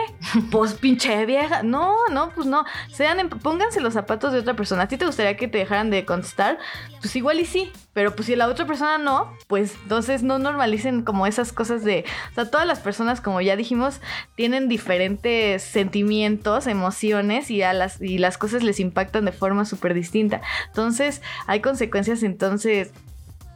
pues 0.50 0.74
pinche 0.74 1.26
vieja. 1.26 1.62
No, 1.62 1.94
no, 2.10 2.30
pues 2.30 2.46
no. 2.46 2.64
Sean, 2.90 3.18
emp- 3.18 3.38
pónganse 3.40 3.80
los 3.80 3.92
zapatos 3.94 4.32
de 4.32 4.38
otra 4.38 4.54
persona. 4.54 4.84
¿A 4.84 4.88
ti 4.88 4.96
te 4.96 5.04
gustaría 5.06 5.36
que 5.36 5.48
te 5.48 5.58
dejaran 5.58 5.90
de 5.90 6.04
contestar? 6.04 6.58
Pues 7.00 7.14
igual 7.16 7.40
y 7.40 7.44
sí. 7.44 7.70
Pero 7.92 8.16
pues 8.16 8.26
si 8.26 8.34
la 8.34 8.48
otra 8.48 8.66
persona 8.66 8.98
no, 8.98 9.32
pues 9.46 9.74
entonces 9.82 10.22
no 10.24 10.38
normalicen 10.40 11.02
como 11.02 11.26
esas 11.28 11.52
cosas 11.52 11.84
de... 11.84 12.04
O 12.32 12.34
sea, 12.34 12.50
todas 12.50 12.66
las 12.66 12.80
personas, 12.80 13.20
como 13.20 13.40
ya 13.40 13.54
dijimos, 13.54 14.00
tienen 14.34 14.68
diferentes 14.68 15.62
sentimientos, 15.62 16.66
emociones 16.66 17.50
y, 17.52 17.62
a 17.62 17.72
las, 17.72 18.00
y 18.00 18.18
las 18.18 18.36
cosas 18.36 18.64
les 18.64 18.80
impactan 18.80 19.24
de 19.26 19.32
forma 19.32 19.64
súper 19.64 19.94
distinta. 19.94 20.42
Entonces, 20.66 21.22
hay 21.46 21.60
consecuencias, 21.60 22.24
entonces 22.24 22.92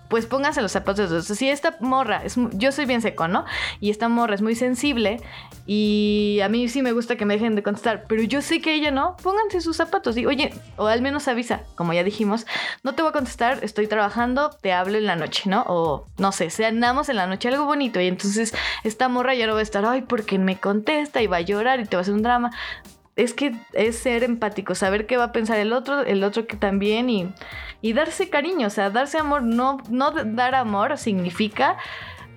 pues 0.08 0.26
pónganse 0.26 0.62
los 0.62 0.72
zapatos 0.72 1.10
de. 1.10 1.22
Si 1.22 1.48
esta 1.48 1.76
morra, 1.80 2.22
es, 2.24 2.36
yo 2.52 2.72
soy 2.72 2.86
bien 2.86 3.02
seco, 3.02 3.28
¿no? 3.28 3.44
Y 3.80 3.90
esta 3.90 4.08
morra 4.08 4.34
es 4.34 4.42
muy 4.42 4.54
sensible 4.54 5.20
y 5.66 6.40
a 6.42 6.48
mí 6.48 6.68
sí 6.68 6.82
me 6.82 6.92
gusta 6.92 7.16
que 7.16 7.24
me 7.24 7.34
dejen 7.34 7.54
de 7.54 7.62
contestar, 7.62 8.04
pero 8.08 8.22
yo 8.22 8.40
sé 8.40 8.60
que 8.60 8.74
ella 8.74 8.90
no, 8.90 9.16
pónganse 9.22 9.60
sus 9.60 9.76
zapatos 9.76 10.16
y 10.16 10.26
oye, 10.26 10.52
o 10.76 10.86
al 10.86 11.02
menos 11.02 11.28
avisa, 11.28 11.62
como 11.74 11.92
ya 11.92 12.02
dijimos, 12.04 12.46
no 12.82 12.94
te 12.94 13.02
voy 13.02 13.10
a 13.10 13.12
contestar, 13.12 13.58
estoy 13.62 13.86
trabajando, 13.86 14.50
te 14.62 14.72
hablo 14.72 14.98
en 14.98 15.06
la 15.06 15.16
noche, 15.16 15.42
¿no? 15.50 15.64
O 15.68 16.06
no 16.16 16.32
sé, 16.32 16.50
cenamos 16.50 17.08
en 17.08 17.16
la 17.16 17.26
noche, 17.26 17.48
algo 17.48 17.66
bonito 17.66 18.00
y 18.00 18.06
entonces 18.06 18.54
esta 18.84 19.08
morra 19.08 19.34
ya 19.34 19.46
no 19.46 19.54
va 19.54 19.60
a 19.60 19.62
estar, 19.62 19.84
ay, 19.84 20.02
porque 20.02 20.38
me 20.38 20.58
contesta 20.58 21.20
y 21.22 21.26
va 21.26 21.38
a 21.38 21.42
llorar 21.42 21.80
y 21.80 21.84
te 21.84 21.96
va 21.96 22.00
a 22.00 22.02
hacer 22.02 22.14
un 22.14 22.22
drama. 22.22 22.50
Es 23.18 23.34
que 23.34 23.54
es 23.74 23.98
ser 23.98 24.24
empático, 24.24 24.74
saber 24.74 25.06
qué 25.06 25.16
va 25.16 25.24
a 25.24 25.32
pensar 25.32 25.58
el 25.58 25.72
otro, 25.74 26.00
el 26.00 26.24
otro 26.24 26.46
que 26.46 26.56
también 26.56 27.10
y, 27.10 27.30
y 27.82 27.92
darse 27.92 28.30
cariño, 28.30 28.68
o 28.68 28.70
sea, 28.70 28.88
darse 28.90 29.18
amor, 29.18 29.42
no, 29.42 29.78
no 29.90 30.12
dar 30.12 30.54
amor 30.54 30.96
significa 30.96 31.76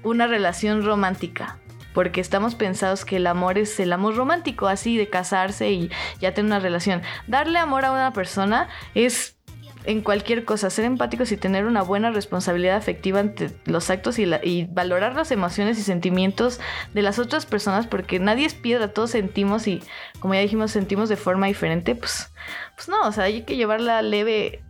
una 0.03 0.27
relación 0.27 0.84
romántica. 0.84 1.57
Porque 1.93 2.21
estamos 2.21 2.55
pensados 2.55 3.03
que 3.03 3.17
el 3.17 3.27
amor 3.27 3.57
es 3.57 3.79
el 3.79 3.91
amor 3.91 4.15
romántico, 4.15 4.67
así 4.67 4.97
de 4.97 5.09
casarse 5.09 5.71
y 5.71 5.91
ya 6.19 6.34
tener 6.34 6.47
una 6.49 6.59
relación. 6.59 7.01
Darle 7.27 7.59
amor 7.59 7.84
a 7.84 7.91
una 7.91 8.13
persona 8.13 8.69
es 8.95 9.38
en 9.86 10.01
cualquier 10.01 10.45
cosa, 10.45 10.69
ser 10.69 10.86
empáticos 10.86 11.32
y 11.32 11.38
tener 11.38 11.65
una 11.65 11.82
buena 11.82 12.11
responsabilidad 12.11 12.75
afectiva 12.75 13.19
ante 13.19 13.51
los 13.65 13.89
actos 13.89 14.19
y, 14.19 14.25
la- 14.25 14.39
y 14.43 14.65
valorar 14.65 15.15
las 15.15 15.32
emociones 15.32 15.79
y 15.79 15.84
sentimientos 15.84 16.59
de 16.93 17.01
las 17.01 17.19
otras 17.19 17.45
personas, 17.45 17.88
porque 17.88 18.19
nadie 18.19 18.45
es 18.45 18.53
piedra, 18.53 18.93
todos 18.93 19.11
sentimos 19.11 19.67
y, 19.67 19.82
como 20.19 20.34
ya 20.36 20.41
dijimos, 20.41 20.71
sentimos 20.71 21.09
de 21.09 21.15
forma 21.17 21.47
diferente, 21.47 21.95
pues, 21.95 22.32
pues 22.75 22.89
no, 22.89 23.01
o 23.07 23.11
sea, 23.11 23.23
hay 23.25 23.41
que 23.43 23.55
llevarla 23.55 24.01
leve 24.01 24.63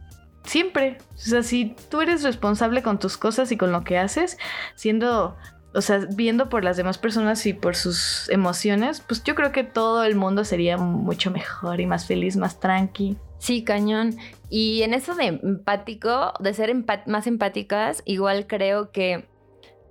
siempre. 0.44 0.98
O 1.16 1.18
sea, 1.18 1.44
si 1.44 1.76
tú 1.90 2.02
eres 2.02 2.24
responsable 2.24 2.82
con 2.82 3.00
tus 3.00 3.18
cosas 3.18 3.52
y 3.52 3.58
con 3.58 3.72
lo 3.72 3.84
que 3.84 3.98
haces, 3.98 4.38
siendo, 4.76 5.36
o 5.74 5.82
sea, 5.82 6.00
viendo 6.16 6.50
por 6.50 6.64
las 6.64 6.78
demás 6.78 6.98
personas 6.98 7.46
y 7.46 7.54
por 7.54 7.76
sus 7.76 8.30
emociones, 8.30 9.02
pues 9.02 9.24
yo 9.24 9.36
creo 9.36 9.52
que 9.52 9.64
todo 9.64 10.04
el 10.04 10.16
mundo 10.16 10.44
sería 10.46 10.78
mucho 10.78 11.32
mejor 11.32 11.80
y 11.80 11.86
más 11.86 12.08
feliz, 12.08 12.38
más 12.38 12.60
tranqui. 12.60 13.18
Sí, 13.40 13.64
cañón. 13.64 14.18
Y 14.54 14.84
en 14.84 14.94
eso 14.94 15.16
de 15.16 15.28
empático, 15.28 16.34
de 16.42 16.54
ser 16.54 16.70
empa- 16.70 17.08
más 17.08 17.26
empáticas, 17.26 18.04
igual 18.04 18.48
creo 18.48 18.92
que, 18.92 19.30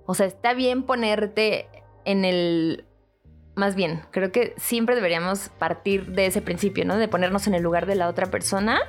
o 0.05 0.13
sea, 0.13 0.27
está 0.27 0.53
bien 0.53 0.83
ponerte 0.83 1.67
en 2.05 2.23
el... 2.25 2.85
Más 3.55 3.73
bien, 3.75 4.03
creo 4.11 4.31
que 4.31 4.53
siempre 4.57 4.93
deberíamos 4.93 5.49
partir 5.49 6.05
de 6.11 6.27
ese 6.27 6.43
principio, 6.43 6.85
¿no? 6.85 6.97
De 6.97 7.07
ponernos 7.07 7.47
en 7.47 7.55
el 7.55 7.63
lugar 7.63 7.87
de 7.87 7.95
la 7.95 8.07
otra 8.07 8.27
persona 8.27 8.79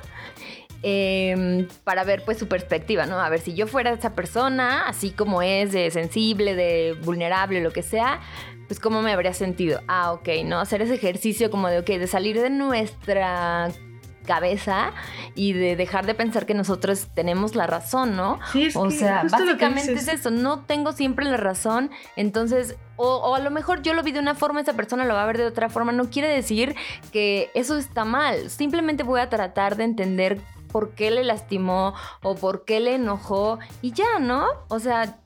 em, 0.83 1.67
para 1.83 2.03
ver 2.03 2.23
pues 2.23 2.37
su 2.37 2.47
perspectiva, 2.47 3.07
¿no? 3.07 3.19
A 3.19 3.29
ver, 3.29 3.39
si 3.39 3.55
yo 3.55 3.65
fuera 3.65 3.91
esa 3.91 4.13
persona, 4.13 4.87
así 4.87 5.09
como 5.09 5.41
es, 5.41 5.71
de 5.71 5.89
sensible, 5.89 6.55
de 6.55 6.95
vulnerable, 7.03 7.61
lo 7.61 7.71
que 7.71 7.81
sea, 7.81 8.21
pues 8.67 8.79
cómo 8.79 9.01
me 9.01 9.11
habría 9.11 9.33
sentido. 9.33 9.81
Ah, 9.87 10.13
ok, 10.13 10.29
¿no? 10.45 10.59
Hacer 10.59 10.83
ese 10.83 10.93
ejercicio 10.93 11.49
como 11.49 11.67
de, 11.67 11.79
ok, 11.79 11.87
de 11.87 12.07
salir 12.07 12.39
de 12.39 12.49
nuestra 12.51 13.71
cabeza 14.23 14.91
y 15.35 15.53
de 15.53 15.75
dejar 15.75 16.05
de 16.05 16.15
pensar 16.15 16.45
que 16.45 16.53
nosotros 16.53 17.07
tenemos 17.13 17.55
la 17.55 17.67
razón, 17.67 18.15
¿no? 18.15 18.39
Sí, 18.51 18.65
es 18.65 18.75
O 18.75 18.87
que 18.87 18.97
sea, 18.97 19.23
básicamente 19.29 19.93
es 19.93 20.07
eso, 20.07 20.31
no 20.31 20.61
tengo 20.61 20.91
siempre 20.93 21.25
la 21.25 21.37
razón, 21.37 21.91
entonces, 22.15 22.75
o, 22.95 23.17
o 23.17 23.35
a 23.35 23.39
lo 23.39 23.51
mejor 23.51 23.81
yo 23.81 23.93
lo 23.93 24.03
vi 24.03 24.11
de 24.11 24.19
una 24.19 24.35
forma, 24.35 24.61
esa 24.61 24.73
persona 24.73 25.05
lo 25.05 25.13
va 25.13 25.23
a 25.23 25.27
ver 25.27 25.37
de 25.37 25.45
otra 25.45 25.69
forma, 25.69 25.91
no 25.91 26.09
quiere 26.09 26.27
decir 26.27 26.75
que 27.11 27.51
eso 27.53 27.77
está 27.77 28.05
mal, 28.05 28.49
simplemente 28.49 29.03
voy 29.03 29.21
a 29.21 29.29
tratar 29.29 29.75
de 29.75 29.83
entender 29.83 30.41
por 30.73 30.95
qué 30.95 31.11
le 31.11 31.23
lastimó 31.23 31.93
o 32.23 32.35
por 32.35 32.65
qué 32.65 32.79
le 32.79 32.95
enojó 32.95 33.59
y 33.81 33.91
ya, 33.91 34.19
¿no? 34.19 34.47
O 34.69 34.79
sea, 34.79 35.17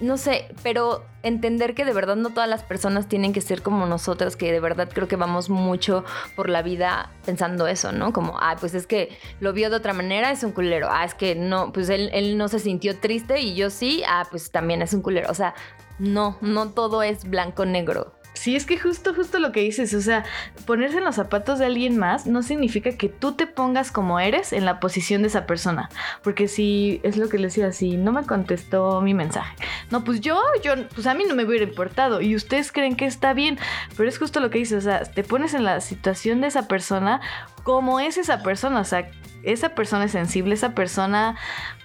no 0.00 0.16
sé, 0.16 0.46
pero 0.62 1.04
entender 1.22 1.74
que 1.74 1.84
de 1.84 1.92
verdad 1.92 2.16
no 2.16 2.30
todas 2.30 2.48
las 2.48 2.62
personas 2.62 3.08
tienen 3.08 3.32
que 3.32 3.40
ser 3.40 3.62
como 3.62 3.86
nosotras, 3.86 4.36
que 4.36 4.52
de 4.52 4.60
verdad 4.60 4.88
creo 4.92 5.08
que 5.08 5.16
vamos 5.16 5.50
mucho 5.50 6.04
por 6.36 6.48
la 6.48 6.62
vida 6.62 7.10
pensando 7.24 7.66
eso, 7.66 7.90
¿no? 7.92 8.12
Como, 8.12 8.38
ah, 8.38 8.56
pues 8.60 8.74
es 8.74 8.86
que 8.86 9.16
lo 9.40 9.52
vio 9.52 9.70
de 9.70 9.76
otra 9.76 9.92
manera, 9.92 10.30
es 10.30 10.44
un 10.44 10.52
culero. 10.52 10.88
Ah, 10.90 11.04
es 11.04 11.14
que 11.14 11.34
no, 11.34 11.72
pues 11.72 11.88
él, 11.88 12.10
él 12.12 12.38
no 12.38 12.48
se 12.48 12.60
sintió 12.60 12.98
triste 13.00 13.40
y 13.40 13.54
yo 13.54 13.70
sí, 13.70 14.02
ah, 14.06 14.24
pues 14.30 14.50
también 14.50 14.80
es 14.80 14.94
un 14.94 15.02
culero. 15.02 15.30
O 15.30 15.34
sea, 15.34 15.54
no, 15.98 16.38
no 16.40 16.70
todo 16.70 17.02
es 17.02 17.28
blanco-negro. 17.28 18.14
Sí, 18.34 18.56
es 18.56 18.66
que 18.66 18.78
justo, 18.78 19.14
justo 19.14 19.38
lo 19.38 19.52
que 19.52 19.60
dices, 19.60 19.94
o 19.94 20.00
sea, 20.00 20.24
ponerse 20.66 20.98
en 20.98 21.04
los 21.04 21.14
zapatos 21.14 21.60
de 21.60 21.66
alguien 21.66 21.96
más 21.96 22.26
no 22.26 22.42
significa 22.42 22.96
que 22.96 23.08
tú 23.08 23.32
te 23.32 23.46
pongas 23.46 23.92
como 23.92 24.18
eres 24.18 24.52
en 24.52 24.64
la 24.64 24.80
posición 24.80 25.22
de 25.22 25.28
esa 25.28 25.46
persona. 25.46 25.88
Porque 26.22 26.48
si, 26.48 27.00
es 27.04 27.16
lo 27.16 27.28
que 27.28 27.38
les 27.38 27.54
decía, 27.54 27.72
si 27.72 27.96
no 27.96 28.12
me 28.12 28.24
contestó 28.24 29.00
mi 29.00 29.14
mensaje, 29.14 29.54
no, 29.90 30.04
pues 30.04 30.20
yo, 30.20 30.40
yo, 30.62 30.74
pues 30.94 31.06
a 31.06 31.14
mí 31.14 31.24
no 31.28 31.34
me 31.34 31.44
hubiera 31.44 31.64
importado 31.64 32.20
y 32.20 32.34
ustedes 32.34 32.72
creen 32.72 32.96
que 32.96 33.06
está 33.06 33.32
bien, 33.34 33.58
pero 33.96 34.08
es 34.08 34.18
justo 34.18 34.40
lo 34.40 34.50
que 34.50 34.58
dices, 34.58 34.78
o 34.78 34.88
sea, 34.88 35.04
te 35.04 35.22
pones 35.22 35.54
en 35.54 35.64
la 35.64 35.80
situación 35.80 36.40
de 36.40 36.48
esa 36.48 36.66
persona 36.66 37.20
como 37.62 38.00
es 38.00 38.18
esa 38.18 38.42
persona, 38.42 38.80
o 38.80 38.84
sea, 38.84 39.08
esa 39.44 39.70
persona 39.70 40.04
es 40.04 40.12
sensible, 40.12 40.54
esa 40.54 40.74
persona 40.74 41.36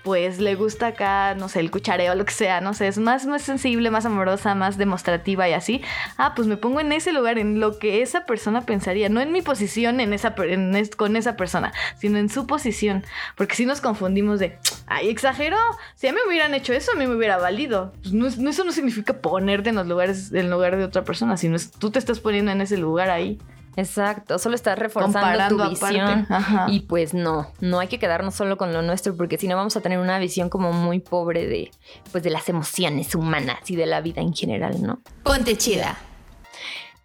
pues 0.09 0.39
le 0.39 0.55
gusta 0.55 0.87
acá, 0.87 1.35
no 1.35 1.49
sé, 1.49 1.59
el 1.59 1.69
cuchareo, 1.69 2.15
lo 2.15 2.25
que 2.25 2.33
sea, 2.33 2.61
no 2.61 2.73
sé, 2.73 2.87
es 2.87 2.97
más, 2.97 3.27
más 3.27 3.43
sensible, 3.43 3.91
más 3.91 4.07
amorosa, 4.07 4.55
más 4.55 4.75
demostrativa 4.75 5.47
y 5.47 5.53
así. 5.53 5.83
Ah, 6.17 6.33
pues 6.35 6.47
me 6.47 6.57
pongo 6.57 6.79
en 6.79 6.91
ese 6.93 7.13
lugar, 7.13 7.37
en 7.37 7.59
lo 7.59 7.77
que 7.77 8.01
esa 8.01 8.25
persona 8.25 8.61
pensaría, 8.65 9.07
no 9.09 9.21
en 9.21 9.31
mi 9.31 9.43
posición 9.43 9.99
en 9.99 10.11
esa, 10.13 10.33
en 10.39 10.75
es- 10.75 10.95
con 10.95 11.15
esa 11.15 11.37
persona, 11.37 11.73
sino 11.99 12.17
en 12.17 12.29
su 12.29 12.47
posición, 12.47 13.05
porque 13.37 13.53
si 13.53 13.67
nos 13.67 13.81
confundimos 13.81 14.39
de, 14.39 14.57
ay, 14.87 15.09
exageró, 15.09 15.57
si 15.93 16.07
a 16.07 16.11
mí 16.11 16.17
me 16.25 16.27
hubieran 16.27 16.55
hecho 16.55 16.73
eso, 16.73 16.91
a 16.93 16.95
mí 16.97 17.05
me 17.05 17.13
hubiera 17.15 17.37
valido. 17.37 17.93
Pues 18.01 18.11
no, 18.11 18.27
no- 18.35 18.49
eso 18.49 18.63
no 18.63 18.71
significa 18.71 19.13
ponerte 19.21 19.69
en 19.69 19.75
los 19.75 19.85
lugares, 19.85 20.33
en 20.33 20.49
lugar 20.49 20.75
de 20.75 20.85
otra 20.85 21.03
persona, 21.03 21.37
sino 21.37 21.55
es, 21.55 21.69
tú 21.69 21.91
te 21.91 21.99
estás 21.99 22.19
poniendo 22.19 22.51
en 22.51 22.61
ese 22.61 22.77
lugar 22.77 23.11
ahí. 23.11 23.37
Exacto, 23.79 24.39
solo 24.39 24.55
estás 24.55 24.77
reforzando 24.77 25.19
Comparando 25.19 25.63
tu 25.63 25.69
visión. 25.69 26.27
Y 26.67 26.81
pues 26.81 27.13
no, 27.13 27.51
no 27.59 27.79
hay 27.79 27.87
que 27.87 27.99
quedarnos 27.99 28.35
solo 28.35 28.57
con 28.57 28.73
lo 28.73 28.81
nuestro 28.81 29.15
porque 29.15 29.37
si 29.37 29.47
no 29.47 29.55
vamos 29.55 29.75
a 29.77 29.81
tener 29.81 29.99
una 29.99 30.19
visión 30.19 30.49
como 30.49 30.71
muy 30.71 30.99
pobre 30.99 31.47
de 31.47 31.71
pues 32.11 32.23
de 32.23 32.29
las 32.29 32.49
emociones 32.49 33.15
humanas 33.15 33.69
y 33.69 33.75
de 33.75 33.85
la 33.85 34.01
vida 34.01 34.21
en 34.21 34.33
general, 34.33 34.81
¿no? 34.81 34.99
Ponte 35.23 35.57
chida. 35.57 35.97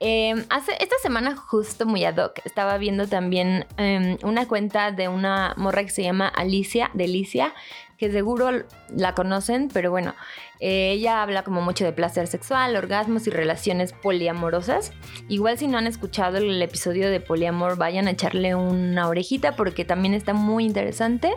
Eh, 0.00 0.34
hace, 0.50 0.72
esta 0.80 0.96
semana, 1.00 1.36
justo 1.36 1.86
muy 1.86 2.04
ad 2.04 2.18
hoc, 2.18 2.40
estaba 2.44 2.76
viendo 2.76 3.06
también 3.06 3.64
eh, 3.78 4.18
una 4.22 4.46
cuenta 4.46 4.90
de 4.90 5.08
una 5.08 5.54
morra 5.56 5.82
que 5.84 5.90
se 5.90 6.02
llama 6.02 6.28
Alicia, 6.28 6.90
Delicia, 6.92 7.54
que 7.96 8.10
seguro 8.10 8.50
la 8.94 9.14
conocen, 9.14 9.70
pero 9.72 9.90
bueno, 9.90 10.14
eh, 10.60 10.92
ella 10.92 11.22
habla 11.22 11.42
como 11.42 11.60
mucho 11.60 11.84
de 11.84 11.92
placer 11.92 12.26
sexual, 12.26 12.76
orgasmos 12.76 13.26
y 13.26 13.30
relaciones 13.30 13.92
poliamorosas. 13.92 14.92
Igual 15.28 15.58
si 15.58 15.66
no 15.66 15.78
han 15.78 15.86
escuchado 15.86 16.38
el 16.38 16.60
episodio 16.62 17.10
de 17.10 17.20
poliamor, 17.20 17.76
vayan 17.76 18.06
a 18.06 18.12
echarle 18.12 18.54
una 18.54 19.08
orejita 19.08 19.56
porque 19.56 19.84
también 19.84 20.14
está 20.14 20.34
muy 20.34 20.64
interesante. 20.64 21.32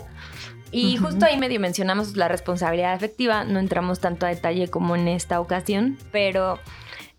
Y 0.71 0.97
justo 0.97 1.25
ahí 1.25 1.37
medio 1.37 1.59
mencionamos 1.59 2.17
la 2.17 2.27
responsabilidad 2.27 2.93
afectiva, 2.93 3.45
no 3.45 3.59
entramos 3.59 3.99
tanto 3.99 4.25
a 4.25 4.29
detalle 4.29 4.67
como 4.67 4.95
en 4.95 5.07
esta 5.07 5.39
ocasión, 5.39 5.97
pero 6.11 6.59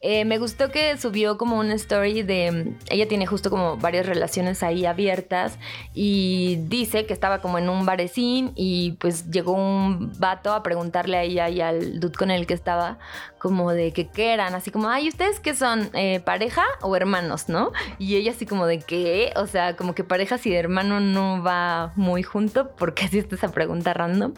eh, 0.01 0.25
me 0.25 0.39
gustó 0.39 0.71
que 0.71 0.97
subió 0.97 1.37
como 1.39 1.59
una 1.59 1.75
story 1.75 2.23
de... 2.23 2.77
Ella 2.89 3.09
tiene 3.09 3.27
justo 3.27 3.51
como 3.51 3.77
varias 3.79 4.07
relaciones 4.07 4.63
ahí 4.63 4.87
abiertas 4.87 5.59
y 5.93 6.57
dice 6.69 7.05
que 7.05 7.13
estaba 7.13 7.41
como 7.41 7.59
en 7.59 7.69
un 7.69 7.85
barecín 7.85 8.53
y 8.55 8.93
pues 9.01 9.29
llegó 9.31 9.53
un 9.55 10.13
vato 10.19 10.53
a 10.53 10.63
preguntarle 10.63 11.17
a 11.17 11.23
ella 11.25 11.49
y 11.49 11.61
al 11.61 11.99
dude 11.99 12.17
con 12.17 12.31
el 12.31 12.47
que 12.47 12.55
estaba 12.55 12.99
como 13.39 13.73
de 13.73 13.93
que 13.93 14.09
qué 14.09 14.33
eran, 14.33 14.55
así 14.55 14.71
como, 14.71 14.89
ay, 14.89 15.09
¿ustedes 15.09 15.41
qué 15.41 15.55
son? 15.55 15.91
Eh, 15.95 16.21
¿Pareja 16.21 16.65
o 16.83 16.95
hermanos, 16.97 17.49
no? 17.49 17.73
Y 17.99 18.17
ella 18.17 18.33
así 18.33 18.47
como 18.47 18.67
de 18.67 18.81
qué, 18.81 19.33
o 19.37 19.47
sea, 19.47 19.77
como 19.77 19.95
que 19.95 20.05
pareja 20.05 20.39
si 20.39 20.51
de 20.51 20.57
hermano 20.57 21.01
no 21.01 21.43
va 21.43 21.93
muy 21.97 22.23
junto, 22.23 22.71
porque 22.77 23.05
así 23.07 23.19
está 23.19 23.37
esa 23.37 23.53
pregunta 23.53 23.95
random. 23.95 24.35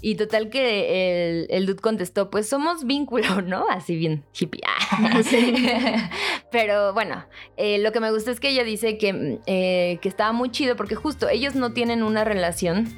Y 0.00 0.16
total 0.16 0.50
que 0.50 1.38
el, 1.40 1.46
el 1.50 1.66
dude 1.66 1.80
contestó, 1.80 2.30
pues 2.30 2.48
somos 2.48 2.84
vínculo, 2.84 3.42
¿no? 3.42 3.66
Así 3.68 3.96
bien 3.96 4.24
hippie. 4.38 4.62
Pero 6.50 6.92
bueno, 6.92 7.24
eh, 7.56 7.78
lo 7.78 7.92
que 7.92 8.00
me 8.00 8.10
gusta 8.10 8.30
es 8.30 8.40
que 8.40 8.50
ella 8.50 8.64
dice 8.64 8.98
que, 8.98 9.40
eh, 9.46 9.98
que 10.00 10.08
estaba 10.08 10.32
muy 10.32 10.50
chido 10.50 10.76
porque 10.76 10.94
justo 10.94 11.28
ellos 11.28 11.54
no 11.54 11.72
tienen 11.72 12.02
una 12.02 12.24
relación 12.24 12.88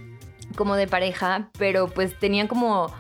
como 0.56 0.76
de 0.76 0.86
pareja, 0.86 1.50
pero 1.58 1.88
pues 1.88 2.18
tenían 2.18 2.46
como 2.48 2.92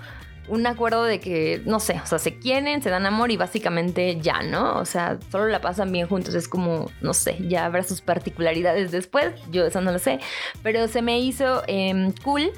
un 0.48 0.66
acuerdo 0.66 1.04
de 1.04 1.20
que, 1.20 1.62
no 1.64 1.80
sé, 1.80 2.00
o 2.02 2.06
sea, 2.06 2.18
se 2.18 2.38
quieren, 2.38 2.82
se 2.82 2.90
dan 2.90 3.06
amor 3.06 3.30
y 3.30 3.36
básicamente 3.36 4.18
ya, 4.20 4.42
¿no? 4.42 4.78
O 4.78 4.84
sea, 4.84 5.18
solo 5.30 5.48
la 5.48 5.60
pasan 5.60 5.92
bien 5.92 6.06
juntos, 6.06 6.34
es 6.34 6.48
como, 6.48 6.90
no 7.00 7.14
sé, 7.14 7.38
ya 7.48 7.64
habrá 7.64 7.82
sus 7.82 8.00
particularidades 8.00 8.90
después, 8.90 9.32
yo 9.50 9.66
eso 9.66 9.80
no 9.80 9.92
lo 9.92 9.98
sé, 9.98 10.20
pero 10.62 10.88
se 10.88 11.02
me 11.02 11.18
hizo 11.20 11.62
em, 11.66 12.12
cool. 12.22 12.50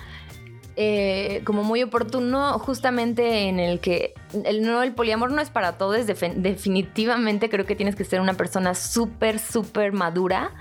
Eh, 0.80 1.42
como 1.44 1.64
muy 1.64 1.82
oportuno 1.82 2.56
justamente 2.60 3.48
en 3.48 3.58
el 3.58 3.80
que 3.80 4.14
el, 4.44 4.62
no, 4.62 4.82
el 4.82 4.92
poliamor 4.92 5.32
no 5.32 5.40
es 5.42 5.50
para 5.50 5.72
todos, 5.76 6.06
definitivamente 6.06 7.48
creo 7.50 7.66
que 7.66 7.74
tienes 7.74 7.96
que 7.96 8.04
ser 8.04 8.20
una 8.20 8.34
persona 8.34 8.74
súper, 8.74 9.38
súper 9.40 9.92
madura, 9.92 10.52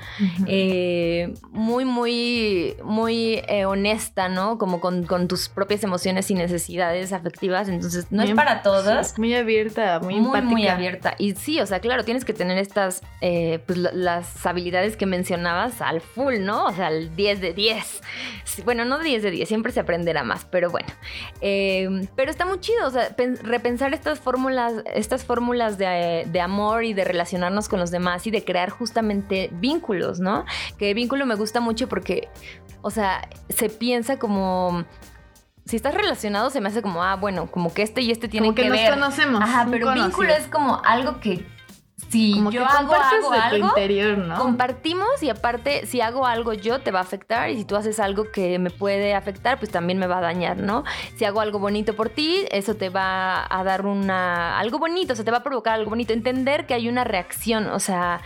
eh, 0.48 1.34
muy, 1.52 1.86
muy, 1.86 2.76
muy 2.84 3.42
eh, 3.48 3.66
honesta, 3.66 4.30
¿no? 4.30 4.58
Como 4.58 4.80
con, 4.80 5.04
con 5.06 5.28
tus 5.28 5.50
propias 5.50 5.84
emociones 5.84 6.32
y 6.32 6.34
necesidades 6.34 7.14
afectivas, 7.14 7.70
entonces 7.70 8.08
no 8.10 8.22
Muy 8.24 8.32
es 8.32 8.36
para 8.36 8.62
todos. 8.64 9.18
muy 9.20 9.36
abierta, 9.36 10.00
muy, 10.00 10.16
Muy, 10.16 10.26
empática. 10.26 10.50
muy 10.52 10.68
abierta. 10.68 11.16
Y 11.18 11.34
sí, 11.36 11.60
o 11.60 11.66
sea, 11.66 11.80
claro, 11.80 12.04
tienes 12.06 12.26
que 12.26 12.34
tener 12.34 12.58
estas, 12.58 13.02
eh, 13.22 13.60
pues 13.66 13.78
la- 13.78 13.92
las 13.94 14.46
habilidades 14.46 14.98
que 14.98 15.06
mencionabas 15.06 15.82
al 15.82 16.02
full, 16.02 16.36
¿no? 16.40 16.66
O 16.66 16.72
sea, 16.72 16.88
al 16.88 17.16
10 17.16 17.42
de 17.42 17.54
10. 17.54 18.02
Sí, 18.46 18.62
bueno, 18.64 18.86
no 18.86 19.00
10 19.00 19.22
de 19.24 19.32
10, 19.32 19.48
siempre 19.48 19.72
se 19.72 19.80
aprenderá 20.08 20.24
más, 20.24 20.46
pero 20.46 20.70
bueno. 20.70 20.88
Eh, 21.42 22.08
pero 22.16 22.32
está 22.32 22.46
muy 22.46 22.60
chido, 22.60 22.88
o 22.88 22.90
sea, 22.90 23.10
pen- 23.16 23.38
repensar 23.44 23.94
estas 23.94 24.20
fórmulas, 24.20 24.74
estas 24.94 25.26
fórmulas 25.26 25.78
de, 25.78 26.26
de 26.32 26.42
amor 26.42 26.84
y 26.86 26.94
de 26.94 27.04
relacionarnos 27.04 27.68
con 27.68 27.80
los 27.80 27.92
demás 27.92 28.26
y 28.28 28.32
de 28.32 28.44
crear 28.44 28.70
justamente 28.70 29.50
vínculos, 29.54 30.20
¿no? 30.20 30.46
Que 30.78 30.94
vínculo 30.94 31.26
me 31.26 31.36
gusta 31.36 31.60
mucho 31.60 31.88
porque, 31.90 32.30
o 32.82 32.90
sea, 32.92 33.28
se 33.50 33.70
piensa 33.70 34.18
como... 34.18 34.86
Si 35.66 35.76
estás 35.76 35.94
relacionado, 35.94 36.50
se 36.50 36.62
me 36.62 36.70
hace 36.70 36.82
como, 36.82 37.04
ah, 37.04 37.18
bueno, 37.18 37.52
como 37.52 37.74
que 37.74 37.82
este 37.82 38.00
y 38.02 38.10
este 38.12 38.30
tienen 38.30 38.52
Como 38.52 38.56
que, 38.56 38.62
que, 38.64 38.70
nos 38.70 38.78
ver. 38.80 38.94
conocemos. 38.94 39.42
Ajá, 39.44 39.68
pero 39.70 39.94
vínculo 39.94 40.30
es 40.32 40.48
como 40.48 40.82
algo 40.86 41.20
que 41.20 41.46
si 42.10 42.34
como 42.34 42.52
yo 42.52 42.62
que 42.62 42.68
hago, 42.68 42.88
compartes 42.88 43.24
hago 43.24 43.32
de 43.32 43.40
tu 43.50 43.68
interior, 43.68 44.18
¿no? 44.18 44.36
compartimos 44.36 45.22
y 45.22 45.30
aparte 45.30 45.86
si 45.86 46.02
hago 46.02 46.26
algo 46.26 46.54
yo 46.54 46.80
te 46.80 46.92
va 46.92 47.00
a 47.00 47.02
afectar 47.02 47.50
y 47.50 47.58
si 47.58 47.66
tú 47.66 47.76
haces 47.76 48.00
algo 48.00 48.32
que 48.32 48.60
me 48.60 48.70
puede 48.70 49.14
afectar, 49.14 49.60
pues 49.60 49.72
también 49.72 50.00
me 50.00 50.08
va 50.08 50.20
a 50.20 50.22
dañar, 50.22 50.58
¿no? 50.58 50.84
Si 51.16 51.26
hago 51.26 51.42
algo 51.42 51.60
bonito 51.60 51.96
por 51.96 52.10
ti, 52.10 52.46
eso 52.52 52.76
te 52.76 52.90
va 52.90 53.46
a 53.50 53.64
dar 53.64 53.86
una 53.86 54.60
algo 54.60 54.80
bonito, 54.80 55.14
o 55.14 55.16
sea, 55.16 55.26
te 55.26 55.32
va 55.32 55.38
a 55.38 55.44
provocar 55.44 55.74
algo 55.74 55.90
bonito, 55.90 56.14
entender 56.14 56.66
que 56.66 56.74
hay 56.74 56.90
una 56.90 57.04
reacción, 57.04 57.68
o 57.68 57.80
sea, 57.80 58.22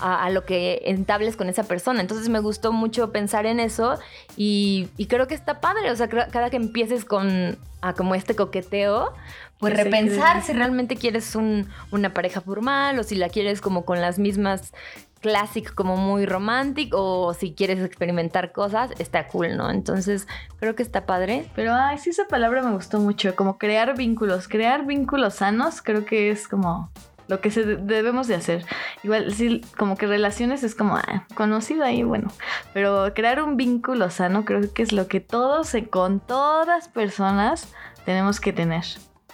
a, 0.00 0.24
a 0.24 0.30
lo 0.30 0.44
que 0.44 0.82
entables 0.86 1.36
con 1.36 1.48
esa 1.48 1.62
persona. 1.64 2.00
Entonces 2.00 2.28
me 2.28 2.40
gustó 2.40 2.72
mucho 2.72 3.12
pensar 3.12 3.46
en 3.46 3.60
eso 3.60 3.98
y, 4.36 4.88
y 4.96 5.06
creo 5.06 5.26
que 5.26 5.34
está 5.34 5.60
padre, 5.60 5.90
o 5.90 5.96
sea, 5.96 6.08
cada 6.08 6.50
que 6.50 6.56
empieces 6.56 7.04
con 7.04 7.56
a 7.80 7.92
como 7.92 8.14
este 8.14 8.34
coqueteo, 8.34 9.12
pues 9.58 9.74
Que 9.74 9.84
repensar 9.84 10.42
si 10.42 10.52
realmente 10.54 10.96
quieres 10.96 11.34
un- 11.36 11.68
una 11.90 12.14
pareja 12.14 12.40
formal 12.40 12.98
o 12.98 13.02
si 13.02 13.14
la 13.14 13.28
quieres 13.28 13.60
como 13.60 13.84
con 13.84 14.00
las 14.00 14.18
mismas 14.18 14.72
classic 15.20 15.74
como 15.74 15.96
muy 15.96 16.26
romántico 16.26 17.22
o 17.22 17.34
si 17.34 17.54
quieres 17.54 17.80
experimentar 17.82 18.52
cosas, 18.52 18.90
está 18.98 19.26
cool, 19.28 19.56
¿no? 19.56 19.70
Entonces 19.70 20.26
creo 20.60 20.74
que 20.74 20.82
está 20.82 21.06
padre. 21.06 21.46
Pero, 21.54 21.72
ay, 21.74 21.96
sí, 21.98 22.10
esa 22.10 22.26
palabra 22.26 22.62
me 22.62 22.72
gustó 22.72 22.98
mucho. 23.00 23.34
Como 23.34 23.56
crear 23.56 23.96
vínculos. 23.96 24.48
Crear 24.48 24.84
vínculos 24.84 25.34
sanos, 25.36 25.80
creo 25.80 26.04
que 26.04 26.30
es 26.30 26.46
como 26.46 26.90
lo 27.28 27.40
que 27.40 27.50
se 27.50 27.64
de- 27.64 27.76
debemos 27.76 28.26
de 28.28 28.34
hacer. 28.34 28.64
Igual, 29.02 29.32
sí, 29.34 29.60
como 29.78 29.96
que 29.96 30.06
relaciones 30.06 30.62
es 30.62 30.74
como 30.74 30.96
ah, 30.96 31.26
conocido 31.34 31.84
ahí, 31.84 32.02
bueno. 32.02 32.30
Pero 32.72 33.12
crear 33.14 33.42
un 33.42 33.56
vínculo 33.56 34.10
sano, 34.10 34.44
creo 34.44 34.72
que 34.72 34.82
es 34.82 34.92
lo 34.92 35.08
que 35.08 35.20
todos, 35.20 35.74
eh, 35.74 35.86
con 35.88 36.20
todas 36.20 36.88
personas, 36.88 37.72
tenemos 38.04 38.40
que 38.40 38.52
tener. 38.52 38.84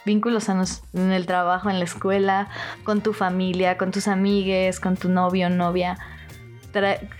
Vínculos 0.05 0.45
sanos 0.45 0.81
en 0.93 1.11
el 1.11 1.25
trabajo, 1.27 1.69
en 1.69 1.77
la 1.77 1.85
escuela, 1.85 2.47
con 2.83 3.01
tu 3.01 3.13
familia, 3.13 3.77
con 3.77 3.91
tus 3.91 4.07
amigues, 4.07 4.79
con 4.79 4.97
tu 4.97 5.09
novio 5.09 5.49
novia. 5.49 5.97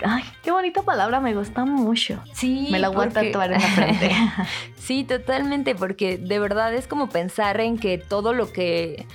Ay, 0.04 0.24
qué 0.42 0.50
bonita 0.50 0.82
palabra, 0.82 1.20
me 1.20 1.34
gusta 1.34 1.64
mucho. 1.66 2.18
Sí, 2.32 2.68
Me 2.70 2.78
la 2.78 2.88
voy 2.88 3.04
a 3.06 3.08
porque- 3.10 3.26
tatuar 3.28 3.52
en 3.52 3.60
la 3.60 3.68
frente. 3.68 4.10
Sí, 4.76 5.04
totalmente, 5.04 5.76
porque 5.76 6.18
de 6.18 6.38
verdad 6.40 6.74
es 6.74 6.88
como 6.88 7.08
pensar 7.08 7.60
en 7.60 7.78
que 7.78 7.98
todo 7.98 8.32
lo 8.32 8.50
que... 8.52 9.06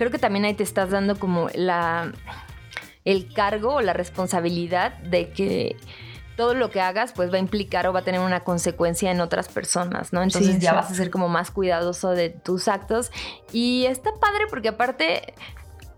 Creo 0.00 0.10
que 0.10 0.18
también 0.18 0.46
ahí 0.46 0.54
te 0.54 0.62
estás 0.62 0.88
dando 0.88 1.18
como 1.18 1.50
la... 1.54 2.10
el 3.04 3.30
cargo 3.34 3.74
o 3.74 3.80
la 3.82 3.92
responsabilidad 3.92 4.94
de 5.00 5.28
que 5.28 5.76
todo 6.38 6.54
lo 6.54 6.70
que 6.70 6.80
hagas 6.80 7.12
pues 7.12 7.30
va 7.30 7.36
a 7.36 7.38
implicar 7.38 7.86
o 7.86 7.92
va 7.92 8.00
a 8.00 8.02
tener 8.02 8.20
una 8.22 8.40
consecuencia 8.40 9.10
en 9.10 9.20
otras 9.20 9.48
personas, 9.48 10.14
¿no? 10.14 10.22
Entonces 10.22 10.54
Sí, 10.54 10.58
ya 10.58 10.70
sí. 10.70 10.76
vas 10.76 10.90
a 10.90 10.94
ser 10.94 11.10
como 11.10 11.28
más 11.28 11.50
cuidadoso 11.50 12.12
de 12.12 12.30
tus 12.30 12.66
actos 12.66 13.10
y 13.52 13.84
está 13.84 14.10
padre 14.18 14.44
porque 14.48 14.68
aparte 14.68 15.34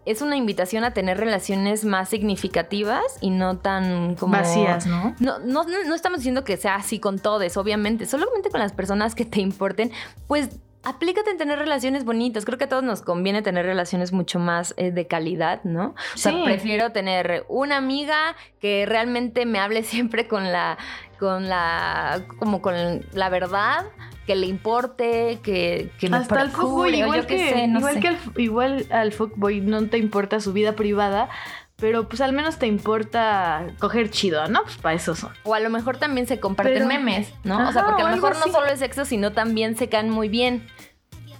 es 0.05 0.20
una 0.20 0.34
invitación 0.34 0.82
a 0.82 0.92
tener 0.92 1.16
relaciones 1.16 1.84
más 1.84 2.09
significativas 2.09 3.05
y 3.20 3.30
no 3.30 3.59
tan 3.59 4.16
como 4.16 4.32
Vacías, 4.32 4.84
¿no? 4.84 5.14
no, 5.20 5.38
no, 5.38 5.62
no 5.62 5.84
no 5.86 5.94
estamos 5.94 6.18
diciendo 6.18 6.42
que 6.42 6.57
sea 6.57 6.74
así 6.74 6.98
con 6.98 7.20
todos, 7.20 7.57
obviamente, 7.57 8.07
solamente 8.07 8.50
con 8.50 8.59
las 8.59 8.72
personas 8.72 9.14
que 9.14 9.24
te 9.24 9.40
importen, 9.40 9.92
pues 10.26 10.48
aplícate 10.85 11.30
en 11.30 11.39
tener 11.39 11.59
relaciones 11.59 12.05
bonitas. 12.05 12.45
Creo 12.45 12.59
que 12.59 12.64
a 12.64 12.68
todos 12.68 12.83
nos 12.83 13.03
conviene 13.03 13.43
tener 13.43 13.64
relaciones 13.66 14.12
mucho 14.12 14.39
más 14.39 14.74
eh, 14.76 14.91
de 14.91 15.07
calidad, 15.07 15.62
¿no? 15.64 15.95
O 16.14 16.18
sea, 16.18 16.33
Sí. 16.33 16.43
prefiero 16.45 16.91
tener 16.93 17.45
una 17.49 17.76
amiga 17.76 18.35
que 18.61 18.85
realmente 18.87 19.47
me 19.47 19.59
hable 19.59 19.83
siempre 19.85 20.26
con 20.28 20.51
la, 20.53 20.78
con 21.18 21.49
la, 21.49 22.22
como 22.39 22.61
con 22.62 22.74
la 23.12 23.28
verdad, 23.28 23.85
que 24.26 24.37
le 24.37 24.47
importe, 24.47 25.41
que, 25.43 25.91
que 25.99 26.09
me 26.09 26.16
Hasta 26.18 26.43
el 26.43 26.51
o 26.55 26.87
igual, 26.87 27.22
yo 27.22 27.26
qué 27.26 27.37
que, 27.37 27.49
sé, 27.51 27.66
no 27.68 27.78
igual, 27.80 27.95
sé. 27.95 28.01
que 28.01 28.09
al, 28.09 28.18
igual 28.37 28.87
al 28.91 29.12
fuckboy 29.12 29.61
no 29.61 29.87
te 29.89 29.99
importa 29.99 30.39
su 30.39 30.53
vida 30.53 30.72
privada, 30.74 31.28
pero 31.76 32.09
pues 32.09 32.20
al 32.20 32.33
menos 32.33 32.59
te 32.61 32.68
importa 32.68 33.66
coger 33.80 34.09
chido, 34.11 34.47
¿no? 34.47 34.62
Pues 34.62 34.76
para 34.76 34.95
eso 34.95 35.16
son. 35.16 35.33
O 35.43 35.55
a 35.55 35.59
lo 35.59 35.68
mejor 35.70 35.97
también 35.97 36.28
se 36.28 36.39
comparten 36.39 36.74
Pero- 36.74 36.87
memes, 36.87 37.33
¿no? 37.43 37.68
o 37.68 37.72
sea, 37.72 37.85
porque 37.85 38.03
a 38.03 38.09
lo 38.09 38.14
mejor 38.14 38.37
no 38.37 38.53
solo 38.53 38.66
es 38.66 38.78
sexo, 38.78 39.05
sino 39.05 39.33
también 39.33 39.76
se 39.76 39.89
caen 39.89 40.09
muy 40.09 40.28
bien. 40.28 40.68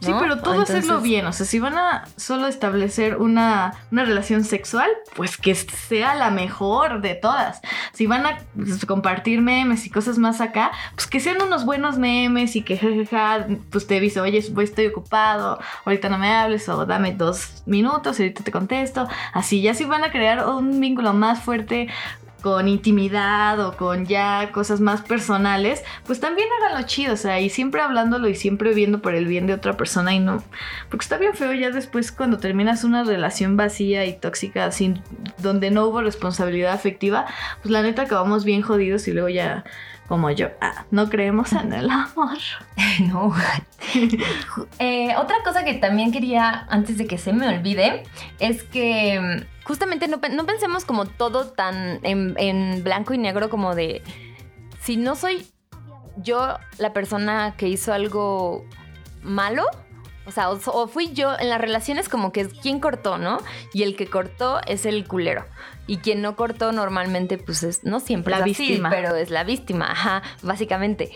Sí, 0.03 0.13
pero 0.19 0.39
todo 0.39 0.55
Entonces- 0.55 0.77
hacerlo 0.77 1.01
bien. 1.01 1.27
O 1.27 1.33
sea, 1.33 1.47
si 1.47 1.59
van 1.59 1.79
a 1.79 2.05
solo 2.17 2.47
establecer 2.47 3.17
una, 3.17 3.75
una 3.91 4.05
relación 4.05 4.45
sexual, 4.45 4.91
pues 5.15 5.37
que 5.37 5.55
sea 5.55 6.15
la 6.15 6.31
mejor 6.31 7.01
de 7.01 7.15
todas. 7.15 7.61
Si 7.93 8.07
van 8.07 8.27
a 8.27 8.39
pues, 8.57 8.85
compartir 8.85 9.41
memes 9.41 9.87
y 9.87 9.91
cosas 9.91 10.19
más 10.19 10.41
acá, 10.41 10.73
pues 10.95 11.07
que 11.07 11.21
sean 11.21 11.41
unos 11.43 11.65
buenos 11.65 11.99
memes 11.99 12.57
y 12.57 12.63
que 12.63 12.77
jajaja, 12.79 13.47
pues 13.71 13.87
te 13.87 14.01
dice, 14.01 14.21
oye, 14.21 14.43
pues, 14.55 14.71
estoy 14.71 14.87
ocupado, 14.87 15.61
ahorita 15.85 16.09
no 16.09 16.19
me 16.19 16.33
hables 16.33 16.69
o 16.69 16.85
dame 16.87 17.13
dos 17.13 17.63
minutos 17.67 18.19
y 18.19 18.23
ahorita 18.25 18.43
te 18.45 18.51
contesto. 18.53 19.09
Así, 19.33 19.63
ya 19.63 19.75
si 19.75 19.85
van 19.85 20.05
a 20.05 20.11
crear 20.11 20.47
un 20.49 20.81
vínculo 20.81 21.13
más 21.13 21.41
fuerte, 21.41 21.89
con 22.43 22.69
intimidad 22.69 23.59
o 23.61 23.77
con 23.77 24.07
ya 24.07 24.51
cosas 24.53 24.81
más 24.81 25.01
personales, 25.01 25.83
pues 26.07 26.21
también 26.21 26.49
háganlo 26.59 26.87
chido, 26.87 27.15
o 27.15 27.17
sea, 27.17 27.41
y 27.41 27.49
siempre 27.49 27.81
hablándolo 27.81 28.29
y 28.29 28.35
siempre 28.35 28.75
viendo 28.75 29.01
por 29.01 29.15
el 29.15 29.27
bien 29.27 29.47
de 29.47 29.55
otra 29.55 29.77
persona 29.77 30.13
y 30.13 30.21
no, 30.21 30.43
porque 30.91 31.05
está 31.05 31.17
bien 31.17 31.35
feo 31.35 31.55
ya 31.55 31.71
después 31.71 32.13
cuando 32.13 32.39
terminas 32.39 32.85
una 32.85 33.05
relación 33.05 33.57
vacía 33.57 34.05
y 34.05 34.15
tóxica, 34.15 34.71
sin, 34.73 35.03
donde 35.39 35.71
no 35.71 35.87
hubo 35.87 36.03
responsabilidad 36.03 36.73
afectiva, 36.73 37.27
pues 37.63 37.71
la 37.71 37.83
neta 37.83 38.03
acabamos 38.03 38.45
bien 38.45 38.63
jodidos 38.63 39.07
y 39.09 39.13
luego 39.13 39.29
ya 39.29 39.65
como 40.09 40.31
yo, 40.31 40.49
ah, 40.61 40.85
no 40.91 41.09
creemos 41.09 41.53
en 41.53 41.73
el 41.73 41.89
amor. 41.89 42.39
no. 43.01 43.35
Eh, 44.79 45.15
otra 45.17 45.37
cosa 45.45 45.65
que 45.65 45.75
también 45.75 46.13
quería, 46.13 46.67
antes 46.69 46.99
de 46.99 47.07
que 47.07 47.19
se 47.19 47.33
me 47.33 47.49
olvide, 47.49 48.03
es 48.39 48.63
que 48.63 49.47
justamente 49.65 50.09
no, 50.09 50.21
no 50.31 50.47
pensemos 50.47 50.85
como 50.85 51.07
todo 51.07 51.47
tan 51.47 52.01
en, 52.03 52.35
en 52.39 52.83
blanco 52.83 53.15
y 53.15 53.19
negro 53.19 53.51
como 53.51 53.75
de, 53.75 54.03
si 54.81 54.97
no 54.97 55.15
soy 55.15 55.47
yo 56.17 56.59
la 56.79 56.93
persona 56.93 57.55
que 57.57 57.69
hizo 57.69 57.93
algo 57.93 58.65
malo, 59.23 59.65
o 60.25 60.31
sea, 60.31 60.51
o, 60.51 60.87
fui 60.87 61.13
yo 61.13 61.37
en 61.39 61.49
las 61.49 61.61
relaciones 61.61 62.09
como 62.09 62.33
que 62.33 62.43
es 62.43 62.55
quien 62.55 62.79
cortó, 62.79 63.19
¿no? 63.19 63.39
Y 63.73 63.83
el 63.83 63.97
que 63.97 64.07
cortó 64.07 64.61
es 64.67 64.87
el 64.87 65.07
culero. 65.07 65.45
Y 65.89 65.97
quien 65.97 66.23
no 66.23 66.37
cortó 66.37 66.71
normalmente, 66.71 67.39
pues 67.39 67.65
es, 67.65 67.83
no 67.83 67.99
siempre 67.99 68.31
la 68.31 68.39
es 68.39 68.45
víctima. 68.45 68.89
Así, 68.89 68.99
pero 69.01 69.17
es 69.17 69.31
la 69.31 69.43
víctima, 69.43 69.91
ajá, 69.91 70.23
básicamente. 70.43 71.11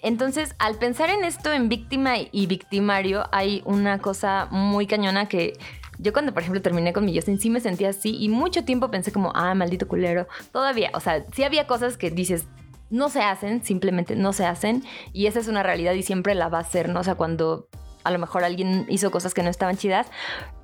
Entonces, 0.00 0.54
al 0.58 0.76
pensar 0.76 1.10
en 1.10 1.24
esto 1.24 1.52
en 1.52 1.68
víctima 1.68 2.14
y 2.18 2.46
victimario, 2.46 3.28
hay 3.30 3.62
una 3.66 3.98
cosa 3.98 4.48
muy 4.50 4.86
cañona 4.86 5.28
que 5.28 5.52
yo 5.98 6.12
cuando, 6.12 6.32
por 6.32 6.42
ejemplo, 6.42 6.62
terminé 6.62 6.92
con 6.92 7.04
mi 7.04 7.14
Justin, 7.14 7.38
sí 7.38 7.50
me 7.50 7.60
sentía 7.60 7.90
así 7.90 8.16
y 8.18 8.28
mucho 8.28 8.64
tiempo 8.64 8.90
pensé 8.90 9.12
como, 9.12 9.32
ah, 9.34 9.54
maldito 9.54 9.88
culero. 9.88 10.26
Todavía, 10.52 10.90
o 10.94 11.00
sea, 11.00 11.24
sí 11.34 11.44
había 11.44 11.66
cosas 11.66 11.96
que 11.96 12.10
dices, 12.10 12.46
no 12.90 13.08
se 13.08 13.22
hacen, 13.22 13.64
simplemente 13.64 14.16
no 14.16 14.32
se 14.32 14.46
hacen 14.46 14.84
y 15.12 15.26
esa 15.26 15.40
es 15.40 15.48
una 15.48 15.62
realidad 15.62 15.92
y 15.94 16.02
siempre 16.02 16.34
la 16.34 16.48
va 16.48 16.60
a 16.60 16.64
ser, 16.64 16.88
¿no? 16.88 17.00
O 17.00 17.04
sea, 17.04 17.14
cuando 17.14 17.68
a 18.04 18.10
lo 18.12 18.18
mejor 18.20 18.44
alguien 18.44 18.86
hizo 18.88 19.10
cosas 19.10 19.34
que 19.34 19.42
no 19.42 19.50
estaban 19.50 19.76
chidas, 19.76 20.06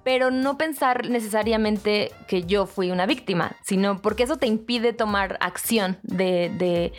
pero 0.04 0.30
no 0.30 0.56
pensar 0.56 1.08
necesariamente 1.08 2.12
que 2.28 2.44
yo 2.44 2.66
fui 2.66 2.92
una 2.92 3.04
víctima, 3.06 3.56
sino 3.62 4.00
porque 4.00 4.22
eso 4.22 4.36
te 4.36 4.46
impide 4.46 4.92
tomar 4.92 5.38
acción 5.40 5.98
de, 6.02 6.52
de, 6.56 6.92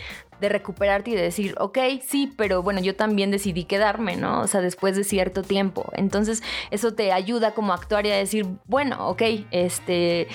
de, 0.43 0.49
recuperarte 0.49 1.11
y 1.11 1.15
de 1.15 1.21
decir, 1.21 1.55
ok, 1.59 1.77
sí, 2.05 2.31
pero 2.37 2.61
bueno, 2.61 2.81
yo 2.81 2.95
también 2.95 3.31
decidí 3.31 3.63
quedarme, 3.63 4.15
¿no? 4.15 4.41
O 4.41 4.47
sea, 4.47 4.61
después 4.61 4.95
de 4.95 5.03
cierto 5.03 5.41
tiempo. 5.41 5.91
Entonces, 5.93 6.43
eso 6.71 6.93
te 6.93 7.11
ayuda 7.11 7.51
como 7.51 7.73
a 7.73 7.75
actuar 7.75 8.05
y 8.05 8.11
a 8.11 8.15
decir, 8.15 8.45
bueno, 8.65 9.07
ok, 9.07 9.21
este, 9.51 10.27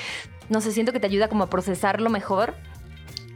no 0.48 0.60
sé, 0.60 0.72
siento 0.72 0.92
que 0.92 1.00
te 1.00 1.06
ayuda 1.06 1.28
como 1.28 1.44
a 1.44 1.50
procesarlo 1.50 2.10
mejor 2.10 2.54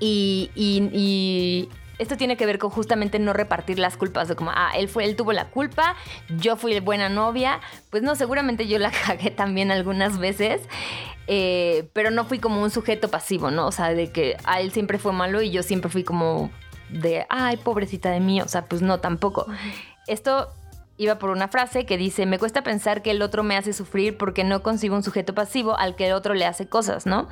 y, 0.01 0.51
y, 0.55 1.69
esto 1.99 2.17
tiene 2.17 2.37
que 2.37 2.47
ver 2.47 2.59
con 2.59 2.71
justamente 2.71 3.21
no 3.21 3.33
repartir 3.33 3.79
las 3.79 3.97
culpas, 3.97 4.29
o 4.29 4.35
como, 4.35 4.51
ah, 4.51 4.73
él 4.75 4.89
fue, 4.89 5.05
él 5.05 5.15
tuvo 5.15 5.33
la 5.33 5.51
culpa, 5.51 5.95
yo 6.37 6.57
fui 6.57 6.81
buena 6.81 7.09
novia, 7.09 7.61
pues 7.91 8.03
no, 8.03 8.17
seguramente 8.17 8.67
yo 8.67 8.81
la 8.81 8.91
cagué 9.07 9.31
también 9.31 9.71
algunas 9.71 10.19
veces, 10.19 10.63
eh, 11.29 11.89
pero 11.93 12.11
no 12.11 12.25
fui 12.25 12.41
como 12.41 12.61
un 12.61 12.71
sujeto 12.71 13.09
pasivo, 13.09 13.53
¿no? 13.53 13.69
O 13.69 13.73
sea, 13.73 13.95
de 13.95 14.11
que 14.11 14.37
a 14.43 14.61
él 14.61 14.73
siempre 14.73 14.99
fue 14.99 15.13
malo 15.13 15.43
y 15.43 15.53
yo 15.53 15.63
siempre 15.63 15.91
fui 15.91 16.03
como 16.03 16.51
de, 16.93 17.27
ay, 17.29 17.57
pobrecita 17.57 18.11
de 18.11 18.21
mí, 18.21 18.41
o 18.41 18.49
sea, 18.49 18.65
pues 18.67 18.83
no, 18.83 19.01
tampoco. 19.01 19.47
Esto 20.07 20.49
iba 20.99 21.17
por 21.17 21.31
una 21.31 21.49
frase 21.49 21.87
que 21.87 21.97
dice, 21.97 22.27
me 22.27 22.39
cuesta 22.39 22.63
pensar 22.63 23.03
que 23.03 23.11
el 23.11 23.23
otro 23.23 23.43
me 23.43 23.57
hace 23.57 23.73
sufrir 23.73 24.17
porque 24.17 24.45
no 24.45 24.63
consigo 24.63 24.95
un 24.95 25.03
sujeto 25.03 25.35
pasivo 25.35 25.77
al 25.77 25.97
que 25.97 26.07
el 26.07 26.13
otro 26.13 26.35
le 26.35 26.45
hace 26.45 26.69
cosas, 26.69 27.07
¿no? 27.07 27.29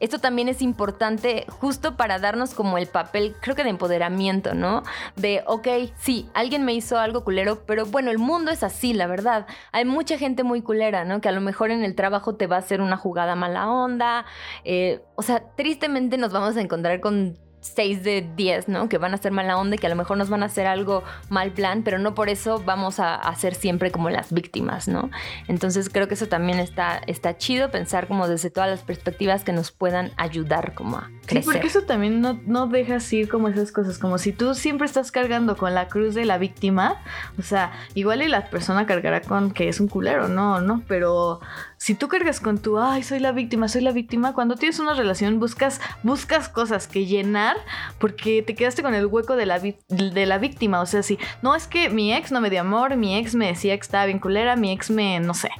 Esto 0.00 0.18
también 0.18 0.48
es 0.48 0.62
importante 0.62 1.44
justo 1.48 1.96
para 1.96 2.18
darnos 2.18 2.54
como 2.54 2.78
el 2.78 2.86
papel, 2.86 3.36
creo 3.40 3.54
que 3.54 3.62
de 3.62 3.70
empoderamiento, 3.70 4.54
¿no? 4.54 4.82
De, 5.16 5.44
ok, 5.46 5.68
sí, 5.98 6.28
alguien 6.34 6.64
me 6.64 6.74
hizo 6.74 6.98
algo 6.98 7.24
culero, 7.24 7.64
pero 7.66 7.86
bueno, 7.86 8.10
el 8.10 8.18
mundo 8.18 8.50
es 8.50 8.62
así, 8.62 8.94
la 8.94 9.06
verdad. 9.06 9.46
Hay 9.72 9.84
mucha 9.84 10.18
gente 10.18 10.42
muy 10.42 10.62
culera, 10.62 11.04
¿no? 11.04 11.20
Que 11.20 11.28
a 11.28 11.32
lo 11.32 11.40
mejor 11.40 11.70
en 11.70 11.84
el 11.84 11.94
trabajo 11.94 12.34
te 12.36 12.46
va 12.46 12.56
a 12.56 12.60
hacer 12.60 12.80
una 12.80 12.96
jugada 12.96 13.36
mala 13.36 13.70
onda. 13.70 14.24
Eh, 14.64 15.02
o 15.14 15.22
sea, 15.22 15.54
tristemente 15.56 16.16
nos 16.18 16.32
vamos 16.32 16.56
a 16.56 16.60
encontrar 16.60 17.00
con 17.00 17.38
6 17.64 18.02
de 18.02 18.28
10, 18.36 18.68
¿no? 18.68 18.88
Que 18.88 18.98
van 18.98 19.14
a 19.14 19.16
ser 19.16 19.32
mala 19.32 19.56
onda 19.56 19.76
y 19.76 19.78
que 19.78 19.86
a 19.86 19.90
lo 19.90 19.96
mejor 19.96 20.18
nos 20.18 20.28
van 20.28 20.42
a 20.42 20.46
hacer 20.46 20.66
algo 20.66 21.02
mal 21.30 21.52
plan, 21.52 21.82
pero 21.82 21.98
no 21.98 22.14
por 22.14 22.28
eso 22.28 22.62
vamos 22.64 23.00
a, 23.00 23.14
a 23.14 23.34
ser 23.36 23.54
siempre 23.54 23.90
como 23.90 24.10
las 24.10 24.32
víctimas, 24.32 24.86
¿no? 24.86 25.10
Entonces 25.48 25.88
creo 25.88 26.06
que 26.06 26.14
eso 26.14 26.26
también 26.26 26.58
está, 26.58 27.00
está 27.06 27.36
chido, 27.38 27.70
pensar 27.70 28.06
como 28.06 28.28
desde 28.28 28.50
todas 28.50 28.68
las 28.68 28.82
perspectivas 28.82 29.44
que 29.44 29.52
nos 29.52 29.70
puedan 29.70 30.12
ayudar 30.16 30.74
como 30.74 30.98
a 30.98 31.10
crecer. 31.26 31.42
Sí, 31.42 31.50
porque 31.50 31.66
eso 31.66 31.82
también 31.82 32.20
no, 32.20 32.38
no 32.46 32.66
dejas 32.66 33.10
ir 33.12 33.28
como 33.28 33.48
esas 33.48 33.72
cosas, 33.72 33.98
como 33.98 34.18
si 34.18 34.32
tú 34.32 34.54
siempre 34.54 34.86
estás 34.86 35.10
cargando 35.10 35.56
con 35.56 35.74
la 35.74 35.88
cruz 35.88 36.14
de 36.14 36.24
la 36.24 36.38
víctima, 36.38 36.96
o 37.38 37.42
sea, 37.42 37.72
igual 37.94 38.22
y 38.22 38.28
la 38.28 38.50
persona 38.50 38.86
cargará 38.86 39.22
con 39.22 39.52
que 39.52 39.68
es 39.68 39.80
un 39.80 39.88
culero, 39.88 40.28
no, 40.28 40.60
no, 40.60 40.82
pero 40.86 41.40
si 41.84 41.94
tú 41.94 42.08
cargas 42.08 42.40
con 42.40 42.56
tu, 42.56 42.78
ay, 42.78 43.02
soy 43.02 43.18
la 43.18 43.32
víctima, 43.32 43.68
soy 43.68 43.82
la 43.82 43.92
víctima, 43.92 44.32
cuando 44.32 44.56
tienes 44.56 44.78
una 44.78 44.94
relación 44.94 45.38
buscas, 45.38 45.82
buscas 46.02 46.48
cosas 46.48 46.88
que 46.88 47.04
llenar 47.04 47.58
porque 47.98 48.40
te 48.40 48.54
quedaste 48.54 48.82
con 48.82 48.94
el 48.94 49.04
hueco 49.04 49.36
de 49.36 49.44
la, 49.44 49.60
de 49.60 50.24
la 50.24 50.38
víctima. 50.38 50.80
O 50.80 50.86
sea, 50.86 51.02
si 51.02 51.18
no 51.42 51.54
es 51.54 51.66
que 51.66 51.90
mi 51.90 52.14
ex 52.14 52.32
no 52.32 52.40
me 52.40 52.48
dio 52.48 52.62
amor, 52.62 52.96
mi 52.96 53.18
ex 53.18 53.34
me 53.34 53.48
decía 53.48 53.76
que 53.76 53.82
estaba 53.82 54.06
bien 54.06 54.18
culera, 54.18 54.56
mi 54.56 54.72
ex 54.72 54.88
me, 54.88 55.20
no 55.20 55.34
sé, 55.34 55.50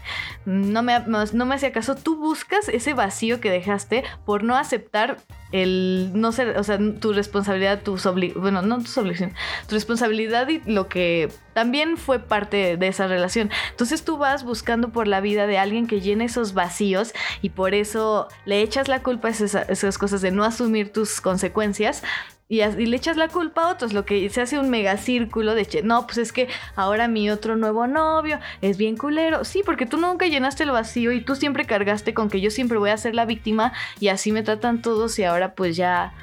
no 0.46 0.82
me, 0.82 0.98
no 1.00 1.44
me 1.44 1.56
hacía 1.56 1.72
caso. 1.72 1.94
Tú 1.94 2.16
buscas 2.16 2.70
ese 2.70 2.94
vacío 2.94 3.38
que 3.38 3.50
dejaste 3.50 4.02
por 4.24 4.44
no 4.44 4.56
aceptar 4.56 5.18
el 5.54 6.10
no 6.14 6.32
ser, 6.32 6.58
o 6.58 6.64
sea, 6.64 6.80
tu 6.98 7.12
responsabilidad, 7.12 7.80
bueno, 8.34 8.60
no 8.62 8.82
tu 8.82 9.74
responsabilidad 9.74 10.48
y 10.48 10.60
lo 10.66 10.88
que 10.88 11.30
también 11.52 11.96
fue 11.96 12.18
parte 12.18 12.76
de 12.76 12.88
esa 12.88 13.06
relación. 13.06 13.52
Entonces 13.70 14.04
tú 14.04 14.18
vas 14.18 14.42
buscando 14.42 14.88
por 14.88 15.06
la 15.06 15.20
vida 15.20 15.46
de 15.46 15.56
alguien 15.58 15.86
que 15.86 16.00
llene 16.00 16.24
esos 16.24 16.54
vacíos 16.54 17.14
y 17.40 17.50
por 17.50 17.72
eso 17.72 18.26
le 18.46 18.62
echas 18.62 18.88
la 18.88 19.04
culpa 19.04 19.28
a 19.28 19.30
esas, 19.30 19.54
esas 19.68 19.96
cosas 19.96 20.22
de 20.22 20.32
no 20.32 20.42
asumir 20.42 20.92
tus 20.92 21.20
consecuencias 21.20 22.02
y, 22.60 22.86
le 22.86 22.96
echas 22.96 23.16
la 23.16 23.28
culpa 23.28 23.64
a 23.64 23.72
otros, 23.72 23.92
lo 23.92 24.04
que 24.04 24.28
se 24.30 24.40
hace 24.40 24.58
un 24.58 24.70
megacírculo 24.70 25.54
de, 25.54 25.82
no, 25.84 26.06
pues 26.06 26.18
es 26.18 26.32
que 26.32 26.48
ahora 26.76 27.08
mi 27.08 27.30
otro 27.30 27.56
nuevo 27.56 27.86
novio 27.86 28.38
es 28.60 28.76
bien 28.76 28.96
culero. 28.96 29.44
Sí, 29.44 29.62
porque 29.64 29.86
tú 29.86 29.96
nunca 29.96 30.26
llenaste 30.26 30.64
el 30.64 30.70
vacío 30.70 31.12
y 31.12 31.20
tú 31.20 31.34
siempre 31.34 31.64
cargaste 31.64 32.14
con 32.14 32.30
que 32.30 32.40
yo 32.40 32.50
siempre 32.50 32.78
voy 32.78 32.90
a 32.90 32.96
ser 32.96 33.14
la 33.14 33.24
víctima 33.24 33.72
y 34.00 34.08
así 34.08 34.32
me 34.32 34.42
tratan 34.42 34.82
todos 34.82 35.18
y 35.18 35.24
ahora 35.24 35.54
pues 35.54 35.76
ya 35.76 36.14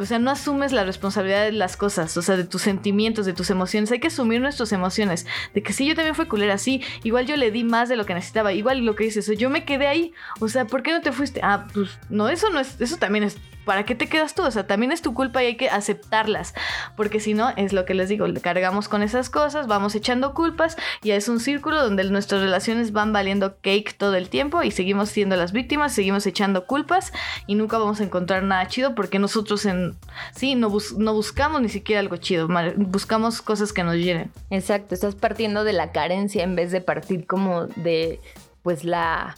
o 0.00 0.06
sea, 0.06 0.18
no 0.18 0.30
asumes 0.30 0.72
la 0.72 0.82
responsabilidad 0.82 1.44
de 1.44 1.52
las 1.52 1.76
cosas, 1.76 2.16
o 2.16 2.22
sea, 2.22 2.34
de 2.38 2.44
tus 2.44 2.62
sentimientos, 2.62 3.26
de 3.26 3.34
tus 3.34 3.50
emociones. 3.50 3.92
Hay 3.92 4.00
que 4.00 4.06
asumir 4.06 4.40
nuestras 4.40 4.72
emociones. 4.72 5.26
De 5.52 5.62
que 5.62 5.74
sí, 5.74 5.86
yo 5.86 5.94
también 5.94 6.14
fui 6.14 6.24
culera, 6.24 6.56
sí. 6.56 6.82
Igual 7.02 7.26
yo 7.26 7.36
le 7.36 7.50
di 7.50 7.64
más 7.64 7.90
de 7.90 7.96
lo 7.96 8.06
que 8.06 8.14
necesitaba. 8.14 8.54
Igual 8.54 8.78
lo 8.86 8.94
que 8.94 9.04
dices, 9.04 9.30
yo 9.36 9.50
me 9.50 9.66
quedé 9.66 9.88
ahí. 9.88 10.14
O 10.38 10.48
sea, 10.48 10.64
¿por 10.64 10.82
qué 10.82 10.92
no 10.92 11.02
te 11.02 11.12
fuiste? 11.12 11.40
Ah, 11.42 11.66
pues 11.74 11.98
no, 12.08 12.30
eso 12.30 12.48
no 12.48 12.60
es, 12.60 12.80
eso 12.80 12.96
también 12.96 13.24
es 13.24 13.36
¿para 13.64 13.84
qué 13.84 13.94
te 13.94 14.08
quedas 14.08 14.34
tú? 14.34 14.42
O 14.42 14.50
sea, 14.50 14.66
también 14.66 14.92
es 14.92 15.02
tu 15.02 15.14
culpa 15.14 15.42
y 15.42 15.46
hay 15.46 15.56
que 15.56 15.68
aceptarlas, 15.68 16.54
porque 16.96 17.20
si 17.20 17.34
no, 17.34 17.50
es 17.56 17.72
lo 17.72 17.84
que 17.84 17.94
les 17.94 18.08
digo, 18.08 18.26
cargamos 18.42 18.88
con 18.88 19.02
esas 19.02 19.30
cosas, 19.30 19.66
vamos 19.66 19.94
echando 19.94 20.34
culpas 20.34 20.76
y 21.02 21.10
es 21.12 21.28
un 21.28 21.40
círculo 21.40 21.82
donde 21.82 22.04
nuestras 22.04 22.42
relaciones 22.42 22.92
van 22.92 23.12
valiendo 23.12 23.56
cake 23.60 23.94
todo 23.96 24.14
el 24.14 24.28
tiempo 24.28 24.62
y 24.62 24.70
seguimos 24.70 25.10
siendo 25.10 25.36
las 25.36 25.52
víctimas, 25.52 25.92
seguimos 25.92 26.26
echando 26.26 26.66
culpas 26.66 27.12
y 27.46 27.54
nunca 27.54 27.78
vamos 27.78 28.00
a 28.00 28.04
encontrar 28.04 28.42
nada 28.42 28.66
chido 28.68 28.94
porque 28.94 29.18
nosotros 29.18 29.64
en 29.66 29.96
sí 30.34 30.54
no, 30.54 30.72
no 30.98 31.14
buscamos 31.14 31.60
ni 31.60 31.68
siquiera 31.68 32.00
algo 32.00 32.16
chido, 32.16 32.48
buscamos 32.76 33.42
cosas 33.42 33.72
que 33.72 33.84
nos 33.84 33.96
llenen. 33.96 34.30
Exacto, 34.50 34.94
estás 34.94 35.14
partiendo 35.14 35.64
de 35.64 35.72
la 35.72 35.92
carencia 35.92 36.42
en 36.42 36.56
vez 36.56 36.72
de 36.72 36.80
partir 36.80 37.26
como 37.26 37.66
de 37.66 38.20
pues 38.62 38.84
la 38.84 39.36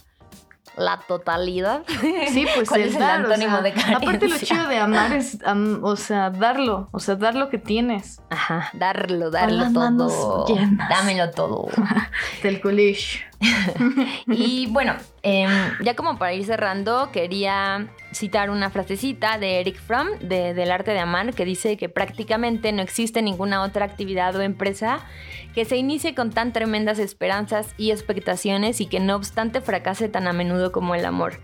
la 0.75 0.99
totalidad. 1.07 1.83
Sí, 2.31 2.45
pues 2.55 2.69
¿Cuál 2.69 2.81
es, 2.81 2.93
el 2.93 2.99
dar, 2.99 3.21
antónimo 3.21 3.57
o 3.57 3.61
sea, 3.61 3.61
de 3.61 3.73
carencia? 3.73 3.97
Aparte 3.97 4.27
lo 4.27 4.37
chido 4.37 4.67
de 4.67 4.77
amar 4.77 5.13
es, 5.13 5.37
um, 5.45 5.83
o 5.83 5.95
sea, 5.95 6.29
darlo, 6.29 6.89
o 6.91 6.99
sea, 6.99 7.15
dar 7.15 7.35
lo 7.35 7.49
que 7.49 7.57
tienes. 7.57 8.21
Ajá, 8.29 8.69
darlo, 8.73 9.29
darlo 9.29 9.63
las 9.63 9.71
manos 9.71 10.13
todo. 10.13 10.45
llenas. 10.47 10.89
Dámelo 10.89 11.31
todo. 11.31 11.67
Del 12.43 12.61
culish. 12.61 13.25
y 14.27 14.67
bueno, 14.67 14.95
eh, 15.21 15.47
ya 15.83 15.95
como 15.95 16.17
para 16.17 16.33
ir 16.33 16.45
cerrando, 16.45 17.11
quería 17.11 17.87
citar 18.11 18.49
una 18.49 18.69
frasecita 18.69 19.37
de 19.37 19.59
Eric 19.59 19.79
Fromm 19.79 20.07
de, 20.19 20.53
del 20.53 20.71
arte 20.71 20.91
de 20.91 20.99
amar 20.99 21.33
que 21.33 21.45
dice 21.45 21.77
que 21.77 21.89
prácticamente 21.89 22.71
no 22.71 22.81
existe 22.81 23.21
ninguna 23.21 23.63
otra 23.63 23.85
actividad 23.85 24.35
o 24.35 24.41
empresa 24.41 25.05
que 25.53 25.65
se 25.65 25.77
inicie 25.77 26.15
con 26.15 26.31
tan 26.31 26.51
tremendas 26.51 26.99
esperanzas 26.99 27.73
y 27.77 27.91
expectaciones 27.91 28.81
y 28.81 28.87
que 28.87 28.99
no 28.99 29.15
obstante 29.15 29.61
fracase 29.61 30.09
tan 30.09 30.27
a 30.27 30.33
menudo 30.33 30.71
como 30.71 30.95
el 30.95 31.05
amor. 31.05 31.41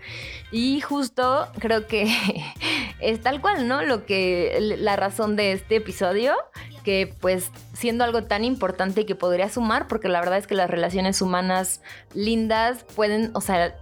Y 0.50 0.80
justo 0.80 1.48
creo 1.58 1.86
que 1.86 2.12
es 3.00 3.20
tal 3.20 3.40
cual, 3.40 3.68
¿no? 3.68 3.82
Lo 3.82 4.04
que 4.04 4.76
la 4.78 4.96
razón 4.96 5.36
de 5.36 5.52
este 5.52 5.76
episodio, 5.76 6.34
que 6.84 7.14
pues 7.20 7.50
siendo 7.72 8.04
algo 8.04 8.24
tan 8.24 8.44
importante 8.44 9.06
que 9.06 9.14
podría 9.14 9.48
sumar, 9.48 9.88
porque 9.88 10.08
la 10.08 10.20
verdad 10.20 10.38
es 10.38 10.46
que 10.46 10.54
las 10.54 10.70
relaciones 10.70 11.22
humanas 11.22 11.80
lindas 12.14 12.84
pueden, 12.96 13.30
o 13.34 13.40
sea, 13.40 13.76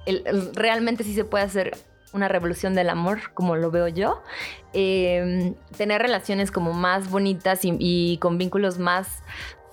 realmente 0.54 1.04
sí 1.04 1.14
se 1.14 1.24
puede 1.24 1.44
hacer 1.44 1.76
una 2.12 2.28
revolución 2.28 2.74
del 2.74 2.88
amor, 2.88 3.32
como 3.34 3.56
lo 3.56 3.70
veo 3.70 3.88
yo. 3.88 4.22
Eh, 4.72 5.54
tener 5.76 6.00
relaciones 6.00 6.50
como 6.50 6.72
más 6.72 7.10
bonitas 7.10 7.60
y 7.62 8.18
con 8.18 8.38
vínculos 8.38 8.78
más 8.78 9.22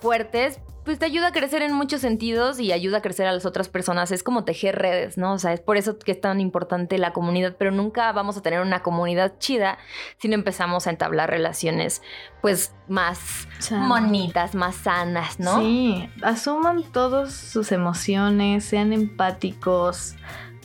fuertes, 0.00 0.60
pues 0.86 0.98
te 0.98 1.04
ayuda 1.04 1.26
a 1.28 1.32
crecer 1.32 1.60
en 1.60 1.74
muchos 1.74 2.00
sentidos 2.00 2.58
y 2.60 2.72
ayuda 2.72 2.98
a 2.98 3.02
crecer 3.02 3.26
a 3.26 3.32
las 3.32 3.44
otras 3.44 3.68
personas. 3.68 4.10
Es 4.12 4.22
como 4.22 4.44
tejer 4.44 4.76
redes, 4.76 5.18
¿no? 5.18 5.34
O 5.34 5.38
sea, 5.38 5.52
es 5.52 5.60
por 5.60 5.76
eso 5.76 5.98
que 5.98 6.12
es 6.12 6.20
tan 6.20 6.40
importante 6.40 6.96
la 6.96 7.12
comunidad, 7.12 7.56
pero 7.58 7.72
nunca 7.72 8.10
vamos 8.12 8.38
a 8.38 8.42
tener 8.42 8.60
una 8.60 8.82
comunidad 8.82 9.34
chida 9.38 9.76
si 10.16 10.28
no 10.28 10.34
empezamos 10.34 10.86
a 10.86 10.90
entablar 10.90 11.28
relaciones, 11.28 12.00
pues, 12.40 12.72
más 12.88 13.48
bonitas, 13.88 14.54
más 14.54 14.76
sanas, 14.76 15.38
¿no? 15.40 15.60
Sí, 15.60 16.08
asuman 16.22 16.84
todas 16.84 17.34
sus 17.34 17.72
emociones, 17.72 18.64
sean 18.64 18.92
empáticos, 18.92 20.14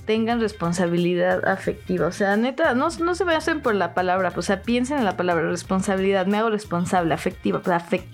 tengan 0.05 0.39
responsabilidad 0.39 1.47
afectiva. 1.47 2.07
O 2.07 2.11
sea, 2.11 2.36
neta, 2.38 2.74
no, 2.76 2.89
no 2.99 3.15
se 3.15 3.24
basen 3.24 3.61
por 3.61 3.74
la 3.76 3.93
palabra, 3.93 4.32
o 4.36 4.41
sea, 4.41 4.61
piensen 4.61 4.99
en 4.99 5.05
la 5.05 5.17
palabra 5.17 5.49
responsabilidad. 5.49 6.26
Me 6.28 6.38
hago 6.38 6.49
responsable, 6.51 7.13
afectiva, 7.13 7.59
pues, 7.61 7.76
afec- 7.76 8.05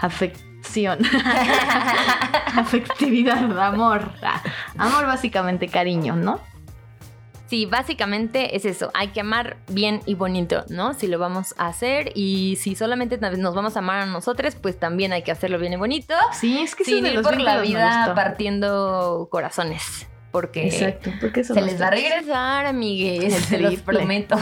afección. 0.00 0.47
Afectividad, 2.56 3.58
amor. 3.60 4.10
Ah, 4.22 4.42
Amor, 4.76 5.06
básicamente, 5.06 5.68
cariño, 5.68 6.16
¿no? 6.16 6.40
Sí, 7.46 7.64
básicamente 7.64 8.56
es 8.56 8.66
eso. 8.66 8.90
Hay 8.92 9.08
que 9.08 9.20
amar 9.20 9.56
bien 9.68 10.02
y 10.04 10.14
bonito, 10.14 10.64
¿no? 10.68 10.92
Si 10.92 11.06
lo 11.06 11.18
vamos 11.18 11.54
a 11.56 11.68
hacer 11.68 12.12
y 12.14 12.56
si 12.56 12.74
solamente 12.74 13.16
nos 13.18 13.54
vamos 13.54 13.74
a 13.76 13.78
amar 13.78 14.00
a 14.00 14.06
nosotros, 14.06 14.54
pues 14.56 14.78
también 14.78 15.12
hay 15.14 15.22
que 15.22 15.30
hacerlo 15.32 15.58
bien 15.58 15.72
y 15.72 15.76
bonito. 15.76 16.14
Sí, 16.32 16.58
es 16.60 16.74
que 16.74 16.82
eso 16.82 16.92
Sin 16.92 17.06
ir 17.06 17.22
por 17.22 17.40
la 17.40 17.60
vida 17.62 18.12
partiendo 18.14 19.28
corazones. 19.30 20.06
Porque 20.30 20.66
Exacto, 20.66 21.10
porque 21.22 21.40
eso 21.40 21.54
se 21.54 21.62
les 21.62 21.80
va 21.80 21.86
a 21.86 21.90
regresar, 21.90 22.66
amigues. 22.66 23.32
Se 23.46 23.58
los 23.58 23.76
prometo. 23.80 24.36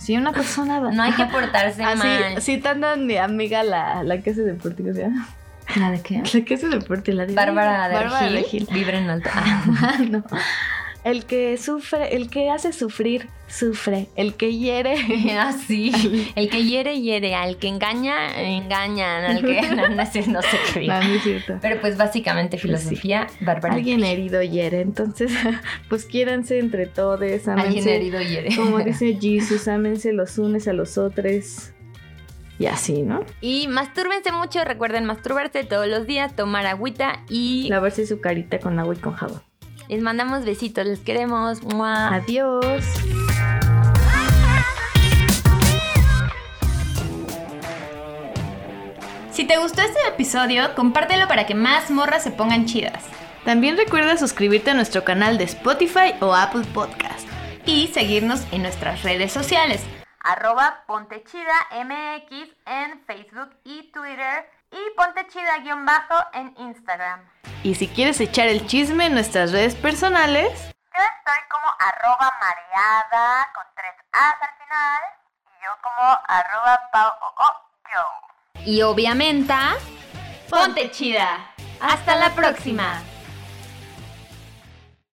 Si 0.00 0.16
una 0.16 0.32
persona 0.32 0.80
va- 0.80 0.90
No 0.90 1.00
hay 1.04 1.12
que 1.12 1.26
portarse 1.32 1.84
Así, 1.84 1.98
mal. 1.98 2.42
sí, 2.42 2.58
tan 2.58 2.80
tan 2.80 3.06
mi 3.06 3.16
amiga 3.18 3.62
la, 3.62 4.02
la 4.02 4.20
que 4.20 4.30
hace 4.30 4.42
deporte, 4.42 4.82
¿cómo 4.82 4.94
se 4.94 5.02
llama? 5.02 5.28
¿La 5.76 5.90
de 5.90 6.00
qué? 6.00 6.22
La 6.32 6.44
que 6.44 6.54
hace 6.54 6.68
deporte, 6.68 7.12
la 7.12 7.26
de 7.26 7.34
Bárbara 7.34 7.88
de 7.88 7.94
Bárbara 7.94 8.26
de. 8.26 8.40
Regil. 8.40 8.66
Vibra 8.72 8.98
en 8.98 9.10
alto. 9.10 9.30
Ah, 9.34 9.98
no. 10.08 10.24
El 11.04 11.24
que 11.24 11.56
sufre, 11.56 12.14
el 12.14 12.30
que 12.30 12.48
hace 12.48 12.72
sufrir, 12.72 13.28
sufre. 13.48 14.06
El 14.14 14.34
que 14.34 14.56
hiere. 14.56 14.94
Ah, 15.36 15.52
sí. 15.52 15.90
El 16.36 16.48
que 16.48 16.64
hiere, 16.64 17.00
hiere. 17.00 17.34
Al 17.34 17.56
que 17.56 17.66
engaña, 17.66 18.40
engañan. 18.40 19.24
Al 19.24 19.40
que 19.44 19.62
no, 19.62 19.88
no 19.88 20.06
sé, 20.06 20.26
no 20.28 20.40
sé 20.42 20.56
qué 20.72 20.80
digo. 20.80 20.92
No, 20.92 21.02
no 21.02 21.14
es 21.14 21.22
cierto. 21.22 21.58
Pero 21.60 21.80
pues 21.80 21.96
básicamente 21.96 22.58
filosofía 22.58 23.26
bárbara. 23.40 23.74
Alguien 23.74 24.04
herido 24.04 24.42
hiere. 24.42 24.80
Entonces, 24.80 25.32
pues 25.88 26.04
quiéranse 26.04 26.58
entre 26.58 26.86
todos. 26.86 27.48
Alguien 27.48 27.88
herido 27.88 28.20
hiere. 28.20 28.54
Como 28.54 28.78
dice 28.78 29.18
Jesus, 29.20 29.66
ámense 29.66 30.12
los 30.12 30.38
unes 30.38 30.68
a 30.68 30.72
los 30.72 30.98
otros. 30.98 31.72
Y 32.62 32.66
así, 32.66 33.02
¿no? 33.02 33.24
Y 33.40 33.66
mastúrbense 33.66 34.30
mucho, 34.30 34.64
recuerden 34.64 35.04
masturbarse 35.04 35.64
todos 35.64 35.88
los 35.88 36.06
días, 36.06 36.36
tomar 36.36 36.64
agüita 36.66 37.24
y 37.28 37.66
Lavarse 37.68 38.06
su 38.06 38.20
carita 38.20 38.60
con 38.60 38.78
agua 38.78 38.94
y 38.94 38.98
con 38.98 39.14
jabón. 39.14 39.42
les 39.88 40.00
mandamos 40.00 40.44
besitos, 40.44 40.86
les 40.86 41.00
queremos. 41.00 41.64
¡Mua! 41.64 42.14
Adiós. 42.14 42.84
Si 49.32 49.42
te 49.42 49.58
gustó 49.58 49.80
este 49.82 49.98
episodio, 50.08 50.72
compártelo 50.76 51.26
para 51.26 51.46
que 51.46 51.56
más 51.56 51.90
morras 51.90 52.22
se 52.22 52.30
pongan 52.30 52.66
chidas. 52.66 53.02
También 53.44 53.76
recuerda 53.76 54.16
suscribirte 54.16 54.70
a 54.70 54.74
nuestro 54.74 55.02
canal 55.02 55.36
de 55.36 55.44
Spotify 55.44 56.14
o 56.20 56.32
Apple 56.32 56.62
Podcast. 56.72 57.26
Y 57.66 57.88
seguirnos 57.88 58.44
en 58.52 58.62
nuestras 58.62 59.02
redes 59.02 59.32
sociales. 59.32 59.80
Arroba 60.22 60.84
Pontechida 60.86 61.54
MX 61.72 62.48
en 62.66 63.04
Facebook 63.06 63.56
y 63.64 63.90
Twitter 63.92 64.48
y 64.70 64.96
Pontechida-bajo 64.96 66.24
en 66.32 66.54
Instagram. 66.58 67.20
Y 67.62 67.74
si 67.74 67.88
quieres 67.88 68.20
echar 68.20 68.48
el 68.48 68.66
chisme 68.66 69.06
en 69.06 69.14
nuestras 69.14 69.52
redes 69.52 69.74
personales, 69.74 70.52
Yo 70.94 71.02
estoy 71.02 71.48
como 71.50 71.66
arroba 71.78 72.32
mareada 72.40 73.48
con 73.54 73.64
tres 73.74 73.94
A's 74.12 74.34
al 74.40 74.58
final 74.58 75.02
y 75.46 75.64
yo 75.64 75.70
como 75.82 76.18
arroba 76.28 76.80
pau 76.92 77.12
o 77.20 77.44
o 77.44 77.50
yo. 77.92 78.62
Y 78.64 78.82
obviamente, 78.82 79.54
ponte 80.50 80.90
chida. 80.90 81.52
Hasta 81.80 82.14
la 82.16 82.30
próxima. 82.30 83.02